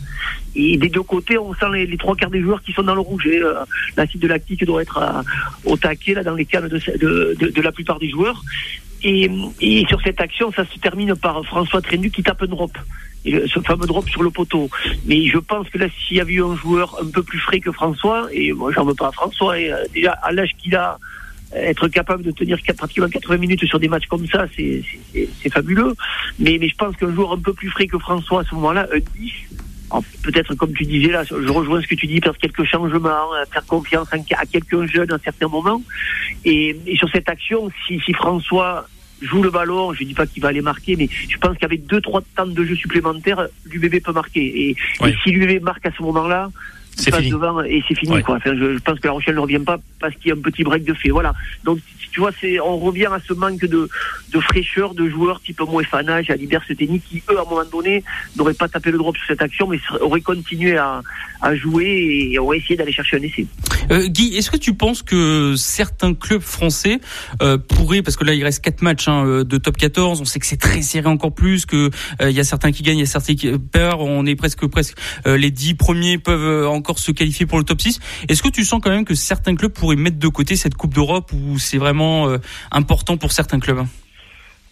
Et 0.56 0.78
des 0.78 0.90
deux 0.90 1.04
côtés, 1.04 1.38
on 1.38 1.54
sent 1.54 1.66
les, 1.74 1.98
trois 1.98 2.16
quarts 2.16 2.30
des 2.30 2.42
joueurs 2.42 2.62
qui 2.62 2.72
sont 2.74 2.84
dans 2.84 2.96
le 2.96 3.02
rouge. 3.02 3.28
Euh, 3.28 3.64
l'acide 3.96 4.26
lactique 4.26 4.66
doit 4.66 4.82
être 4.82 4.98
euh, 4.98 5.70
au 5.70 5.78
taquet 5.78 6.14
là, 6.14 6.24
dans 6.24 6.36
les 6.36 6.46
cannes 6.46 6.68
de, 6.68 7.62
la 7.62 7.72
plupart 7.72 8.00
des 8.00 8.10
joueurs. 8.10 8.42
Et, 9.04 9.30
et, 9.62 9.86
sur 9.88 10.02
cette 10.02 10.20
action, 10.20 10.52
ça 10.52 10.66
se 10.66 10.78
termine 10.80 11.16
par 11.16 11.46
François 11.46 11.82
Trénu 11.82 12.10
qui 12.10 12.24
tape 12.24 12.42
un 12.44 12.48
drop. 12.48 12.72
Et 13.26 13.48
ce 13.48 13.60
fameux 13.60 13.86
drop 13.86 14.10
sur 14.10 14.24
le 14.24 14.30
poteau. 14.30 14.70
Mais 15.06 15.26
je 15.28 15.38
pense 15.38 15.70
que 15.70 15.78
là, 15.78 15.88
s'il 15.90 16.18
y 16.18 16.22
avait 16.22 16.34
eu 16.34 16.44
un 16.44 16.56
joueur 16.56 16.98
un 17.02 17.10
peu 17.10 17.22
plus 17.22 17.40
frais 17.40 17.60
que 17.60 17.72
François, 17.72 18.28
et 18.32 18.54
moi 18.54 18.72
j'en 18.74 18.86
veux 18.86 18.96
pas 18.96 19.08
à 19.08 19.12
François, 19.12 19.60
et, 19.60 19.72
euh, 19.72 19.84
déjà 19.94 20.12
à 20.12 20.32
l'âge 20.32 20.52
qu'il 20.58 20.76
a, 20.76 20.98
être 21.54 21.88
capable 21.88 22.24
de 22.24 22.32
tenir 22.32 22.58
pratiquement 22.78 23.10
80 23.10 23.38
minutes 23.38 23.66
sur 23.66 23.80
des 23.80 23.88
matchs 23.88 24.08
comme 24.08 24.28
ça, 24.28 24.46
c'est 24.56 25.50
fabuleux. 25.52 25.96
Mais, 26.38 26.58
mais 26.60 26.70
je 26.70 26.76
pense 26.76 26.96
qu'un 26.96 27.14
joueur 27.14 27.34
un 27.34 27.40
peu 27.40 27.54
plus 27.54 27.70
frais 27.70 27.88
que 27.88 27.98
François 27.98 28.42
à 28.42 28.44
ce 28.44 28.56
moment-là, 28.56 28.88
un 28.94 29.00
10, 29.00 29.34
peut-être 30.24 30.56
comme 30.56 30.74
tu 30.74 30.86
disais 30.86 31.10
là, 31.10 31.24
je 31.24 31.52
rejoins 31.52 31.82
ce 31.82 31.88
que 31.88 31.96
tu 31.96 32.08
dis, 32.08 32.20
faire 32.20 32.38
quelques 32.38 32.66
changements, 32.66 33.30
faire 33.52 33.66
confiance 33.66 34.08
à 34.14 34.46
quelqu'un 34.46 34.86
jeune 34.86 35.12
à 35.12 35.16
un 35.16 35.20
certain 35.20 35.48
moment. 35.48 35.82
Et, 36.46 36.78
et 36.86 36.96
sur 36.96 37.10
cette 37.10 37.30
action, 37.30 37.70
si, 37.88 38.00
si 38.00 38.14
François 38.14 38.88
joue 39.22 39.44
le 39.44 39.50
ballon, 39.50 39.94
je 39.94 40.04
dis 40.04 40.14
pas 40.14 40.26
qu'il 40.26 40.42
va 40.42 40.50
aller 40.50 40.62
marquer, 40.62 40.96
mais 40.96 41.10
je 41.28 41.38
pense 41.38 41.58
qu'avec 41.58 41.86
deux 41.86 42.02
trois 42.02 42.22
temps 42.36 42.46
de 42.46 42.64
jeu 42.64 42.76
supplémentaires, 42.76 43.48
l'UBB 43.66 44.02
peut 44.02 44.14
marquer. 44.14 44.70
Et, 44.70 44.70
et 45.06 45.16
si 45.24 45.32
l'UBB 45.32 45.64
marque 45.64 45.86
à 45.86 45.92
ce 45.92 46.02
moment-là, 46.04 46.50
c'est 47.00 47.16
fini. 47.16 47.32
devant 47.32 47.62
et 47.62 47.84
c'est 47.88 47.96
fini 47.96 48.22
quoi. 48.22 48.36
Enfin, 48.36 48.54
je, 48.56 48.78
pense 48.80 49.00
que 49.00 49.08
la 49.08 49.14
Rochelle 49.14 49.36
ne 49.36 49.40
revient 49.40 49.60
pas 49.60 49.78
parce 50.00 50.16
qu'il 50.16 50.28
y 50.28 50.32
a 50.32 50.36
un 50.36 50.42
petit 50.42 50.64
break 50.64 50.84
de 50.84 50.94
fait. 50.94 51.10
Voilà. 51.10 51.34
Donc 51.64 51.80
tu 52.12 52.20
vois, 52.20 52.32
c'est 52.40 52.60
on 52.60 52.78
revient 52.78 53.08
à 53.08 53.20
ce 53.26 53.34
manque 53.34 53.66
de, 53.66 53.90
de 54.34 54.40
fraîcheur 54.40 54.94
de 54.94 55.10
joueurs 55.10 55.42
type 55.42 55.60
Moefana, 55.62 56.22
Jalibert, 56.22 56.64
Seteni 56.68 57.00
qui 57.00 57.22
eux 57.30 57.38
à 57.38 57.42
un 57.42 57.46
moment 57.46 57.66
donné 57.72 58.04
n'auraient 58.36 58.54
pas 58.54 58.68
tapé 58.68 58.92
le 58.92 58.98
drop 58.98 59.16
sur 59.18 59.28
cette 59.28 59.42
action, 59.42 59.68
mais 59.68 59.80
auraient 60.02 60.22
continué 60.22 60.78
à, 60.78 61.02
à 61.42 61.56
jouer 61.56 62.30
et 62.32 62.40
auraient 62.40 62.58
essayé 62.58 62.76
d'aller 62.76 62.92
chercher 62.92 63.18
un 63.18 63.22
essai. 63.22 63.48
Euh, 63.92 64.08
Guy, 64.08 64.36
est-ce 64.36 64.52
que 64.52 64.58
tu 64.58 64.74
penses 64.74 65.02
que 65.02 65.56
certains 65.56 66.14
clubs 66.14 66.42
français 66.42 67.00
euh, 67.42 67.58
pourraient, 67.58 68.02
parce 68.02 68.18
que 68.18 68.24
là 68.24 68.34
il 68.34 68.44
reste 68.44 68.64
quatre 68.64 68.82
matchs 68.82 69.08
hein, 69.08 69.26
euh, 69.26 69.44
de 69.44 69.58
top 69.58 69.78
14, 69.78 70.22
on 70.22 70.26
sait 70.26 70.40
que 70.40 70.46
c'est 70.46 70.58
très 70.58 70.82
serré 70.82 71.08
encore 71.08 71.34
plus, 71.34 71.66
que 71.66 71.90
euh, 72.22 72.30
il 72.30 72.36
y 72.36 72.40
a 72.40 72.44
certains 72.44 72.72
qui 72.72 72.84
gagnent, 72.84 72.98
il 72.98 73.02
y 73.02 73.04
a 73.04 73.08
certains 73.08 73.36
qui 73.36 73.52
perdent, 73.58 74.02
on 74.02 74.26
est 74.26 74.36
presque 74.36 74.66
presque 74.68 74.96
les 75.26 75.52
dix 75.52 75.74
premiers 75.74 76.18
peuvent 76.18 76.68
encore 76.68 76.89
se 76.98 77.12
qualifier 77.12 77.46
pour 77.46 77.60
le 77.60 77.64
top 77.64 77.82
6. 77.82 78.00
Est-ce 78.28 78.42
que 78.42 78.50
tu 78.50 78.64
sens 78.64 78.82
quand 78.84 78.90
même 78.90 79.06
que 79.06 79.14
certains 79.14 79.56
clubs 79.56 79.72
pourraient 79.72 79.96
mettre 79.96 80.18
de 80.18 80.28
côté 80.28 80.56
cette 80.56 80.74
Coupe 80.74 80.96
d'Europe 80.96 81.32
ou 81.34 81.60
c'est 81.60 81.78
vraiment 81.78 82.36
important 82.72 83.18
pour 83.18 83.32
certains 83.32 83.60
clubs? 83.60 83.86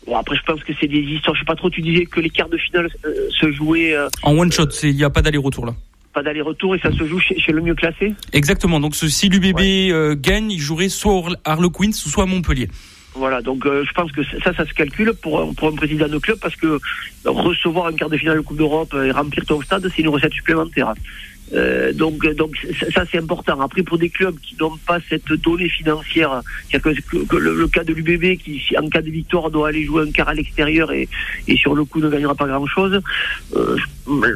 Bon, 0.07 0.15
après, 0.15 0.37
je 0.37 0.41
pense 0.41 0.63
que 0.63 0.73
c'est 0.79 0.87
des 0.87 0.99
histoires. 1.01 1.35
Je 1.35 1.41
sais 1.41 1.45
pas 1.45 1.55
trop. 1.55 1.69
Tu 1.69 1.81
disais 1.81 2.05
que 2.05 2.19
les 2.19 2.29
quarts 2.29 2.49
de 2.49 2.57
finale 2.57 2.89
se 3.29 3.51
jouaient 3.51 3.95
en 4.23 4.35
one 4.35 4.51
shot. 4.51 4.69
Il 4.81 4.95
n'y 4.95 5.03
a 5.03 5.09
pas 5.09 5.21
d'aller-retour 5.21 5.65
là 5.65 5.75
pas 6.17 6.23
d'aller-retour 6.23 6.73
et 6.73 6.79
ça 6.79 6.91
se 6.91 7.05
joue 7.05 7.19
chez, 7.19 7.51
le 7.51 7.61
mieux 7.61 7.75
classé 7.75 8.15
Exactement. 8.33 8.79
Donc 8.79 8.95
si 8.95 9.29
l'UBB 9.29 9.59
euh, 9.91 10.15
gagne, 10.17 10.49
il 10.49 10.59
jouerait 10.59 10.89
soit 10.89 11.21
Harlequins 11.45 11.91
soit 11.91 12.25
Montpellier. 12.25 12.69
Voilà, 13.13 13.41
donc 13.41 13.65
euh, 13.65 13.83
je 13.87 13.93
pense 13.93 14.11
que 14.11 14.23
ça, 14.23 14.51
ça 14.51 14.65
se 14.65 14.73
calcule 14.73 15.13
pour, 15.13 15.53
pour 15.55 15.67
un 15.67 15.75
président 15.75 16.07
de 16.07 16.17
club 16.17 16.39
parce 16.39 16.55
que 16.55 16.79
recevoir 17.23 17.85
un 17.87 17.93
quart 17.93 18.09
de 18.09 18.17
finale 18.17 18.37
de 18.37 18.41
Coupe 18.41 18.57
d'Europe 18.57 18.95
et 18.95 19.11
remplir 19.11 19.45
ton 19.45 19.61
stade, 19.61 19.87
c'est 19.95 20.01
une 20.01 20.09
recette 20.09 20.33
supplémentaire. 20.33 20.93
Euh, 21.53 21.93
donc, 21.93 22.25
donc 22.35 22.55
ça 22.93 23.03
c'est 23.09 23.17
important. 23.17 23.59
Après, 23.61 23.83
pour 23.83 23.97
des 23.97 24.09
clubs 24.09 24.37
qui 24.39 24.55
n'ont 24.59 24.77
pas 24.85 24.99
cette 25.09 25.31
donnée 25.31 25.69
financière, 25.69 26.41
que, 26.71 26.77
que, 27.25 27.35
le, 27.35 27.67
cas 27.67 27.83
de 27.83 27.93
l'UBB 27.93 28.37
qui, 28.37 28.61
en 28.77 28.89
cas 28.89 29.01
de 29.01 29.09
victoire, 29.09 29.49
doit 29.49 29.69
aller 29.69 29.83
jouer 29.83 30.03
un 30.03 30.11
quart 30.11 30.29
à 30.29 30.33
l'extérieur 30.33 30.91
et, 30.91 31.07
et 31.47 31.55
sur 31.55 31.75
le 31.75 31.85
coup 31.85 31.99
ne 31.99 32.09
gagnera 32.09 32.35
pas 32.35 32.47
grand-chose. 32.47 33.01
Euh, 33.55 33.77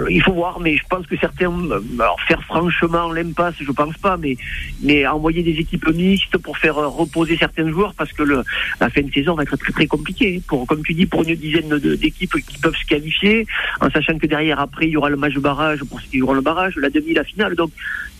il 0.09 0.21
faut 0.21 0.33
voir, 0.33 0.59
mais 0.59 0.75
je 0.75 0.83
pense 0.89 1.05
que 1.07 1.17
certains, 1.17 1.51
alors 1.99 2.19
faire 2.27 2.41
franchement 2.43 3.11
l'impasse, 3.11 3.55
je 3.59 3.71
pense 3.71 3.97
pas, 3.97 4.17
mais 4.17 4.35
mais 4.81 5.07
envoyer 5.07 5.43
des 5.43 5.59
équipes 5.59 5.87
mixtes 5.93 6.37
pour 6.37 6.57
faire 6.57 6.75
reposer 6.75 7.37
certains 7.37 7.69
joueurs 7.69 7.93
parce 7.95 8.11
que 8.11 8.23
la 8.23 8.89
fin 8.89 9.01
de 9.01 9.11
saison 9.11 9.35
va 9.35 9.43
être 9.43 9.55
très 9.57 9.71
très 9.71 9.87
compliquée. 9.87 10.41
Pour 10.47 10.67
comme 10.67 10.83
tu 10.83 10.93
dis, 10.93 11.05
pour 11.05 11.23
une 11.23 11.35
dizaine 11.35 11.77
d'équipes 11.79 12.35
qui 12.45 12.57
peuvent 12.59 12.75
se 12.75 12.85
qualifier, 12.85 13.45
en 13.79 13.89
sachant 13.89 14.17
que 14.17 14.27
derrière 14.27 14.59
après 14.59 14.87
il 14.87 14.91
y 14.91 14.97
aura 14.97 15.09
le 15.09 15.17
match 15.17 15.35
barrage 15.35 15.83
pour 15.83 16.01
ceux 16.01 16.07
qui 16.07 16.19
joueront 16.19 16.33
le 16.33 16.41
barrage, 16.41 16.75
la 16.75 16.89
la 17.13 17.23
finale. 17.23 17.55
Donc, 17.55 17.71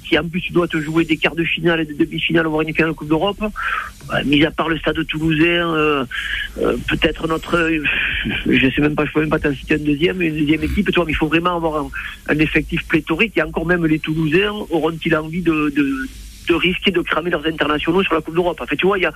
si 0.08 0.18
en 0.18 0.28
plus 0.28 0.42
tu 0.42 0.52
dois 0.52 0.68
te 0.68 0.78
jouer 0.78 1.06
des 1.06 1.18
quarts 1.18 1.36
de 1.36 1.44
finale 1.44 1.82
et 1.82 1.86
des 1.86 1.94
demi-finales, 1.94 2.46
voire 2.48 2.62
une 2.62 2.74
finale 2.74 2.92
de 2.92 2.96
Coupe 2.96 3.08
d'Europe, 3.08 3.44
bah, 4.08 4.24
mis 4.26 4.44
à 4.46 4.52
part 4.52 4.70
le 4.70 4.78
stade 4.78 5.06
toulousain, 5.08 5.74
euh, 5.74 6.06
euh, 6.60 6.76
peut-être 6.90 7.28
notre, 7.28 7.72
je 8.46 8.70
sais 8.70 8.82
même 8.82 8.96
pas, 8.96 9.06
je 9.06 9.12
peux 9.12 9.22
même 9.22 9.30
pas 9.30 9.40
t'en 9.40 9.54
citer 9.54 9.76
un 9.76 9.80
deuxième, 9.80 10.22
une 10.22 10.38
deuxième 10.38 10.64
équipe, 10.64 10.92
toi, 10.92 11.06
mais 11.06 11.14
il 11.14 11.16
faut 11.16 11.28
vraiment 11.28 11.56
avoir 11.56 11.86
un, 12.28 12.40
effectif 12.40 12.86
pléthorique 12.88 13.38
et 13.38 13.44
encore 13.44 13.66
même 13.66 13.86
les 13.86 14.00
Toulousains 14.00 14.52
auront-ils 14.70 15.16
envie 15.16 15.42
de 15.42 15.72
risquer 16.54 16.92
de 16.92 17.02
cramer 17.02 17.30
leurs 17.30 17.46
internationaux 17.46 18.04
sur 18.04 18.14
la 18.14 18.22
Coupe 18.22 18.36
d'Europe. 18.36 18.60
En 18.62 18.66
fait, 18.66 18.76
tu 18.76 18.86
vois, 18.86 18.98
il 18.98 19.04
y 19.04 19.06
a. 19.06 19.14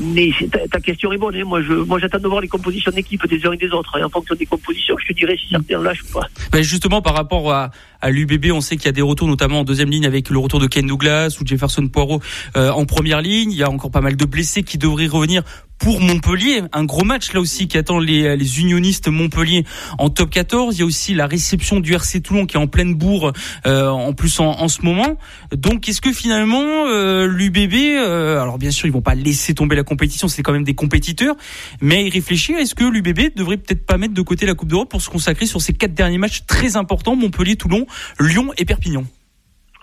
Mais 0.00 0.30
ta, 0.70 0.80
question 0.80 1.12
est 1.12 1.18
bonne. 1.18 1.34
Hein. 1.36 1.44
Moi, 1.44 1.62
je, 1.62 1.72
moi, 1.72 1.98
j'attends 1.98 2.18
de 2.18 2.28
voir 2.28 2.40
les 2.40 2.48
compositions 2.48 2.90
d'équipe 2.92 3.26
des 3.26 3.46
uns 3.46 3.52
et 3.52 3.56
des 3.56 3.70
autres. 3.70 3.98
Et 3.98 4.02
en 4.02 4.10
fonction 4.10 4.34
des 4.34 4.46
compositions, 4.46 4.96
je 4.98 5.06
te 5.06 5.12
dirais 5.12 5.36
si 5.40 5.48
certains 5.48 5.82
lâchent 5.82 6.02
ou 6.02 6.12
pas. 6.12 6.26
Ben 6.52 6.62
justement, 6.62 7.02
par 7.02 7.14
rapport 7.14 7.52
à, 7.52 7.70
à 8.00 8.10
l'UBB, 8.10 8.52
on 8.52 8.60
sait 8.60 8.76
qu'il 8.76 8.86
y 8.86 8.88
a 8.88 8.92
des 8.92 9.02
retours, 9.02 9.28
notamment 9.28 9.60
en 9.60 9.64
deuxième 9.64 9.90
ligne 9.90 10.06
avec 10.06 10.30
le 10.30 10.38
retour 10.38 10.60
de 10.60 10.66
Ken 10.66 10.86
Douglas 10.86 11.36
ou 11.40 11.46
Jefferson 11.46 11.86
Poirot 11.88 12.20
euh, 12.56 12.70
en 12.70 12.84
première 12.84 13.20
ligne. 13.20 13.50
Il 13.52 13.58
y 13.58 13.62
a 13.62 13.70
encore 13.70 13.90
pas 13.90 14.00
mal 14.00 14.16
de 14.16 14.24
blessés 14.24 14.62
qui 14.62 14.78
devraient 14.78 15.06
revenir 15.06 15.42
pour 15.80 16.00
Montpellier. 16.00 16.62
Un 16.72 16.84
gros 16.84 17.04
match 17.04 17.32
là 17.32 17.40
aussi 17.40 17.66
qui 17.66 17.76
attend 17.78 17.98
les, 17.98 18.60
unionistes 18.60 19.08
Montpellier 19.08 19.64
en 19.98 20.10
top 20.10 20.30
14. 20.30 20.76
Il 20.76 20.80
y 20.80 20.82
a 20.82 20.86
aussi 20.86 21.14
la 21.14 21.26
réception 21.26 21.80
du 21.80 21.94
RC 21.94 22.20
Toulon 22.20 22.46
qui 22.46 22.56
est 22.56 22.60
en 22.60 22.66
pleine 22.66 22.94
bourre 22.94 23.32
euh, 23.66 23.88
en 23.88 24.12
plus 24.12 24.38
en, 24.38 24.50
en, 24.50 24.68
ce 24.68 24.82
moment. 24.82 25.16
Donc 25.52 25.88
est-ce 25.88 26.00
que 26.00 26.12
finalement 26.12 26.86
euh, 26.86 27.26
l'UBB, 27.26 27.74
euh, 27.74 28.40
alors 28.40 28.58
bien 28.58 28.70
sûr 28.70 28.86
ils 28.86 28.92
vont 28.92 29.00
pas 29.00 29.14
laisser 29.14 29.54
tomber 29.54 29.74
la 29.74 29.82
compétition, 29.82 30.28
c'est 30.28 30.42
quand 30.42 30.52
même 30.52 30.64
des 30.64 30.74
compétiteurs, 30.74 31.34
mais 31.80 32.04
il 32.04 32.10
réfléchit 32.10 32.52
est-ce 32.52 32.74
que 32.74 32.84
l'UBB 32.84 33.34
devrait 33.34 33.56
peut-être 33.56 33.84
pas 33.84 33.96
mettre 33.96 34.14
de 34.14 34.22
côté 34.22 34.46
la 34.46 34.54
Coupe 34.54 34.68
d'Europe 34.68 34.90
pour 34.90 35.00
se 35.00 35.08
consacrer 35.08 35.46
sur 35.46 35.62
ces 35.62 35.72
quatre 35.72 35.94
derniers 35.94 36.18
matchs 36.18 36.42
très 36.46 36.76
importants 36.76 37.16
Montpellier, 37.16 37.56
Toulon, 37.56 37.86
Lyon 38.18 38.52
et 38.58 38.64
Perpignan? 38.64 39.04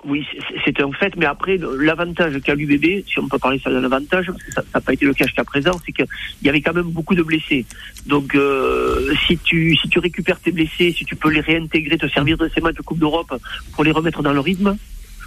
Oui, 0.08 0.26
c'est 0.64 0.80
un 0.80 0.92
fait, 0.94 1.14
mais 1.18 1.26
après, 1.26 1.60
l'avantage 1.80 2.40
qu'a 2.40 2.56
l'UBB, 2.56 3.06
si 3.06 3.20
on 3.20 3.28
peut 3.28 3.38
parler 3.38 3.60
ça 3.62 3.70
d'un 3.70 3.84
avantage, 3.84 4.32
ça 4.56 4.64
n'a 4.74 4.80
pas 4.80 4.94
été 4.94 5.06
le 5.06 5.14
cas 5.14 5.26
jusqu'à 5.26 5.44
présent, 5.44 5.74
c'est 5.86 5.92
qu'il 5.92 6.08
y 6.44 6.50
avait 6.50 6.62
quand 6.62 6.74
même 6.74 6.90
beaucoup 6.92 7.14
de 7.14 7.24
blessés. 7.24 7.66
Donc, 8.06 8.34
euh, 8.34 9.14
si, 9.28 9.38
tu, 9.38 9.76
si 9.76 9.90
tu 9.90 10.00
récupères 10.00 10.40
tes 10.40 10.54
blessés, 10.54 10.94
si 10.98 11.04
tu 11.04 11.18
peux 11.18 11.30
les 11.30 11.42
réintégrer, 11.42 11.98
te 11.98 12.08
servir 12.08 12.38
de 12.38 12.50
ces 12.56 12.62
matchs 12.62 12.76
de 12.76 12.84
Coupe 12.84 13.00
d'Europe 13.00 13.34
pour 13.74 13.84
les 13.84 13.92
remettre 13.92 14.24
dans 14.24 14.32
le 14.32 14.40
rythme, 14.40 14.78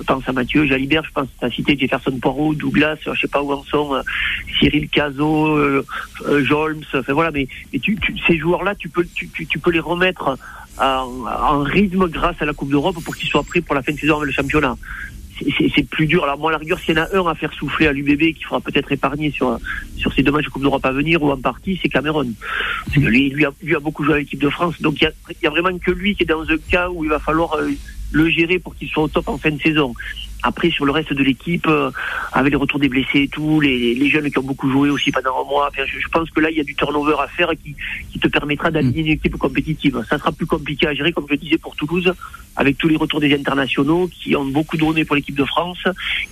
je 0.01 0.05
pense 0.07 0.27
à 0.27 0.33
Mathieu 0.33 0.65
Jalibert, 0.65 1.05
je 1.05 1.13
pense 1.13 1.29
à 1.43 1.51
cité 1.51 1.77
Jefferson 1.79 2.19
Poirot, 2.19 2.55
Douglas, 2.55 2.97
je 3.05 3.21
sais 3.21 3.29
pas 3.29 3.43
où 3.43 3.53
en 3.53 3.63
sont, 3.65 3.95
euh, 3.95 4.01
Cyril 4.59 4.89
Cazot, 4.89 5.57
euh, 5.57 5.85
euh, 6.27 6.43
Jolms, 6.43 6.85
enfin 6.95 7.13
voilà, 7.13 7.31
mais, 7.31 7.47
tu, 7.83 7.99
ces 8.27 8.39
joueurs-là, 8.39 8.75
tu 8.75 8.89
peux, 8.89 9.05
tu, 9.15 9.29
tu, 9.29 9.59
peux 9.59 9.71
les 9.71 9.81
remettre 9.81 10.39
en, 10.81 11.63
rythme 11.63 12.09
grâce 12.09 12.41
à 12.41 12.45
la 12.45 12.53
Coupe 12.53 12.71
d'Europe 12.71 12.97
pour 13.05 13.17
qu'ils 13.17 13.29
soient 13.29 13.43
prêts 13.43 13.61
pour 13.61 13.75
la 13.75 13.83
fin 13.83 13.93
de 13.93 13.99
saison 13.99 14.17
avec 14.17 14.27
le 14.27 14.33
championnat. 14.33 14.77
C'est 15.75 15.89
plus 15.89 16.07
dur. 16.07 16.25
Alors 16.25 16.39
moi, 16.39 16.51
à 16.51 16.53
la 16.53 16.59
rigueur, 16.59 16.79
s'il 16.79 16.95
y 16.95 17.01
en 17.01 17.03
a 17.03 17.17
un 17.17 17.27
à 17.27 17.35
faire 17.35 17.51
souffler 17.55 17.87
à 17.87 17.93
l'UBB 17.93 18.35
qui 18.35 18.43
fera 18.43 18.61
peut-être 18.61 18.93
épargner 18.93 19.31
sur 19.31 19.59
sur 19.97 20.13
ces 20.13 20.23
deux 20.23 20.33
matchs 20.33 20.45
de 20.45 20.51
Coupe 20.51 20.63
d'Europe 20.63 20.85
à 20.85 20.93
venir 20.93 21.23
ou 21.23 21.31
en 21.31 21.39
partie, 21.39 21.79
c'est 21.81 21.89
Cameron. 21.89 22.27
lui, 22.95 23.31
lui 23.31 23.47
a, 23.47 23.51
lui 23.63 23.75
a 23.75 23.81
beaucoup 23.81 24.05
joué 24.05 24.15
à 24.15 24.19
l'équipe 24.19 24.41
de 24.41 24.51
France. 24.51 24.81
Donc 24.83 25.01
il 25.01 25.05
y 25.05 25.47
a, 25.47 25.49
a, 25.49 25.51
vraiment 25.51 25.79
que 25.79 25.93
lui 25.93 26.15
qui 26.15 26.25
est 26.25 26.27
dans 26.27 26.43
un 26.43 26.59
cas 26.71 26.91
où 26.91 27.05
il 27.05 27.11
va 27.11 27.19
falloir 27.19 27.55
euh, 27.55 27.71
le 28.13 28.29
gérer 28.29 28.59
pour 28.59 28.75
qu'il 28.75 28.89
soit 28.89 29.05
au 29.05 29.09
top 29.09 29.29
en 29.29 29.39
fin 29.39 29.51
de 29.51 29.61
saison. 29.63 29.95
Après, 30.43 30.71
sur 30.71 30.85
le 30.85 30.93
reste 30.93 31.13
de 31.13 31.23
l'équipe, 31.23 31.67
euh, 31.67 31.91
avec 32.33 32.51
les 32.51 32.57
retours 32.57 32.79
des 32.79 32.89
blessés 32.89 33.23
et 33.23 33.29
tout, 33.29 33.61
les, 33.61 33.95
les, 33.95 34.09
jeunes 34.09 34.31
qui 34.31 34.39
ont 34.39 34.43
beaucoup 34.43 34.71
joué 34.71 34.91
aussi 34.91 35.11
pendant 35.11 35.43
un 35.43 35.49
mois, 35.49 35.71
je, 35.77 36.09
pense 36.09 36.31
que 36.31 36.41
là, 36.41 36.51
il 36.51 36.57
y 36.57 36.61
a 36.61 36.65
du 36.65 36.75
turnover 36.75 37.15
à 37.21 37.29
faire 37.29 37.51
qui, 37.63 37.75
qui 38.13 38.19
te 38.19 38.29
permettra 38.29 38.71
d'aligner 38.71 39.01
une 39.01 39.13
équipe 39.13 39.37
compétitive. 39.37 40.03
Ça 40.09 40.19
sera 40.19 40.33
plus 40.33 40.47
compliqué 40.47 40.87
à 40.87 40.95
gérer, 40.95 41.13
comme 41.13 41.27
je 41.31 41.37
disais, 41.37 41.59
pour 41.59 41.77
Toulouse, 41.77 42.13
avec 42.57 42.79
tous 42.79 42.89
les 42.89 42.97
retours 42.97 43.21
des 43.21 43.35
internationaux 43.35 44.09
qui 44.09 44.35
ont 44.37 44.45
beaucoup 44.45 44.77
donné 44.77 45.05
pour 45.05 45.17
l'équipe 45.17 45.37
de 45.37 45.45
France, 45.45 45.85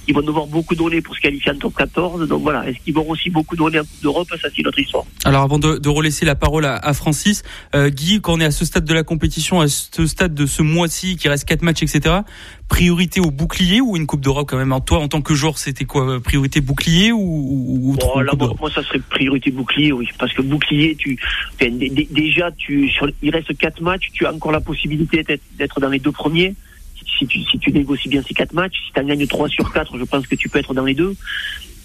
qui 0.05 0.13
vont 0.13 0.23
devoir 0.23 0.47
beaucoup 0.47 0.75
donner 0.75 1.01
pour 1.01 1.15
se 1.15 1.21
qualifier 1.21 1.53
en 1.53 1.57
top 1.57 1.75
14. 1.75 2.29
Donc 2.29 2.43
voilà, 2.43 2.69
est-ce 2.69 2.79
qu'ils 2.79 2.95
vont 2.95 3.09
aussi 3.09 3.31
beaucoup 3.31 3.57
donner 3.57 3.79
en 3.79 3.83
Coupe 3.83 4.03
d'Europe? 4.03 4.29
Ça, 4.41 4.49
c'est 4.55 4.63
notre 4.63 4.79
histoire. 4.79 5.05
Alors, 5.25 5.43
avant 5.43 5.59
de, 5.59 5.79
de 5.79 5.89
relaisser 5.89 6.25
la 6.25 6.35
parole 6.35 6.65
à, 6.65 6.77
à 6.77 6.93
Francis, 6.95 7.43
euh, 7.75 7.89
Guy, 7.91 8.21
quand 8.21 8.35
on 8.35 8.41
est 8.41 8.45
à 8.45 8.51
ce 8.51 8.65
stade 8.65 8.85
de 8.85 8.95
la 8.95 9.03
compétition, 9.03 9.61
à 9.61 9.69
ce 9.69 10.07
stade 10.07 10.35
de 10.35 10.47
ce 10.47 10.63
mois-ci, 10.63 11.17
qui 11.17 11.29
reste 11.29 11.45
quatre 11.45 11.63
matchs, 11.63 11.83
etc., 11.83 12.17
priorité 12.69 13.21
au 13.21 13.31
bouclier 13.31 13.81
ou 13.81 13.97
une 13.97 14.07
Coupe 14.07 14.21
d'Europe 14.21 14.49
quand 14.49 14.57
même? 14.57 14.75
Toi, 14.85 14.99
en 14.99 15.09
tant 15.09 15.23
que 15.23 15.35
joueur, 15.35 15.59
c'était 15.59 15.85
quoi 15.85 16.21
Priorité 16.21 16.61
bouclier 16.61 17.13
ou, 17.13 17.19
ou, 17.19 17.97
moi, 18.61 18.71
ça 18.71 18.83
serait 18.83 19.01
priorité 19.01 19.51
bouclier, 19.51 19.93
oui, 19.93 20.07
parce 20.19 20.33
que 20.33 20.43
bouclier, 20.43 20.95
tu 20.97 21.19
déjà, 21.61 22.53
tu 22.53 22.89
sur, 22.89 23.09
il 23.23 23.31
reste 23.31 23.57
quatre 23.57 23.81
matchs, 23.81 24.11
tu 24.13 24.27
as 24.27 24.33
encore 24.33 24.53
la 24.53 24.61
possibilité 24.61 25.25
d'être 25.57 25.81
dans 25.81 25.89
les 25.89 25.99
deux 25.99 26.13
premiers. 26.13 26.55
Si 27.19 27.27
tu, 27.27 27.43
si 27.43 27.59
tu 27.59 27.73
négocies 27.73 28.09
bien 28.09 28.23
ces 28.23 28.35
quatre 28.35 28.53
matchs, 28.53 28.77
si 28.87 28.93
tu 28.93 29.01
en 29.01 29.05
gagnes 29.05 29.27
trois 29.27 29.49
sur 29.49 29.73
quatre, 29.73 29.99
je 29.99 30.05
pense 30.05 30.27
que 30.27 30.37
tu 30.37 30.49
peux 30.49 30.59
être 30.59 30.75
dans 30.75 30.85
les 30.85 30.95
deux. 30.95 31.17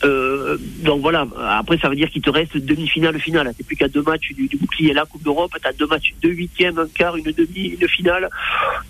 Euh, 0.06 0.58
donc 0.80 1.02
voilà, 1.02 1.26
après 1.50 1.78
ça 1.78 1.90
veut 1.90 1.96
dire 1.96 2.10
qu'il 2.10 2.22
te 2.22 2.30
reste 2.30 2.58
demi-finale, 2.58 3.20
finale. 3.20 3.54
T'es 3.58 3.64
plus 3.64 3.76
qu'à 3.76 3.88
deux 3.88 4.02
matchs 4.02 4.34
du, 4.34 4.48
du 4.48 4.58
bouclier 4.58 4.94
la 4.94 5.06
Coupe 5.06 5.24
d'Europe, 5.24 5.54
t'as 5.62 5.72
deux 5.74 5.88
matchs, 5.88 6.14
deux 6.22 6.32
huitièmes, 6.32 6.78
un 6.78 6.88
quart, 6.88 7.16
une 7.16 7.32
demi, 7.32 7.78
une 7.80 7.88
finale. 7.88 8.30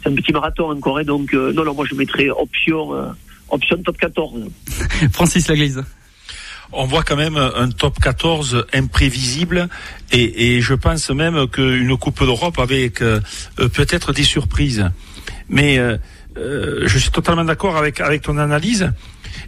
C'est 0.02 0.10
un 0.10 0.16
petit 0.16 0.32
marathon 0.32 0.72
encore, 0.72 0.98
hein, 0.98 1.04
donc 1.04 1.34
euh, 1.34 1.54
non, 1.54 1.64
non, 1.66 1.74
moi 1.74 1.86
je 1.88 1.96
mettrais 1.96 2.30
option, 2.30 2.96
euh, 2.96 3.06
option 3.50 3.78
top 3.84 3.98
14. 3.98 4.46
Francis 5.12 5.48
Laglise 5.48 5.84
on 6.76 6.86
voit 6.86 7.04
quand 7.04 7.18
même 7.18 7.38
un 7.38 7.70
top 7.70 8.00
14 8.00 8.66
imprévisible 8.74 9.70
et, 10.12 10.56
et 10.56 10.62
je 10.62 10.74
pense 10.74 11.12
même 11.12 11.48
qu'une 11.48 11.96
Coupe 11.98 12.24
d'Europe 12.24 12.58
avec 12.58 12.98
peut-être 13.58 14.12
des 14.12 14.24
surprises. 14.24 14.90
Mais 15.50 15.78
je 16.36 16.98
suis 16.98 17.12
totalement 17.12 17.44
d'accord 17.44 17.78
avec, 17.78 18.02
avec 18.02 18.24
ton 18.24 18.40
analyse. 18.40 18.92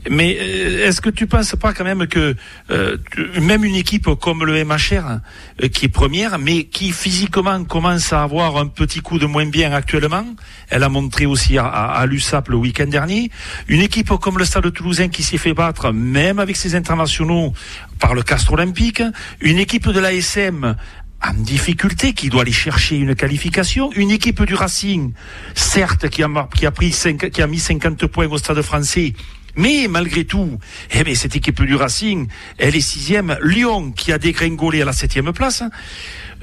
Mais 0.09 0.37
euh, 0.39 0.87
est-ce 0.87 1.01
que 1.01 1.09
tu 1.09 1.27
penses 1.27 1.55
pas 1.55 1.73
quand 1.73 1.83
même 1.83 2.07
que 2.07 2.35
euh, 2.69 2.97
même 3.41 3.63
une 3.63 3.75
équipe 3.75 4.07
comme 4.21 4.45
le 4.45 4.63
MHR, 4.63 5.19
euh, 5.63 5.67
qui 5.67 5.85
est 5.85 5.89
première, 5.89 6.37
mais 6.37 6.65
qui 6.65 6.91
physiquement 6.91 7.63
commence 7.63 8.13
à 8.13 8.23
avoir 8.23 8.57
un 8.57 8.67
petit 8.67 8.99
coup 8.99 9.17
de 9.19 9.25
moins 9.25 9.45
bien 9.45 9.71
actuellement, 9.71 10.25
elle 10.69 10.83
a 10.83 10.89
montré 10.89 11.25
aussi 11.25 11.57
à, 11.57 11.65
à, 11.67 12.05
l'USAP 12.05 12.49
le 12.49 12.57
week-end 12.57 12.87
dernier, 12.87 13.31
une 13.67 13.81
équipe 13.81 14.09
comme 14.21 14.37
le 14.37 14.45
Stade 14.45 14.71
Toulousain 14.71 15.09
qui 15.09 15.23
s'est 15.23 15.37
fait 15.37 15.53
battre, 15.53 15.91
même 15.91 16.39
avec 16.39 16.55
ses 16.55 16.75
internationaux, 16.75 17.53
par 17.99 18.13
le 18.13 18.21
Castre 18.21 18.53
Olympique, 18.53 19.01
une 19.41 19.57
équipe 19.57 19.89
de 19.89 19.99
l'ASM 19.99 20.75
en 21.23 21.33
difficulté, 21.33 22.13
qui 22.13 22.29
doit 22.29 22.41
aller 22.41 22.51
chercher 22.51 22.97
une 22.97 23.15
qualification. 23.15 23.91
Une 23.93 24.11
équipe 24.11 24.43
du 24.43 24.53
Racing, 24.53 25.13
certes, 25.53 26.09
qui 26.09 26.23
a, 26.23 26.49
qui 26.55 26.65
a, 26.65 26.71
pris 26.71 26.95
qui 27.31 27.41
a 27.41 27.47
mis 27.47 27.59
50 27.59 28.05
points 28.07 28.27
au 28.27 28.37
Stade 28.37 28.61
français, 28.61 29.13
mais 29.55 29.87
malgré 29.89 30.25
tout, 30.25 30.59
eh 30.91 31.15
cette 31.15 31.35
équipe 31.35 31.61
du 31.63 31.75
Racing, 31.75 32.27
elle 32.57 32.75
est 32.75 32.81
sixième. 32.81 33.37
Lyon, 33.41 33.91
qui 33.91 34.11
a 34.11 34.17
dégringolé 34.17 34.81
à 34.81 34.85
la 34.85 34.93
septième 34.93 35.31
place. 35.33 35.63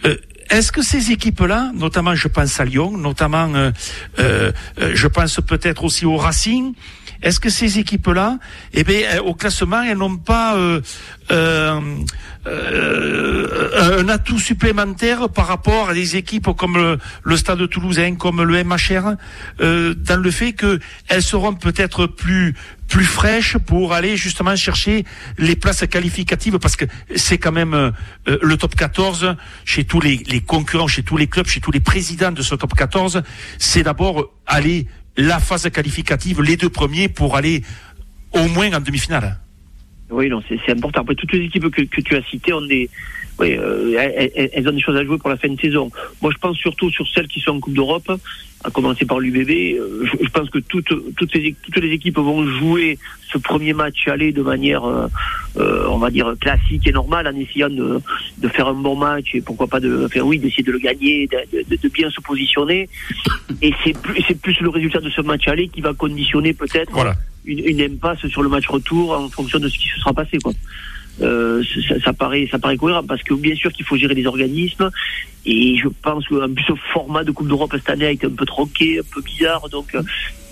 Euh, 0.04 0.16
est-ce 0.50 0.72
que 0.72 0.82
ces 0.82 1.12
équipes-là, 1.12 1.72
notamment 1.74 2.14
je 2.14 2.28
pense 2.28 2.60
à 2.60 2.64
Lyon, 2.64 2.96
notamment 2.96 3.50
euh, 3.54 3.70
euh, 4.18 4.52
je 4.92 5.06
pense 5.06 5.40
peut-être 5.46 5.84
aussi 5.84 6.04
au 6.04 6.16
Racing, 6.16 6.74
est-ce 7.22 7.40
que 7.40 7.50
ces 7.50 7.78
équipes-là, 7.78 8.38
eh 8.72 8.84
bien, 8.84 9.20
au 9.20 9.34
classement, 9.34 9.82
elles 9.82 9.98
n'ont 9.98 10.16
pas 10.16 10.56
un 11.30 11.80
atout 14.08 14.38
supplémentaire 14.38 15.28
par 15.28 15.46
rapport 15.46 15.90
à 15.90 15.94
des 15.94 16.16
équipes 16.16 16.48
comme 16.56 16.98
le, 17.22 17.36
Stade 17.36 17.68
Toulousain, 17.68 18.16
comme 18.16 18.42
le 18.42 18.64
MHR, 18.64 19.14
dans 19.60 20.20
le 20.20 20.30
fait 20.30 20.52
qu'elles 20.52 21.22
seront 21.22 21.54
peut-être 21.54 22.06
plus 22.06 22.54
plus 22.92 23.04
fraîche 23.06 23.56
pour 23.56 23.94
aller 23.94 24.18
justement 24.18 24.54
chercher 24.54 25.06
les 25.38 25.56
places 25.56 25.86
qualificatives 25.86 26.58
parce 26.58 26.76
que 26.76 26.84
c'est 27.16 27.38
quand 27.38 27.50
même 27.50 27.72
euh, 27.72 27.90
le 28.26 28.56
top 28.58 28.74
14 28.74 29.34
chez 29.64 29.84
tous 29.84 30.00
les, 30.02 30.18
les, 30.26 30.42
concurrents, 30.42 30.88
chez 30.88 31.02
tous 31.02 31.16
les 31.16 31.26
clubs, 31.26 31.46
chez 31.46 31.60
tous 31.60 31.70
les 31.70 31.80
présidents 31.80 32.32
de 32.32 32.42
ce 32.42 32.54
top 32.54 32.74
14, 32.74 33.22
c'est 33.58 33.82
d'abord 33.82 34.30
aller 34.46 34.88
la 35.16 35.40
phase 35.40 35.68
qualificative, 35.70 36.42
les 36.42 36.56
deux 36.56 36.68
premiers 36.68 37.08
pour 37.08 37.36
aller 37.36 37.62
au 38.32 38.46
moins 38.48 38.72
en 38.72 38.80
demi-finale. 38.80 39.38
Oui, 40.10 40.28
non, 40.28 40.42
c'est 40.48 40.72
important. 40.72 41.00
Après, 41.00 41.14
toutes 41.14 41.32
les 41.32 41.44
équipes 41.44 41.70
que, 41.70 41.82
tu 41.82 42.16
as 42.16 42.22
citées 42.24 42.52
ont 42.52 42.60
des, 42.60 42.90
oui, 43.38 43.56
euh, 43.58 44.28
elles, 44.52 44.68
ont 44.68 44.72
des 44.72 44.80
choses 44.80 44.96
à 44.96 45.04
jouer 45.04 45.16
pour 45.16 45.30
la 45.30 45.36
fin 45.36 45.48
de 45.48 45.58
saison. 45.58 45.90
Moi, 46.20 46.30
je 46.32 46.38
pense 46.38 46.56
surtout 46.58 46.90
sur 46.90 47.08
celles 47.08 47.28
qui 47.28 47.40
sont 47.40 47.52
en 47.52 47.60
Coupe 47.60 47.72
d'Europe, 47.72 48.12
à 48.64 48.70
commencer 48.70 49.04
par 49.04 49.20
l'UBB. 49.20 49.50
Euh, 49.50 50.06
je, 50.20 50.28
pense 50.28 50.50
que 50.50 50.58
toutes, 50.58 50.92
toutes, 51.16 51.34
les, 51.34 51.54
toutes 51.62 51.82
les 51.82 51.90
équipes 51.90 52.18
vont 52.18 52.46
jouer 52.46 52.98
ce 53.30 53.38
premier 53.38 53.72
match 53.72 54.06
aller 54.08 54.32
de 54.32 54.42
manière, 54.42 54.84
euh, 54.84 55.06
euh, 55.56 55.86
on 55.88 55.98
va 55.98 56.10
dire, 56.10 56.34
classique 56.40 56.86
et 56.86 56.92
normale, 56.92 57.26
en 57.26 57.36
essayant 57.36 57.70
de, 57.70 58.00
de, 58.38 58.48
faire 58.48 58.68
un 58.68 58.74
bon 58.74 58.96
match 58.96 59.34
et 59.34 59.40
pourquoi 59.40 59.66
pas 59.66 59.80
de 59.80 60.06
faire, 60.08 60.26
oui, 60.26 60.38
d'essayer 60.38 60.62
de 60.62 60.72
le 60.72 60.78
gagner, 60.78 61.26
de, 61.26 61.64
de, 61.68 61.76
de 61.76 61.88
bien 61.88 62.10
se 62.10 62.20
positionner. 62.20 62.88
Et 63.60 63.72
c'est 63.84 63.96
plus, 63.96 64.22
c'est 64.26 64.40
plus 64.40 64.60
le 64.60 64.68
résultat 64.68 65.00
de 65.00 65.10
ce 65.10 65.20
match 65.22 65.48
aller 65.48 65.68
qui 65.68 65.80
va 65.80 65.94
conditionner 65.94 66.52
peut-être 66.52 66.92
une, 67.44 67.58
une, 67.58 67.80
impasse 67.80 68.26
sur 68.28 68.42
le 68.42 68.48
match 68.48 68.68
retour 68.68 69.12
en 69.12 69.28
fonction 69.28 69.58
de 69.58 69.68
ce 69.68 69.78
qui 69.78 69.88
se 69.88 69.98
sera 69.98 70.12
passé, 70.12 70.38
quoi. 70.38 70.52
Euh, 71.20 71.62
ça, 71.88 72.00
ça, 72.00 72.12
paraît 72.14 72.48
ça 72.50 72.58
paraît 72.58 72.78
cohérent 72.78 73.04
parce 73.04 73.22
que 73.22 73.34
bien 73.34 73.54
sûr 73.54 73.70
qu'il 73.70 73.84
faut 73.84 73.96
gérer 73.96 74.14
les 74.14 74.26
organismes 74.26 74.90
et 75.44 75.76
je 75.76 75.88
pense 75.88 76.26
qu'en 76.26 76.48
plus 76.48 76.64
ce 76.64 76.72
format 76.92 77.22
de 77.22 77.30
Coupe 77.32 77.48
d'Europe 77.48 77.70
cette 77.74 77.90
année 77.90 78.06
a 78.06 78.10
été 78.10 78.26
un 78.26 78.30
peu 78.30 78.46
tronqué, 78.46 78.98
un 78.98 79.14
peu 79.14 79.20
bizarre 79.20 79.68
donc 79.68 79.94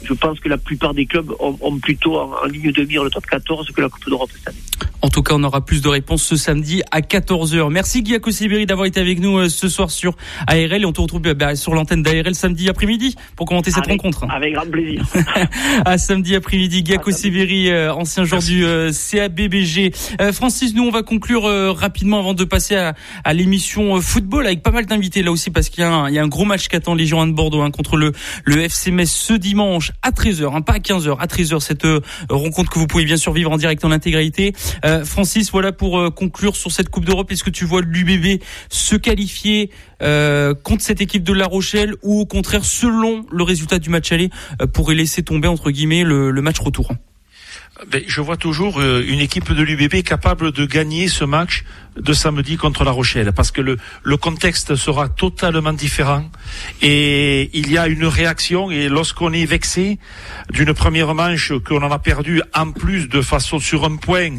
je 0.02 0.14
pense 0.14 0.40
que 0.40 0.48
la 0.48 0.58
plupart 0.58 0.94
des 0.94 1.06
clubs 1.06 1.32
ont, 1.40 1.78
plutôt 1.78 2.16
en, 2.16 2.44
ligne 2.46 2.72
de 2.72 2.84
mire 2.84 3.04
le 3.04 3.10
top 3.10 3.26
14 3.26 3.70
que 3.70 3.80
la 3.80 3.88
Coupe 3.88 4.08
d'Europe 4.08 4.30
cette 4.32 4.48
année. 4.48 4.58
En 5.02 5.08
tout 5.08 5.22
cas, 5.22 5.34
on 5.34 5.42
aura 5.44 5.64
plus 5.64 5.80
de 5.80 5.88
réponses 5.88 6.22
ce 6.22 6.36
samedi 6.36 6.82
à 6.90 7.00
14h. 7.00 7.70
Merci 7.70 8.02
Guy 8.02 8.18
Sibéry 8.30 8.66
d'avoir 8.66 8.86
été 8.86 9.00
avec 9.00 9.18
nous 9.18 9.38
euh, 9.38 9.48
ce 9.48 9.68
soir 9.68 9.90
sur 9.90 10.14
ARL 10.46 10.82
et 10.82 10.84
on 10.84 10.92
te 10.92 11.00
retrouve 11.00 11.22
bah, 11.22 11.56
sur 11.56 11.74
l'antenne 11.74 12.02
d'ARL 12.02 12.34
samedi 12.34 12.68
après-midi 12.68 13.16
pour 13.34 13.46
commenter 13.46 13.70
cette 13.70 13.86
rencontre. 13.86 14.26
Avec 14.30 14.54
grand 14.54 14.70
plaisir. 14.70 15.02
à 15.86 15.96
samedi 15.96 16.36
après-midi, 16.36 16.82
Guy 16.82 16.96
Sibéry, 17.12 17.70
euh, 17.70 17.94
ancien 17.94 18.24
joueur 18.24 18.42
du 18.42 18.64
euh, 18.64 18.92
CABBG. 18.92 19.92
Francis, 20.32 20.74
nous 20.74 20.84
on 20.84 20.90
va 20.90 21.02
conclure 21.02 21.44
rapidement 21.76 22.18
avant 22.18 22.34
de 22.34 22.44
passer 22.44 22.76
à, 22.76 22.94
à 23.24 23.32
l'émission 23.32 24.00
football 24.00 24.46
avec 24.46 24.62
pas 24.62 24.70
mal 24.70 24.86
d'invités 24.86 25.22
là 25.22 25.32
aussi 25.32 25.50
parce 25.50 25.68
qu'il 25.68 25.82
y, 25.82 25.86
y, 25.86 26.18
a 26.18 26.22
un 26.22 26.28
gros 26.28 26.44
match 26.44 26.68
qui 26.68 26.76
attend 26.76 26.94
les 26.94 27.06
Girondins 27.06 27.30
de 27.30 27.36
Bordeaux 27.36 27.62
hein, 27.62 27.70
contre 27.70 27.96
le, 27.96 28.12
le 28.44 28.60
FC 28.60 28.90
Metz 28.90 29.10
ce 29.10 29.32
dimanche 29.32 29.89
à 30.02 30.10
13h, 30.10 30.54
hein, 30.54 30.62
pas 30.62 30.74
à 30.74 30.78
15h, 30.78 31.16
à 31.18 31.26
13h 31.26 31.60
cette 31.60 31.86
rencontre 32.28 32.70
que 32.70 32.78
vous 32.78 32.86
pouvez 32.86 33.04
bien 33.04 33.16
sûr 33.16 33.32
vivre 33.32 33.50
en 33.50 33.56
direct 33.56 33.84
en 33.84 33.90
intégralité. 33.90 34.52
Euh, 34.84 35.04
Francis, 35.04 35.50
voilà 35.50 35.72
pour 35.72 35.98
euh, 35.98 36.10
conclure 36.10 36.56
sur 36.56 36.72
cette 36.72 36.88
Coupe 36.88 37.04
d'Europe. 37.04 37.30
Est-ce 37.30 37.44
que 37.44 37.50
tu 37.50 37.64
vois 37.64 37.82
l'UBB 37.82 38.42
se 38.68 38.96
qualifier 38.96 39.70
euh, 40.02 40.54
contre 40.54 40.82
cette 40.82 41.00
équipe 41.00 41.22
de 41.22 41.32
La 41.32 41.46
Rochelle 41.46 41.94
ou 42.02 42.20
au 42.20 42.26
contraire, 42.26 42.64
selon 42.64 43.24
le 43.30 43.42
résultat 43.42 43.78
du 43.78 43.90
match 43.90 44.12
aller, 44.12 44.30
pourrait 44.72 44.94
laisser 44.94 45.22
tomber 45.22 45.48
entre 45.48 45.70
guillemets 45.70 46.04
le, 46.04 46.30
le 46.30 46.42
match 46.42 46.58
retour? 46.58 46.92
Ben, 47.88 48.02
je 48.06 48.20
vois 48.20 48.36
toujours 48.36 48.78
euh, 48.78 49.02
une 49.06 49.20
équipe 49.20 49.52
de 49.52 49.62
l'UBB 49.62 50.02
capable 50.02 50.52
de 50.52 50.66
gagner 50.66 51.08
ce 51.08 51.24
match 51.24 51.64
de 51.96 52.12
samedi 52.12 52.56
contre 52.56 52.84
La 52.84 52.90
Rochelle, 52.90 53.32
parce 53.32 53.50
que 53.50 53.60
le, 53.60 53.76
le 54.02 54.16
contexte 54.16 54.76
sera 54.76 55.08
totalement 55.08 55.72
différent 55.72 56.30
et 56.82 57.50
il 57.52 57.70
y 57.70 57.78
a 57.78 57.88
une 57.88 58.04
réaction 58.04 58.70
et 58.70 58.88
lorsqu'on 58.88 59.32
est 59.32 59.44
vexé 59.44 59.98
d'une 60.50 60.72
première 60.74 61.14
manche 61.14 61.52
qu'on 61.66 61.82
en 61.82 61.90
a 61.90 61.98
perdu 61.98 62.42
en 62.54 62.72
plus 62.72 63.08
de 63.08 63.20
façon 63.20 63.58
sur 63.58 63.84
un 63.84 63.96
point 63.96 64.36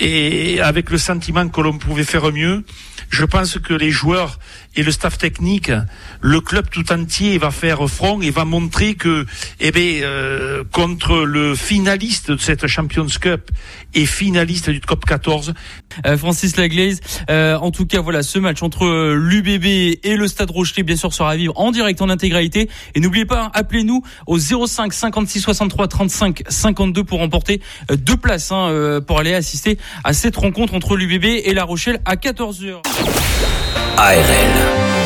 et 0.00 0.60
avec 0.60 0.90
le 0.90 0.98
sentiment 0.98 1.48
que 1.48 1.60
l'on 1.60 1.78
pouvait 1.78 2.04
faire 2.04 2.32
mieux, 2.32 2.64
je 3.10 3.24
pense 3.24 3.58
que 3.58 3.74
les 3.74 3.90
joueurs 3.90 4.38
et 4.76 4.82
le 4.82 4.90
staff 4.90 5.18
technique, 5.18 5.70
le 6.20 6.40
club 6.40 6.68
tout 6.70 6.92
entier 6.92 7.38
va 7.38 7.50
faire 7.50 7.88
front 7.88 8.20
et 8.20 8.30
va 8.30 8.44
montrer 8.44 8.94
que, 8.94 9.24
eh 9.60 9.70
bien, 9.70 10.02
euh, 10.02 10.64
contre 10.72 11.24
le 11.24 11.54
finaliste 11.54 12.32
de 12.32 12.36
cette 12.36 12.66
Champions 12.66 13.06
Cup 13.20 13.50
et 13.94 14.06
finaliste 14.06 14.70
du 14.70 14.80
Top 14.80 15.04
14. 15.04 15.54
Euh, 16.06 16.18
Francis 16.18 16.56
Euh, 17.30 17.56
en 17.56 17.70
tout 17.70 17.86
cas, 17.86 18.00
voilà, 18.00 18.22
ce 18.22 18.38
match 18.38 18.62
entre 18.62 19.14
l'UBB 19.14 19.98
et 20.02 20.16
le 20.16 20.28
Stade 20.28 20.50
Rochelet, 20.50 20.82
bien 20.82 20.96
sûr, 20.96 21.12
sera 21.12 21.32
à 21.32 21.36
vivre 21.36 21.52
en 21.56 21.70
direct, 21.70 22.00
en 22.02 22.08
intégralité. 22.08 22.68
Et 22.94 23.00
n'oubliez 23.00 23.26
pas, 23.26 23.50
appelez-nous 23.54 24.02
au 24.26 24.38
05 24.38 24.92
56 24.92 25.40
63 25.40 25.88
35 25.88 26.42
52 26.48 27.04
pour 27.04 27.18
remporter 27.18 27.60
deux 27.90 28.16
places 28.16 28.52
hein, 28.52 29.00
pour 29.06 29.20
aller 29.20 29.34
assister 29.34 29.78
à 30.04 30.12
cette 30.12 30.36
rencontre 30.36 30.74
entre 30.74 30.96
l'UBB 30.96 31.24
et 31.24 31.54
La 31.54 31.64
Rochelle 31.64 32.00
à 32.04 32.16
14h. 32.16 32.82
ARL. 33.96 35.03